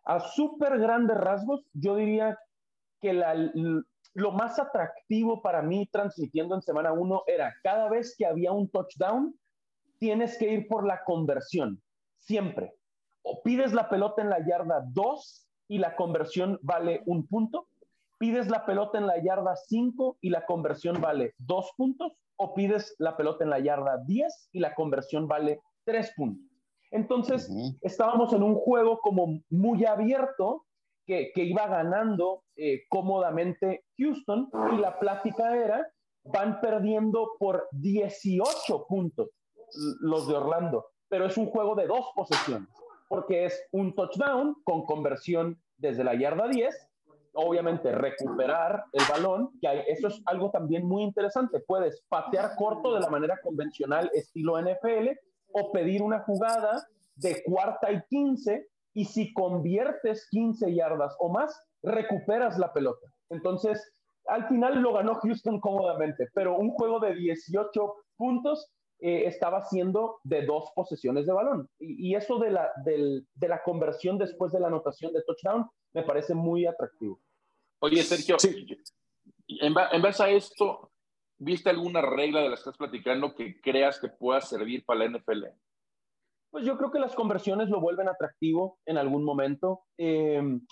A 0.04 0.20
súper 0.20 0.78
grandes 0.78 1.16
rasgos, 1.16 1.64
yo 1.72 1.96
diría 1.96 2.38
que 3.00 3.14
lo 3.14 4.32
más 4.32 4.58
atractivo 4.58 5.40
para 5.40 5.62
mí 5.62 5.88
transmitiendo 5.90 6.54
en 6.54 6.60
semana 6.60 6.92
1 6.92 7.22
era 7.26 7.54
cada 7.62 7.88
vez 7.88 8.14
que 8.14 8.26
había 8.26 8.52
un 8.52 8.68
touchdown, 8.68 9.34
tienes 9.98 10.36
que 10.36 10.52
ir 10.52 10.68
por 10.68 10.86
la 10.86 11.02
conversión, 11.02 11.80
siempre. 12.18 12.74
O 13.22 13.42
pides 13.42 13.72
la 13.72 13.88
pelota 13.88 14.20
en 14.20 14.28
la 14.28 14.44
yarda 14.46 14.84
2 14.92 15.48
y 15.68 15.78
la 15.78 15.96
conversión 15.96 16.58
vale 16.60 17.02
un 17.06 17.26
punto, 17.26 17.68
pides 18.22 18.48
la 18.48 18.64
pelota 18.64 18.98
en 18.98 19.08
la 19.08 19.20
yarda 19.20 19.56
5 19.56 20.18
y 20.20 20.30
la 20.30 20.46
conversión 20.46 21.00
vale 21.00 21.34
dos 21.38 21.72
puntos, 21.76 22.12
o 22.36 22.54
pides 22.54 22.94
la 23.00 23.16
pelota 23.16 23.42
en 23.42 23.50
la 23.50 23.58
yarda 23.58 23.98
10 24.06 24.50
y 24.52 24.60
la 24.60 24.76
conversión 24.76 25.26
vale 25.26 25.60
tres 25.84 26.12
puntos. 26.16 26.46
Entonces, 26.92 27.48
Uh 27.50 27.54
-huh. 27.54 27.78
estábamos 27.80 28.32
en 28.32 28.44
un 28.44 28.54
juego 28.54 29.00
como 29.00 29.40
muy 29.50 29.84
abierto, 29.84 30.66
que, 31.04 31.32
que, 31.34 31.42
iba 31.42 31.66
ganando 31.66 32.44
eh, 32.54 32.82
cómodamente 32.88 33.86
Houston 33.98 34.48
y 34.72 34.76
la 34.76 35.00
plática 35.00 35.56
era, 35.56 35.84
van 36.22 36.60
perdiendo 36.60 37.32
por 37.40 37.66
18 37.72 38.86
puntos 38.88 39.30
los 40.00 40.28
de 40.28 40.34
Orlando, 40.36 40.84
pero 41.08 41.26
es 41.26 41.36
un 41.36 41.46
juego 41.46 41.74
de 41.74 41.88
dos 41.88 42.06
posesiones, 42.14 42.68
porque 43.08 43.46
es 43.46 43.54
un 43.72 43.96
touchdown 43.96 44.54
con 44.62 44.84
conversión 44.86 45.60
desde 45.76 46.04
la 46.04 46.14
yarda 46.14 46.46
10 46.46 46.91
obviamente 47.34 47.92
recuperar 47.92 48.84
el 48.92 49.04
balón, 49.10 49.50
que 49.60 49.84
eso 49.88 50.08
es 50.08 50.20
algo 50.26 50.50
también 50.50 50.86
muy 50.86 51.02
interesante. 51.02 51.60
Puedes 51.66 52.02
patear 52.08 52.54
corto 52.56 52.94
de 52.94 53.00
la 53.00 53.08
manera 53.08 53.38
convencional 53.42 54.10
estilo 54.14 54.60
NFL 54.60 55.10
o 55.52 55.72
pedir 55.72 56.02
una 56.02 56.20
jugada 56.20 56.86
de 57.16 57.42
cuarta 57.44 57.92
y 57.92 58.02
15 58.08 58.66
y 58.94 59.04
si 59.04 59.32
conviertes 59.32 60.28
15 60.30 60.74
yardas 60.74 61.14
o 61.18 61.30
más, 61.30 61.58
recuperas 61.82 62.58
la 62.58 62.72
pelota. 62.72 63.06
Entonces, 63.30 63.92
al 64.26 64.46
final 64.48 64.80
lo 64.80 64.92
ganó 64.92 65.14
Houston 65.16 65.60
cómodamente, 65.60 66.28
pero 66.34 66.56
un 66.56 66.70
juego 66.70 67.00
de 67.00 67.14
18 67.14 67.94
puntos 68.16 68.70
eh, 69.00 69.26
estaba 69.26 69.62
siendo 69.62 70.18
de 70.22 70.44
dos 70.46 70.70
posesiones 70.74 71.26
de 71.26 71.32
balón. 71.32 71.68
Y, 71.78 72.14
eso 72.14 72.38
de 72.38 72.50
la, 72.50 72.70
de 72.84 73.48
la 73.48 73.62
conversión 73.64 74.18
después 74.18 74.52
de 74.52 74.60
la 74.60 74.68
anotación 74.68 75.12
de 75.12 75.22
touchdown 75.22 75.66
me 75.92 76.02
parece 76.02 76.34
muy 76.34 76.66
atractivo. 76.66 77.20
Oye, 77.80 78.02
Sergio, 78.02 78.36
en, 79.48 79.74
en 79.92 80.02
base 80.02 80.22
a 80.22 80.30
esto, 80.30 80.92
¿viste 81.38 81.70
alguna 81.70 82.00
regla 82.00 82.40
de 82.40 82.48
las 82.48 82.60
que 82.60 82.70
estás 82.70 82.78
platicando 82.78 83.34
que 83.34 83.60
creas 83.60 83.98
que 84.00 84.08
pueda 84.08 84.40
servir 84.40 84.84
para 84.84 85.00
la 85.00 85.18
NFL? 85.18 85.46
Pues 86.50 86.66
yo 86.66 86.76
creo 86.76 86.90
que 86.90 86.98
las 86.98 87.14
conversiones 87.14 87.70
lo 87.70 87.80
vuelven 87.80 88.08
atractivo 88.08 88.78
en 88.84 88.98
algún 88.98 89.24
momento. 89.24 89.84
Em, 89.96 90.64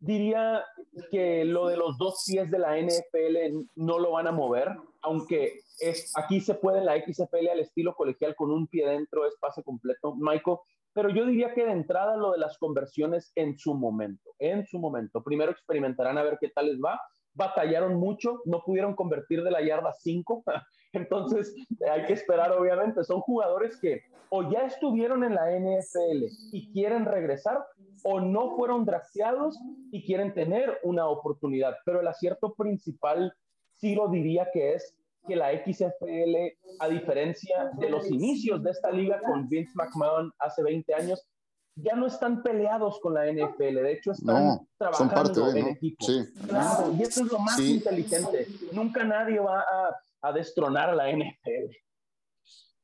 diría 0.00 0.64
que 1.10 1.44
lo 1.44 1.68
de 1.68 1.76
los 1.76 1.96
dos 1.96 2.24
pies 2.26 2.50
de 2.50 2.58
la 2.58 2.76
NFL 2.76 3.68
no 3.76 3.98
lo 3.98 4.12
van 4.12 4.26
a 4.26 4.32
mover, 4.32 4.68
aunque 5.02 5.60
es, 5.78 6.12
aquí 6.16 6.40
se 6.40 6.54
puede 6.54 6.78
en 6.78 6.86
la 6.86 6.96
XFL 6.96 7.48
al 7.50 7.60
estilo 7.60 7.94
colegial 7.94 8.34
con 8.34 8.50
un 8.50 8.66
pie 8.66 8.88
dentro, 8.88 9.26
es 9.26 9.36
pase 9.40 9.62
completo, 9.62 10.14
Michael. 10.16 10.58
Pero 10.98 11.10
yo 11.10 11.26
diría 11.26 11.54
que 11.54 11.64
de 11.64 11.70
entrada 11.70 12.16
lo 12.16 12.32
de 12.32 12.38
las 12.38 12.58
conversiones 12.58 13.30
en 13.36 13.56
su 13.56 13.72
momento, 13.72 14.34
en 14.40 14.66
su 14.66 14.80
momento. 14.80 15.22
Primero 15.22 15.52
experimentarán 15.52 16.18
a 16.18 16.24
ver 16.24 16.38
qué 16.40 16.48
tal 16.48 16.66
les 16.66 16.80
va. 16.80 17.00
Batallaron 17.34 17.94
mucho, 18.00 18.40
no 18.46 18.64
pudieron 18.66 18.96
convertir 18.96 19.44
de 19.44 19.52
la 19.52 19.64
yarda 19.64 19.92
5, 19.92 20.42
entonces 20.94 21.54
hay 21.88 22.04
que 22.04 22.14
esperar 22.14 22.50
obviamente. 22.50 23.04
Son 23.04 23.20
jugadores 23.20 23.78
que 23.80 24.02
o 24.30 24.50
ya 24.50 24.66
estuvieron 24.66 25.22
en 25.22 25.36
la 25.36 25.52
NFL 25.56 26.24
y 26.50 26.68
quieren 26.72 27.04
regresar 27.04 27.64
o 28.02 28.18
no 28.18 28.56
fueron 28.56 28.84
drafteados 28.84 29.56
y 29.92 30.04
quieren 30.04 30.34
tener 30.34 30.80
una 30.82 31.06
oportunidad. 31.06 31.76
Pero 31.84 32.00
el 32.00 32.08
acierto 32.08 32.54
principal 32.54 33.32
sí 33.76 33.94
lo 33.94 34.08
diría 34.08 34.48
que 34.52 34.74
es 34.74 34.97
que 35.26 35.36
la 35.36 35.50
XFL, 35.52 36.36
a 36.80 36.88
diferencia 36.88 37.70
de 37.78 37.90
los 37.90 38.10
inicios 38.10 38.62
de 38.62 38.70
esta 38.70 38.90
liga 38.90 39.20
con 39.20 39.48
Vince 39.48 39.72
McMahon 39.74 40.32
hace 40.38 40.62
20 40.62 40.94
años, 40.94 41.26
ya 41.74 41.94
no 41.94 42.06
están 42.06 42.42
peleados 42.42 42.98
con 43.00 43.14
la 43.14 43.26
NFL. 43.26 43.74
De 43.74 43.92
hecho, 43.92 44.12
están 44.12 44.60
trabajando 44.76 45.50
en 45.50 45.68
equipo. 45.68 46.06
y 46.10 47.02
eso 47.02 47.24
es 47.24 47.32
lo 47.32 47.38
más 47.38 47.58
inteligente. 47.60 48.48
Nunca 48.72 49.04
nadie 49.04 49.38
va 49.38 49.60
a, 49.60 50.28
a 50.28 50.32
destronar 50.32 50.90
a 50.90 50.94
la 50.94 51.10
NFL. 51.12 51.72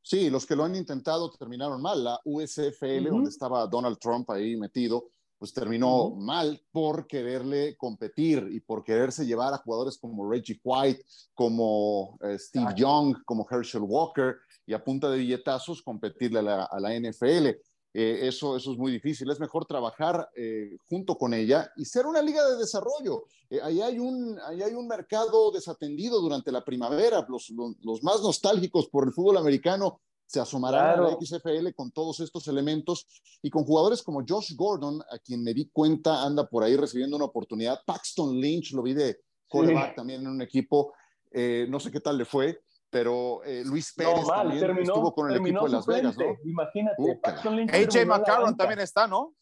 Sí, 0.03 0.29
los 0.29 0.45
que 0.45 0.55
lo 0.55 0.65
han 0.65 0.77
intentado 0.77 1.31
terminaron 1.31 1.81
mal. 1.81 2.05
La 2.05 2.21
USFL, 2.25 3.09
donde 3.09 3.31
estaba 3.31 3.67
Donald 3.67 3.99
Trump 3.99 4.31
ahí 4.31 4.55
metido, 4.57 5.09
pues 5.45 5.53
terminó 5.53 6.09
mal 6.09 6.59
por 6.73 7.07
quererle 7.07 7.77
competir 7.77 8.49
y 8.51 8.61
por 8.61 8.83
quererse 8.83 9.27
llevar 9.27 9.53
a 9.53 9.59
jugadores 9.59 9.99
como 9.99 10.27
Reggie 10.27 10.59
White, 10.65 11.05
como 11.35 12.19
eh, 12.23 12.39
Steve 12.39 12.73
Young, 12.75 13.23
como 13.27 13.47
Herschel 13.51 13.83
Walker 13.83 14.37
y 14.65 14.73
a 14.73 14.83
punta 14.83 15.11
de 15.11 15.19
billetazos 15.19 15.83
competirle 15.83 16.39
a 16.39 16.81
la 16.81 16.99
NFL. 16.99 17.61
Eh, 17.97 18.27
eso, 18.27 18.57
eso 18.57 18.73
es 18.73 18.79
muy 18.79 18.91
difícil. 18.91 19.31
Es 19.31 19.39
mejor 19.39 19.65
trabajar 19.67 20.29
eh, 20.35 20.77
junto 20.89 21.17
con 21.17 21.33
ella 21.33 21.71
y 21.77 21.85
ser 21.85 22.07
una 22.07 22.21
liga 22.21 22.45
de 22.49 22.57
desarrollo. 22.57 23.27
Eh, 23.49 23.61
ahí, 23.63 23.81
hay 23.81 24.01
un, 24.01 24.37
ahí 24.47 24.63
hay 24.63 24.75
un 24.75 24.89
mercado 24.89 25.53
desatendido 25.53 26.21
durante 26.21 26.51
la 26.51 26.65
primavera. 26.65 27.25
Los, 27.29 27.51
los, 27.51 28.03
más 28.03 28.21
nostálgicos 28.21 28.89
por 28.89 29.07
el 29.07 29.13
fútbol 29.13 29.37
americano 29.37 30.01
se 30.27 30.41
asomarán 30.41 30.99
a 30.99 31.03
la 31.03 31.17
XFL 31.21 31.73
con 31.75 31.91
todos 31.91 32.21
estos 32.21 32.49
elementos 32.49 33.07
y 33.43 33.51
con 33.51 33.65
jugadores 33.65 34.03
como 34.03 34.25
Josh 34.27 34.55
Gordon, 34.57 35.03
a 35.11 35.19
quien 35.19 35.43
me 35.43 35.55
di 35.55 35.69
cuenta 35.73 36.23
anda 36.23 36.47
por 36.49 36.65
ahí 36.65 36.77
recibiendo 36.77 37.17
una 37.17 37.27
oportunidad. 37.27 37.81
Paxton 37.87 38.41
Lynch 38.41 38.73
lo 38.73 38.83
vi 38.83 38.95
de 38.95 39.19
quarterback 39.49 39.95
también 39.95 40.23
en 40.23 40.29
un 40.29 40.43
equipo. 40.43 40.93
no 41.69 41.81
sé 41.81 41.91
qué 41.91 42.01
tal 42.01 42.19
le 42.19 42.25
fue 42.25 42.61
pero 42.95 43.43
eh, 43.43 43.65
Luis 43.65 43.93
Pérez 43.93 44.25
también 44.25 44.79
estuvo 44.79 45.13
con 45.13 45.29
el 45.29 45.39
equipo 45.39 45.65
de 45.65 45.73
Las 45.73 45.85
Vegas, 45.85 46.17
¿no? 46.17 46.39
Imagínate, 46.45 47.21
AJ 47.73 48.07
McCarron 48.07 48.57
también 48.57 48.79
está, 48.79 49.09
¿no? 49.09 49.35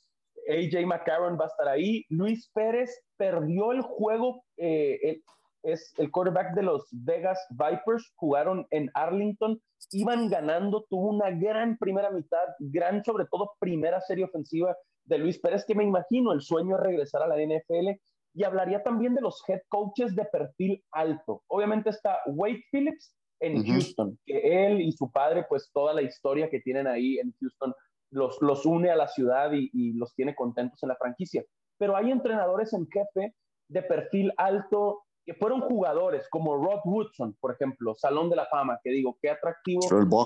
AJ 0.49 0.87
McCarron 0.87 1.39
va 1.39 1.45
a 1.45 1.49
estar 1.49 1.69
ahí. 1.69 2.07
Luis 2.09 2.51
Pérez 2.55 3.05
perdió 3.19 3.73
el 3.73 3.83
juego, 3.83 4.43
eh, 4.57 5.21
es 5.63 5.95
el 5.99 6.11
quarterback 6.11 6.55
de 6.55 6.63
los 6.63 6.89
Vegas 6.91 7.39
Vipers, 7.51 8.13
jugaron 8.17 8.67
en 8.71 8.91
Arlington, 8.95 9.61
iban 9.93 10.29
ganando, 10.29 10.85
tuvo 10.89 11.09
una 11.11 11.31
gran 11.31 11.77
primera 11.79 12.11
mitad, 12.11 12.47
gran 12.59 13.05
sobre 13.05 13.27
todo 13.31 13.53
primera 13.59 14.01
serie 14.01 14.25
ofensiva 14.25 14.77
de 15.05 15.19
Luis 15.19 15.39
Pérez, 15.39 15.65
que 15.67 15.75
me 15.75 15.85
imagino 15.85 16.33
el 16.33 16.41
sueño 16.41 16.77
es 16.77 16.83
regresar 16.83 17.23
a 17.23 17.29
la 17.29 17.37
NFL. 17.37 18.01
Y 18.35 18.45
hablaría 18.45 18.83
también 18.83 19.15
de 19.15 19.21
los 19.21 19.43
head 19.47 19.61
coaches 19.69 20.17
de 20.17 20.25
perfil 20.25 20.83
alto. 20.91 21.43
Obviamente 21.49 21.91
está 21.91 22.19
Wade 22.27 22.65
Phillips, 22.71 23.15
en 23.41 23.67
Houston, 23.67 24.19
que 24.25 24.67
él 24.67 24.81
y 24.81 24.93
su 24.93 25.11
padre, 25.11 25.45
pues 25.49 25.71
toda 25.73 25.93
la 25.93 26.03
historia 26.03 26.49
que 26.49 26.61
tienen 26.61 26.87
ahí 26.87 27.19
en 27.19 27.35
Houston 27.41 27.75
los, 28.13 28.41
los 28.41 28.65
une 28.67 28.91
a 28.91 28.97
la 28.97 29.09
ciudad 29.09 29.51
y, 29.53 29.93
los 29.95 30.15
tiene 30.15 30.35
contentos 30.35 30.83
en 30.83 30.91
la 30.91 30.97
franquicia. 30.97 31.45
Pero 31.79 31.97
hay 31.97 32.11
entrenadores 32.11 32.73
en 32.73 32.87
jefe 32.87 33.35
de 33.69 33.83
perfil 33.83 34.33
alto 34.37 35.03
que 35.25 35.35
fueron 35.35 35.61
jugadores 35.61 36.27
como 36.29 36.57
Rod 36.57 36.81
Woodson, 36.85 37.37
por 37.41 37.53
ejemplo, 37.53 37.95
Salón 37.95 38.29
de 38.29 38.37
la 38.37 38.47
Fama, 38.47 38.81
que 38.83 38.91
digo, 38.91 39.19
qué 39.21 39.31
atractivo 39.31 39.81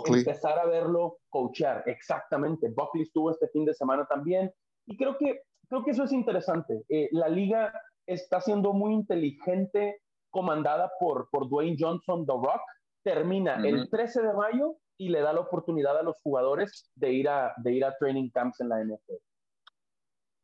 empezar 0.06 0.58
a 0.58 0.66
verlo 0.66 1.18
coachar. 1.28 1.82
Exactamente, 1.86 2.70
Buckley 2.70 3.02
estuvo 3.02 3.30
este 3.30 3.48
fin 3.48 3.64
de 3.64 3.74
semana 3.74 4.06
también 4.06 4.52
y 4.86 4.96
creo 4.96 5.16
que, 5.18 5.42
creo 5.68 5.84
que 5.84 5.90
eso 5.90 6.04
es 6.04 6.12
interesante. 6.12 6.84
Eh, 6.88 7.08
la 7.12 7.28
liga 7.28 7.72
está 8.06 8.40
siendo 8.40 8.72
muy 8.72 8.94
inteligente, 8.94 10.00
comandada 10.30 10.90
por, 10.98 11.28
por 11.30 11.48
Dwayne 11.48 11.76
Johnson, 11.78 12.24
The 12.24 12.32
Rock, 12.32 12.62
termina 13.02 13.56
el 13.56 13.88
13 13.90 14.22
de 14.22 14.32
mayo 14.32 14.76
y 14.98 15.10
le 15.10 15.20
da 15.20 15.32
la 15.32 15.40
oportunidad 15.40 15.98
a 15.98 16.02
los 16.02 16.16
jugadores 16.22 16.90
de 16.94 17.12
ir 17.12 17.28
a, 17.28 17.52
de 17.58 17.72
ir 17.72 17.84
a 17.84 17.96
training 17.98 18.30
camps 18.30 18.60
en 18.60 18.68
la 18.68 18.82
NFL. 18.82 19.14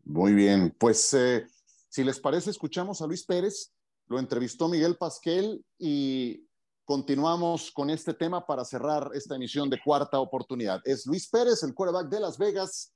Muy 0.05 0.34
bien, 0.34 0.74
pues 0.78 1.14
eh, 1.14 1.46
si 1.88 2.05
les 2.05 2.20
parece, 2.20 2.50
escuchamos 2.50 3.00
a 3.00 3.07
Luis 3.07 3.24
Pérez, 3.24 3.72
lo 4.09 4.18
entrevistó 4.18 4.68
Miguel 4.68 4.96
Pasquel 4.96 5.64
y 5.78 6.46
continuamos 6.84 7.70
con 7.70 7.90
este 7.90 8.14
tema 8.14 8.44
para 8.46 8.64
cerrar 8.64 9.11
esta 9.14 9.36
emisión 9.36 9.70
de 9.70 9.80
cuarta 9.82 10.18
oportunidad. 10.18 10.80
Es 10.84 11.07
Luis 11.07 11.28
Pérez, 11.28 11.62
el 11.62 11.74
quarterback 11.74 12.09
de 12.09 12.20
Las 12.20 12.38
Vegas, 12.38 12.92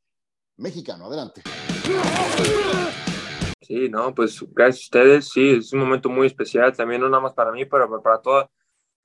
mexicano. 0.56 1.06
Adelante. 1.06 1.42
Sí, 3.60 3.88
no, 3.88 4.14
pues 4.14 4.44
gracias 4.52 4.84
a 4.84 4.86
ustedes. 4.86 5.28
Sí, 5.28 5.50
es 5.50 5.72
un 5.72 5.80
momento 5.80 6.08
muy 6.08 6.26
especial 6.26 6.76
también, 6.76 7.00
no 7.00 7.08
nada 7.08 7.22
más 7.22 7.34
para 7.34 7.52
mí, 7.52 7.64
pero 7.64 8.02
para 8.02 8.20
toda 8.20 8.50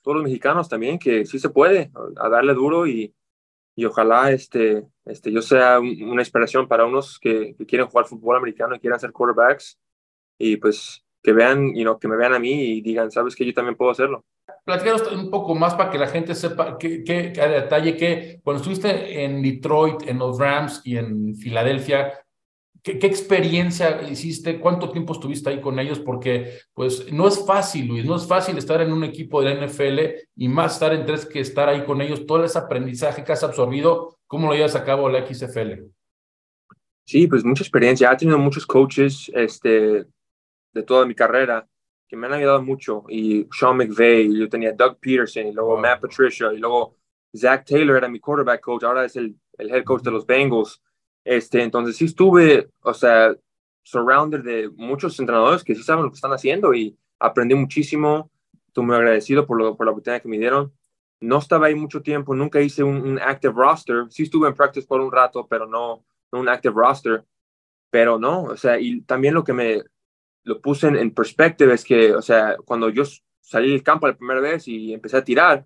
todos 0.02 0.18
los 0.18 0.24
mexicanos 0.24 0.68
también, 0.68 1.00
que 1.00 1.26
sí 1.26 1.40
se 1.40 1.50
puede, 1.50 1.92
a 2.18 2.30
darle 2.30 2.54
duro 2.54 2.88
y, 2.88 3.14
y 3.76 3.86
ojalá 3.86 4.32
este, 4.32 4.88
este, 5.06 5.32
yo 5.32 5.42
sea 5.42 5.80
una 5.80 6.22
inspiración 6.22 6.68
para 6.68 6.86
unos 6.86 7.20
que, 7.20 7.56
quieren 7.68 7.88
jugar 7.88 8.08
fútbol 8.08 8.38
americano 8.38 8.76
y 8.76 8.80
quieran 8.80 9.00
ser 9.00 9.12
quarterbacks 9.12 9.80
y 10.38 10.58
pues 10.58 11.04
que 11.22 11.34
vean, 11.34 11.74
you 11.76 11.84
know, 11.84 12.00
que 12.00 12.08
me 12.08 12.18
vean 12.18 12.34
a 12.34 12.40
mí 12.40 12.52
y 12.52 12.82
digan, 12.82 13.12
sabes 13.12 13.36
que 13.36 13.46
yo 13.46 13.54
también 13.54 13.76
puedo 13.76 13.92
hacerlo. 13.92 14.26
Platícanos 14.66 15.12
un 15.12 15.30
poco 15.30 15.56
más 15.56 15.74
para 15.76 15.90
que 15.90 15.98
la 15.98 16.08
gente 16.08 16.36
sepa 16.36 16.78
qué 16.78 17.04
que, 17.04 17.32
detalle 17.32 17.96
que 17.96 18.40
cuando 18.44 18.62
estuviste 18.62 19.24
en 19.24 19.42
Detroit, 19.42 20.08
en 20.08 20.20
los 20.20 20.38
Rams 20.38 20.82
y 20.84 20.98
en 20.98 21.36
Filadelfia, 21.36 22.14
¿Qué, 22.84 22.94
experiencia 23.06 24.02
hiciste? 24.10 24.60
¿Cuánto 24.60 24.90
tiempo 24.90 25.14
estuviste 25.14 25.52
ahí 25.52 25.62
con 25.62 25.78
ellos? 25.78 26.00
Porque 26.00 26.58
pues 26.74 27.14
no 27.14 27.28
es 27.28 27.46
fácil, 27.46 27.88
Luis, 27.88 28.06
no 28.06 28.16
es 28.16 28.26
fácil 28.26 28.58
estar 28.58 28.82
en 28.82 28.92
un 28.92 29.04
equipo 29.04 29.42
de 29.42 29.54
la 29.54 29.68
NFL 29.68 30.00
y 30.36 30.48
más 30.48 30.74
estar 30.74 30.92
en 30.92 31.06
tres 31.06 31.28
que 31.28 31.42
estar 31.42 31.70
ahí 31.70 31.86
con 31.86 32.02
ellos, 32.02 32.26
todo 32.26 32.44
ese 32.44 32.58
aprendizaje 32.58 33.24
que 33.24 33.34
has 33.34 33.44
absorbido, 33.44 34.18
¿cómo 34.26 34.48
lo 34.48 34.56
llevas 34.56 34.76
a 34.76 34.84
cabo 34.84 35.10
la 35.10 35.24
XFL? 35.24 35.84
Sí, 37.06 37.28
pues 37.28 37.44
mucha 37.44 37.64
experiencia. 37.64 38.12
He 38.12 38.18
tenido 38.18 38.40
muchos 38.40 38.66
coaches 38.66 39.30
este, 39.36 40.06
de 40.74 40.84
toda 40.84 41.06
mi 41.06 41.16
carrera 41.16 41.68
que 42.08 42.18
me 42.18 42.28
han 42.28 42.34
ayudado 42.34 42.62
mucho. 42.62 43.06
Y 43.08 43.48
Sean 43.58 43.78
McVay, 43.78 44.38
yo 44.38 44.50
tenía 44.50 44.74
Doug 44.74 45.00
Peterson, 45.00 45.48
y 45.48 45.54
luego 45.54 45.78
Matt 45.78 46.02
Patricia, 46.02 46.52
y 46.54 46.58
luego 46.58 46.98
Zach 47.36 47.66
Taylor 47.66 47.98
era 47.98 48.10
mi 48.10 48.20
quarterback 48.20 48.62
coach, 48.62 48.84
ahora 48.84 49.06
es 49.06 49.16
el, 49.16 49.36
el 49.58 49.70
head 49.70 49.84
coach 49.84 50.04
de 50.04 50.12
los 50.12 50.26
Bengals. 50.26 50.82
Este, 51.24 51.62
entonces 51.62 51.96
sí 51.96 52.06
estuve, 52.06 52.70
o 52.82 52.94
sea, 52.94 53.36
surrounded 53.84 54.44
de 54.44 54.70
muchos 54.76 55.20
entrenadores 55.20 55.64
que 55.64 55.76
sí 55.76 55.84
saben 55.84 56.04
lo 56.04 56.12
que 56.12 56.16
están 56.16 56.34
haciendo 56.34 56.74
y 56.74 56.98
aprendí 57.20 57.56
muchísimo. 57.56 58.32
Estoy 58.68 58.86
muy 58.86 58.96
agradecido 58.96 59.46
por, 59.46 59.58
lo, 59.58 59.76
por 59.76 59.86
la 59.86 59.92
oportunidad 59.92 60.22
que 60.22 60.30
me 60.30 60.38
dieron. 60.38 60.74
No 61.20 61.38
estaba 61.38 61.68
ahí 61.68 61.76
mucho 61.76 62.02
tiempo, 62.02 62.34
nunca 62.34 62.60
hice 62.62 62.84
un, 62.84 63.20
active 63.20 63.54
roster. 63.56 64.06
Sí 64.10 64.24
estuve 64.24 64.48
en 64.48 64.56
practice 64.56 64.88
por 64.88 65.02
un 65.02 65.12
rato, 65.12 65.48
pero 65.48 65.68
no, 65.68 66.04
no 66.32 66.40
un 66.40 66.50
active 66.50 66.74
roster. 66.76 67.24
Pero 67.90 68.18
no, 68.18 68.44
o 68.44 68.58
sea, 68.58 68.80
y 68.80 69.02
también 69.02 69.34
lo 69.34 69.44
que 69.44 69.54
me, 69.54 69.84
lo 70.44 70.62
puse 70.62 70.88
en, 70.88 71.12
perspectiva, 71.14 71.74
es 71.74 71.84
que, 71.84 72.14
o 72.14 72.22
sea, 72.22 72.58
cuando 72.66 72.90
yo 72.90 73.04
salí 73.42 73.72
del 73.72 73.84
campo 73.84 74.08
la 74.08 74.18
primera 74.18 74.40
vez 74.40 74.68
y 74.68 74.94
empecé 74.94 75.18
a 75.18 75.24
tirar, 75.24 75.66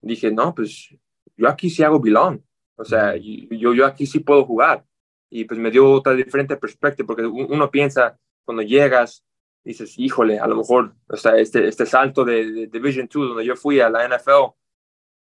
dije, 0.00 0.30
no, 0.30 0.54
pues 0.54 0.94
yo 1.36 1.48
aquí 1.48 1.70
sí 1.70 1.82
hago 1.82 2.00
bilón, 2.00 2.44
o 2.76 2.84
sea, 2.84 3.16
yo, 3.16 3.74
yo 3.74 3.86
aquí 3.86 4.06
sí 4.06 4.20
puedo 4.20 4.44
jugar. 4.44 4.84
Y 5.30 5.44
pues 5.44 5.58
me 5.58 5.70
dio 5.70 5.90
otra 5.90 6.14
diferente 6.14 6.56
perspectiva, 6.56 7.06
porque 7.06 7.26
uno 7.26 7.70
piensa, 7.70 8.18
cuando 8.44 8.62
llegas, 8.62 9.24
dices, 9.64 9.98
híjole, 9.98 10.38
a 10.38 10.46
lo 10.46 10.56
mejor, 10.56 10.94
o 11.08 11.16
sea, 11.16 11.36
este, 11.36 11.66
este 11.66 11.86
salto 11.86 12.24
de, 12.24 12.68
Division 12.68 13.08
2, 13.12 13.28
donde 13.28 13.44
yo 13.44 13.56
fui 13.56 13.80
a 13.80 13.90
la 13.90 14.06
NFL, 14.06 14.54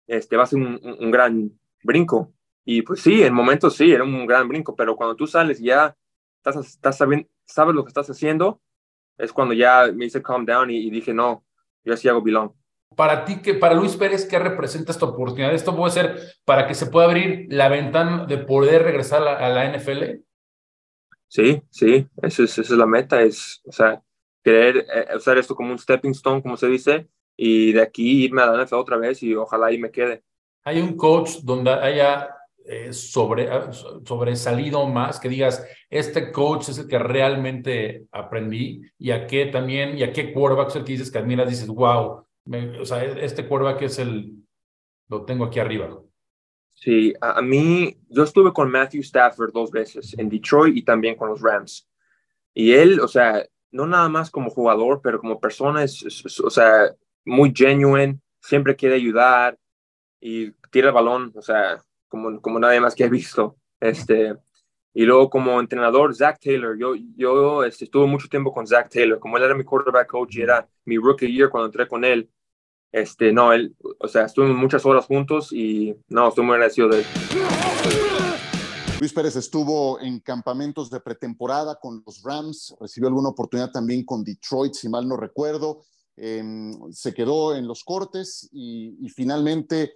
este, 0.06 0.36
va 0.36 0.44
a 0.44 0.46
ser 0.46 0.60
un, 0.60 0.80
un, 1.00 1.10
gran 1.10 1.50
brinco. 1.82 2.32
Y 2.64 2.82
pues 2.82 3.00
sí, 3.00 3.22
en 3.22 3.34
momentos 3.34 3.76
sí, 3.76 3.90
era 3.90 4.04
un 4.04 4.26
gran 4.26 4.48
brinco, 4.48 4.76
pero 4.76 4.94
cuando 4.96 5.16
tú 5.16 5.26
sales 5.26 5.60
ya 5.60 5.96
estás, 6.36 6.66
estás 6.66 6.98
sabiendo, 6.98 7.28
sabes 7.46 7.74
lo 7.74 7.84
que 7.84 7.88
estás 7.88 8.10
haciendo, 8.10 8.60
es 9.18 9.32
cuando 9.32 9.54
ya 9.54 9.90
me 9.94 10.06
hice 10.06 10.22
calm 10.22 10.44
down 10.44 10.70
y, 10.70 10.90
dije, 10.90 11.14
no, 11.14 11.44
yo 11.84 11.94
así 11.94 12.08
hago 12.08 12.22
bilón. 12.22 12.52
Para 12.94 13.24
ti, 13.24 13.40
que 13.42 13.54
para 13.54 13.74
Luis 13.74 13.96
Pérez, 13.96 14.26
¿qué 14.26 14.38
representa 14.38 14.92
esta 14.92 15.06
oportunidad? 15.06 15.54
¿Esto 15.54 15.76
puede 15.76 15.92
ser 15.92 16.18
para 16.44 16.66
que 16.66 16.74
se 16.74 16.86
pueda 16.86 17.06
abrir 17.06 17.46
la 17.50 17.68
ventana 17.68 18.26
de 18.26 18.38
poder 18.38 18.82
regresar 18.82 19.26
a 19.26 19.48
la, 19.48 19.76
NFL? 19.76 20.22
Sí, 21.28 21.62
sí, 21.70 22.08
esa 22.22 22.42
es, 22.44 22.58
esa 22.58 22.72
es 22.74 22.78
la 22.78 22.86
meta, 22.86 23.20
es, 23.22 23.60
o 23.64 23.72
sea, 23.72 24.02
querer 24.42 24.86
eh, 24.94 25.16
usar 25.16 25.36
esto 25.38 25.54
como 25.54 25.72
un 25.72 25.78
stepping 25.78 26.12
stone, 26.12 26.42
como 26.42 26.56
se 26.56 26.68
dice, 26.68 27.08
y 27.36 27.72
de 27.72 27.82
aquí 27.82 28.24
irme 28.24 28.42
a 28.42 28.46
la 28.46 28.64
NFL 28.64 28.76
otra 28.76 28.96
vez 28.96 29.22
y 29.22 29.34
ojalá 29.34 29.66
ahí 29.66 29.78
me 29.78 29.90
quede. 29.90 30.22
¿Hay 30.64 30.80
un 30.80 30.96
coach 30.96 31.38
donde 31.42 31.70
haya 31.70 32.34
eh, 32.68 32.92
sobre, 32.92 33.48
ah, 33.50 33.70
sobresalido 33.72 34.86
más, 34.88 35.20
que 35.20 35.28
digas, 35.28 35.64
este 35.88 36.32
coach 36.32 36.68
es 36.68 36.78
el 36.78 36.88
que 36.88 36.98
realmente 36.98 38.06
aprendí 38.10 38.82
y 38.98 39.12
a 39.12 39.26
qué 39.26 39.46
también, 39.46 39.96
y 39.96 40.02
a 40.02 40.12
qué 40.12 40.32
quarterback 40.32 40.68
es 40.68 40.76
el 40.76 40.84
que 40.84 40.92
dices 40.92 41.10
que 41.10 41.18
admiras, 41.18 41.48
dices, 41.48 41.68
wow, 41.68 42.26
o 42.80 42.84
sea, 42.84 43.04
e-, 43.04 43.24
este 43.24 43.46
quarterback 43.46 43.82
es 43.82 43.98
el, 43.98 44.32
lo 45.08 45.24
tengo 45.24 45.44
aquí 45.44 45.60
arriba. 45.60 46.00
Sí, 46.74 47.14
a, 47.20 47.40
mí, 47.40 47.96
yo 48.08 48.24
estuve 48.24 48.52
con 48.52 48.70
Matthew 48.70 49.00
Stafford 49.00 49.52
dos 49.52 49.70
veces 49.70 50.14
en 50.18 50.28
Detroit 50.28 50.76
y 50.76 50.82
también 50.82 51.14
con 51.14 51.30
los 51.30 51.40
Rams. 51.40 51.88
Y 52.52 52.72
él, 52.72 53.00
o 53.00 53.08
sea, 53.08 53.46
no 53.70 53.86
nada 53.86 54.08
más 54.08 54.30
como 54.30 54.50
jugador, 54.50 55.00
pero 55.02 55.18
como 55.18 55.40
persona, 55.40 55.84
es, 55.84 56.40
o 56.40 56.50
sea, 56.50 56.94
muy 57.24 57.52
genuine, 57.54 58.20
siempre 58.40 58.76
quiere 58.76 58.96
ayudar 58.96 59.58
y 60.20 60.50
tira 60.70 60.88
el 60.88 60.94
balón, 60.94 61.32
o 61.34 61.42
sea, 61.42 61.82
como, 62.16 62.40
como 62.40 62.58
nadie 62.58 62.80
más 62.80 62.94
que 62.94 63.04
he 63.04 63.08
visto. 63.08 63.56
Este, 63.80 64.34
y 64.94 65.04
luego 65.04 65.28
como 65.28 65.60
entrenador, 65.60 66.14
Zach 66.14 66.38
Taylor, 66.40 66.76
yo, 66.78 66.94
yo 67.16 67.64
este, 67.64 67.84
estuve 67.84 68.06
mucho 68.06 68.28
tiempo 68.28 68.52
con 68.52 68.66
Zach 68.66 68.88
Taylor, 68.90 69.18
como 69.18 69.36
él 69.36 69.44
era 69.44 69.54
mi 69.54 69.64
quarterback 69.64 70.08
coach 70.08 70.36
y 70.36 70.42
era 70.42 70.66
mi 70.84 70.96
rookie 70.96 71.32
year 71.32 71.50
cuando 71.50 71.66
entré 71.66 71.86
con 71.86 72.04
él. 72.04 72.30
Este, 72.92 73.32
no, 73.32 73.52
él, 73.52 73.76
o 74.00 74.08
sea, 74.08 74.24
estuvimos 74.24 74.56
muchas 74.56 74.86
horas 74.86 75.04
juntos 75.04 75.52
y 75.52 75.94
no, 76.08 76.28
estoy 76.28 76.44
muy 76.44 76.54
agradecido 76.54 76.88
de 76.88 77.00
él. 77.00 77.06
Luis 78.98 79.12
Pérez 79.12 79.36
estuvo 79.36 80.00
en 80.00 80.20
campamentos 80.20 80.88
de 80.88 81.00
pretemporada 81.00 81.78
con 81.78 82.02
los 82.06 82.22
Rams, 82.22 82.74
recibió 82.80 83.08
alguna 83.08 83.28
oportunidad 83.28 83.70
también 83.70 84.02
con 84.06 84.24
Detroit, 84.24 84.72
si 84.72 84.88
mal 84.88 85.06
no 85.06 85.18
recuerdo. 85.18 85.82
Em, 86.16 86.72
se 86.90 87.12
quedó 87.12 87.54
en 87.54 87.68
los 87.68 87.84
cortes 87.84 88.48
y, 88.50 88.96
y 89.04 89.10
finalmente 89.10 89.92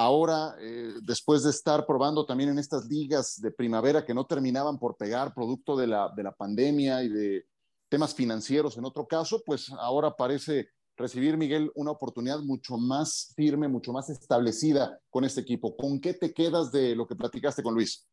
Ahora, 0.00 0.54
eh, 0.60 0.92
después 1.02 1.42
de 1.42 1.50
estar 1.50 1.84
probando 1.84 2.24
también 2.24 2.50
en 2.50 2.60
estas 2.60 2.86
ligas 2.86 3.40
de 3.42 3.50
primavera 3.50 4.04
que 4.04 4.14
no 4.14 4.26
terminaban 4.26 4.78
por 4.78 4.96
pegar 4.96 5.34
producto 5.34 5.76
de 5.76 5.88
la, 5.88 6.08
de 6.14 6.22
la 6.22 6.30
pandemia 6.30 7.02
y 7.02 7.08
de 7.08 7.46
temas 7.88 8.14
financieros 8.14 8.78
en 8.78 8.84
otro 8.84 9.08
caso, 9.08 9.42
pues 9.44 9.72
ahora 9.72 10.14
parece 10.14 10.68
recibir, 10.96 11.36
Miguel, 11.36 11.72
una 11.74 11.90
oportunidad 11.90 12.38
mucho 12.38 12.76
más 12.76 13.32
firme, 13.34 13.66
mucho 13.66 13.92
más 13.92 14.08
establecida 14.08 15.00
con 15.10 15.24
este 15.24 15.40
equipo. 15.40 15.76
¿Con 15.76 16.00
qué 16.00 16.14
te 16.14 16.32
quedas 16.32 16.70
de 16.70 16.94
lo 16.94 17.04
que 17.08 17.16
platicaste 17.16 17.64
con 17.64 17.74
Luis? 17.74 18.08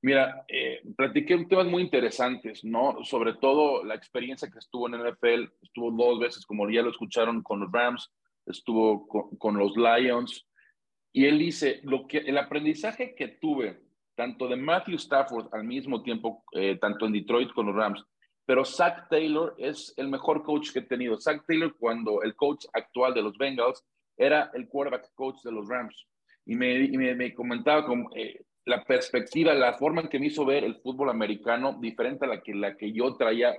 Mira, 0.00 0.44
eh, 0.46 0.82
platiqué 0.96 1.44
temas 1.46 1.66
muy 1.66 1.82
interesantes, 1.82 2.62
¿no? 2.62 2.98
Sobre 3.02 3.34
todo 3.34 3.82
la 3.82 3.96
experiencia 3.96 4.48
que 4.48 4.60
estuvo 4.60 4.86
en 4.86 4.94
el 4.94 5.12
NFL, 5.12 5.52
estuvo 5.60 5.90
dos 5.90 6.20
veces, 6.20 6.46
como 6.46 6.70
ya 6.70 6.82
lo 6.82 6.90
escucharon, 6.90 7.42
con 7.42 7.58
los 7.58 7.72
Rams, 7.72 8.12
estuvo 8.46 9.08
con 9.08 9.58
los 9.58 9.72
Lions, 9.76 10.44
y 11.12 11.26
él 11.26 11.38
dice, 11.38 11.80
lo 11.84 12.06
que, 12.06 12.18
el 12.18 12.38
aprendizaje 12.38 13.14
que 13.14 13.28
tuve, 13.28 13.80
tanto 14.14 14.48
de 14.48 14.56
Matthew 14.56 14.96
Stafford 14.96 15.48
al 15.52 15.64
mismo 15.64 16.02
tiempo, 16.02 16.44
eh, 16.52 16.76
tanto 16.80 17.06
en 17.06 17.12
Detroit 17.12 17.52
con 17.52 17.66
los 17.66 17.74
Rams, 17.74 18.04
pero 18.44 18.64
Zach 18.64 19.08
Taylor 19.10 19.54
es 19.58 19.92
el 19.96 20.08
mejor 20.08 20.42
coach 20.42 20.72
que 20.72 20.78
he 20.78 20.82
tenido. 20.82 21.20
Zach 21.20 21.44
Taylor, 21.46 21.76
cuando 21.78 22.22
el 22.22 22.34
coach 22.34 22.64
actual 22.72 23.12
de 23.12 23.22
los 23.22 23.36
Bengals 23.36 23.84
era 24.16 24.50
el 24.54 24.68
quarterback 24.68 25.12
coach 25.14 25.42
de 25.44 25.52
los 25.52 25.68
Rams. 25.68 26.06
Y 26.46 26.56
me, 26.56 26.88
me, 27.14 27.34
comentaba 27.34 27.84
como, 27.84 28.10
eh, 28.16 28.40
la 28.64 28.84
perspectiva, 28.84 29.52
la 29.54 29.74
forma 29.74 30.02
en 30.02 30.08
que 30.08 30.18
me 30.18 30.26
hizo 30.26 30.44
ver 30.44 30.64
el 30.64 30.76
fútbol 30.76 31.10
americano, 31.10 31.78
diferente 31.80 32.24
a 32.24 32.28
la 32.28 32.42
que, 32.42 32.54
la 32.54 32.76
que 32.76 32.92
yo 32.92 33.16
traía, 33.16 33.54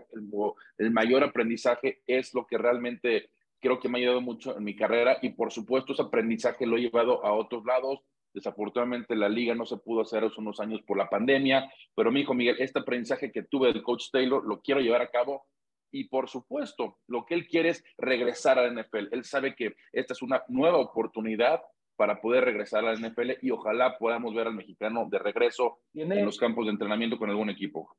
el 0.77 0.91
mayor 0.91 1.23
aprendizaje 1.23 2.01
es 2.07 2.33
lo 2.33 2.45
que 2.45 2.57
realmente 2.57 3.29
creo 3.59 3.79
que 3.79 3.89
me 3.89 3.97
ha 3.97 4.01
ayudado 4.01 4.21
mucho 4.21 4.57
en 4.57 4.63
mi 4.63 4.75
carrera 4.75 5.17
y 5.21 5.29
por 5.29 5.51
supuesto 5.51 5.93
ese 5.93 6.01
aprendizaje 6.01 6.65
lo 6.65 6.77
he 6.77 6.81
llevado 6.81 7.25
a 7.25 7.33
otros 7.33 7.65
lados. 7.65 7.99
Desafortunadamente 8.33 9.15
la 9.15 9.29
liga 9.29 9.55
no 9.55 9.65
se 9.65 9.77
pudo 9.77 10.01
hacer 10.01 10.23
hace 10.23 10.39
unos 10.39 10.59
años 10.59 10.81
por 10.83 10.97
la 10.97 11.09
pandemia, 11.09 11.71
pero 11.95 12.11
mi 12.11 12.21
hijo 12.21 12.33
Miguel, 12.33 12.57
este 12.59 12.79
aprendizaje 12.79 13.31
que 13.31 13.43
tuve 13.43 13.73
del 13.73 13.83
coach 13.83 14.05
Taylor 14.11 14.45
lo 14.45 14.61
quiero 14.61 14.81
llevar 14.81 15.01
a 15.01 15.09
cabo 15.09 15.45
y 15.91 16.05
por 16.05 16.29
supuesto 16.29 16.99
lo 17.07 17.25
que 17.25 17.33
él 17.33 17.47
quiere 17.47 17.69
es 17.69 17.83
regresar 17.97 18.59
a 18.59 18.67
la 18.67 18.81
NFL. 18.81 19.07
Él 19.11 19.23
sabe 19.23 19.55
que 19.55 19.75
esta 19.91 20.13
es 20.13 20.21
una 20.21 20.43
nueva 20.47 20.77
oportunidad 20.77 21.61
para 21.95 22.21
poder 22.21 22.45
regresar 22.45 22.85
a 22.85 22.93
la 22.93 23.09
NFL 23.09 23.31
y 23.41 23.51
ojalá 23.51 23.97
podamos 23.97 24.33
ver 24.33 24.47
al 24.47 24.53
mexicano 24.53 25.07
de 25.09 25.19
regreso 25.19 25.79
en 25.93 26.23
los 26.23 26.37
campos 26.37 26.65
de 26.65 26.71
entrenamiento 26.71 27.17
con 27.17 27.29
algún 27.29 27.49
equipo. 27.49 27.97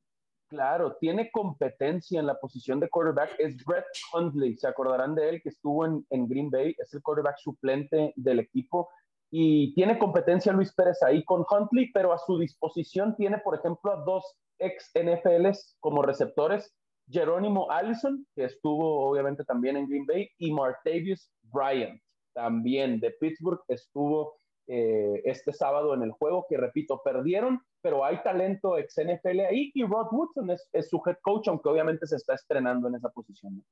Claro, 0.50 0.96
tiene 0.96 1.30
competencia 1.30 2.18
en 2.18 2.26
la 2.26 2.40
posición 2.40 2.80
de 2.80 2.88
quarterback. 2.88 3.36
Es 3.38 3.64
Brett 3.64 3.86
Hundley, 4.12 4.56
se 4.56 4.66
acordarán 4.66 5.14
de 5.14 5.28
él 5.28 5.40
que 5.42 5.50
estuvo 5.50 5.86
en, 5.86 6.04
Green 6.28 6.50
Bay, 6.50 6.74
es 6.76 6.92
el 6.92 7.02
quarterback 7.02 7.38
suplente 7.38 8.12
del 8.16 8.40
equipo. 8.40 8.88
Y 9.30 9.72
tiene 9.74 9.96
competencia 9.96 10.52
Luis 10.52 10.74
Pérez 10.74 11.04
ahí 11.04 11.24
con 11.24 11.46
Huntley, 11.48 11.92
pero 11.92 12.12
a 12.12 12.18
su 12.18 12.36
disposición 12.36 13.14
tiene, 13.14 13.38
por 13.38 13.54
ejemplo, 13.54 13.92
a 13.92 14.02
dos 14.04 14.24
ex 14.58 14.90
NFLs 14.92 15.76
como 15.78 16.02
receptores, 16.02 16.74
Jerónimo 17.08 17.70
Allison, 17.70 18.26
que 18.34 18.46
estuvo 18.46 19.08
obviamente 19.08 19.44
también 19.44 19.76
en 19.76 19.88
Green 19.88 20.04
Bay, 20.04 20.28
y 20.36 20.52
Martavius 20.52 21.30
Bryant, 21.42 22.02
también 22.34 22.98
de 22.98 23.12
Pittsburgh, 23.12 23.60
estuvo 23.68 24.39
eh, 24.72 25.22
este 25.24 25.52
sábado 25.52 25.94
en 25.94 26.02
el 26.02 26.12
juego, 26.12 26.46
que 26.48 26.56
repito, 26.56 27.02
perdieron, 27.02 27.60
pero 27.82 28.04
hay 28.04 28.22
talento 28.22 28.78
ex 28.78 28.94
NFL 28.98 29.40
ahí 29.40 29.72
y 29.74 29.82
Rod 29.82 30.06
Woodson 30.12 30.48
es, 30.50 30.88
su 30.88 31.02
head 31.04 31.16
coach, 31.22 31.48
aunque 31.48 31.68
obviamente 31.68 32.06
se 32.06 32.14
está 32.14 32.34
estrenando 32.34 32.86
en 32.86 32.94
esa 32.94 33.08
posición. 33.08 33.64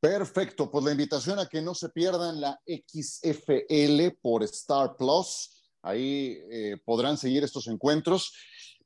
Perfecto, 0.00 0.68
pues 0.68 0.84
la 0.84 0.90
invitación 0.90 1.38
a 1.38 1.46
que 1.46 1.62
no 1.62 1.76
se 1.76 1.90
pierdan 1.90 2.40
la 2.40 2.60
XFL 2.66 4.18
por 4.20 4.42
Star 4.42 4.96
Plus. 4.96 5.70
Ahí 5.80 6.36
eh, 6.50 6.78
podrán 6.84 7.16
seguir 7.16 7.44
estos 7.44 7.68
encuentros 7.68 8.34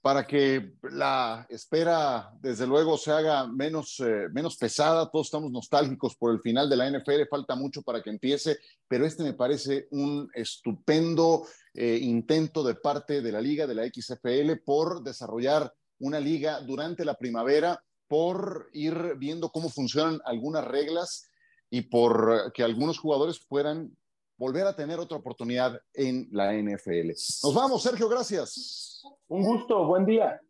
para 0.05 0.27
que 0.27 0.75
la 0.83 1.47
espera, 1.49 2.31
desde 2.39 2.67
luego, 2.67 2.99
se 2.99 3.11
haga 3.11 3.47
menos, 3.47 3.99
eh, 4.01 4.29
menos 4.35 4.59
pesada. 4.59 5.11
Todos 5.11 5.29
estamos 5.29 5.51
nostálgicos 5.51 6.15
por 6.17 6.31
el 6.31 6.41
final 6.41 6.69
de 6.69 6.77
la 6.77 6.91
NFL, 6.91 7.23
falta 7.31 7.55
mucho 7.55 7.81
para 7.81 8.03
que 8.03 8.11
empiece, 8.11 8.59
pero 8.87 9.07
este 9.07 9.23
me 9.23 9.33
parece 9.33 9.89
un 9.93 10.29
estupendo 10.35 11.47
eh, 11.73 11.99
intento 12.03 12.63
de 12.63 12.75
parte 12.75 13.23
de 13.23 13.33
la 13.33 13.41
liga, 13.41 13.67
de 13.67 13.77
la 13.77 13.87
XFL, 13.87 14.63
por 14.63 15.03
desarrollar 15.03 15.73
una 16.01 16.21
liga 16.21 16.61
durante 16.61 17.07
la 17.07 17.15
primavera, 17.15 17.83
por 18.07 18.69
ir 18.75 19.15
viendo 19.17 19.49
cómo 19.49 19.71
funcionan 19.71 20.21
algunas 20.27 20.67
reglas 20.67 21.31
y 21.71 21.81
por 21.81 22.53
que 22.53 22.63
algunos 22.63 22.99
jugadores 22.99 23.41
puedan 23.49 23.97
volver 24.37 24.67
a 24.67 24.75
tener 24.75 24.99
otra 24.99 25.17
oportunidad 25.17 25.81
en 25.93 26.29
la 26.33 26.53
NFL. 26.53 27.09
Nos 27.09 27.55
vamos, 27.55 27.83
Sergio, 27.83 28.09
gracias. 28.09 29.03
Un 29.29 29.43
gusto, 29.43 29.85
buen 29.87 30.05
día. 30.05 30.41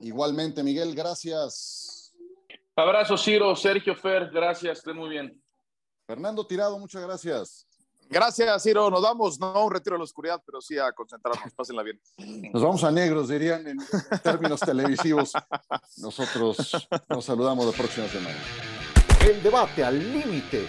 Igualmente, 0.00 0.62
Miguel, 0.62 0.94
gracias. 0.94 2.14
Abrazo, 2.74 3.16
Ciro, 3.16 3.54
Sergio, 3.54 3.94
Fer, 3.94 4.30
gracias, 4.30 4.78
estén 4.78 4.96
muy 4.96 5.10
bien. 5.10 5.42
Fernando 6.06 6.46
Tirado, 6.46 6.78
muchas 6.78 7.02
gracias. 7.02 7.66
Gracias, 8.08 8.62
Ciro. 8.62 8.90
Nos 8.90 9.00
vamos, 9.00 9.40
no 9.40 9.64
un 9.64 9.72
retiro 9.72 9.96
a 9.96 9.98
la 9.98 10.04
oscuridad, 10.04 10.42
pero 10.44 10.60
sí 10.60 10.78
a 10.78 10.92
concentrarnos. 10.92 11.52
Pásenla 11.54 11.82
bien. 11.82 11.98
Nos 12.52 12.62
vamos 12.62 12.84
a 12.84 12.90
negros, 12.90 13.28
dirían 13.28 13.66
en 13.66 13.78
términos 14.22 14.60
televisivos. 14.60 15.32
Nosotros 15.96 16.88
nos 17.08 17.24
saludamos 17.24 17.64
la 17.64 17.72
próxima 17.72 18.06
semana. 18.08 18.36
El 19.26 19.42
debate 19.42 19.82
al 19.84 19.98
límite 19.98 20.68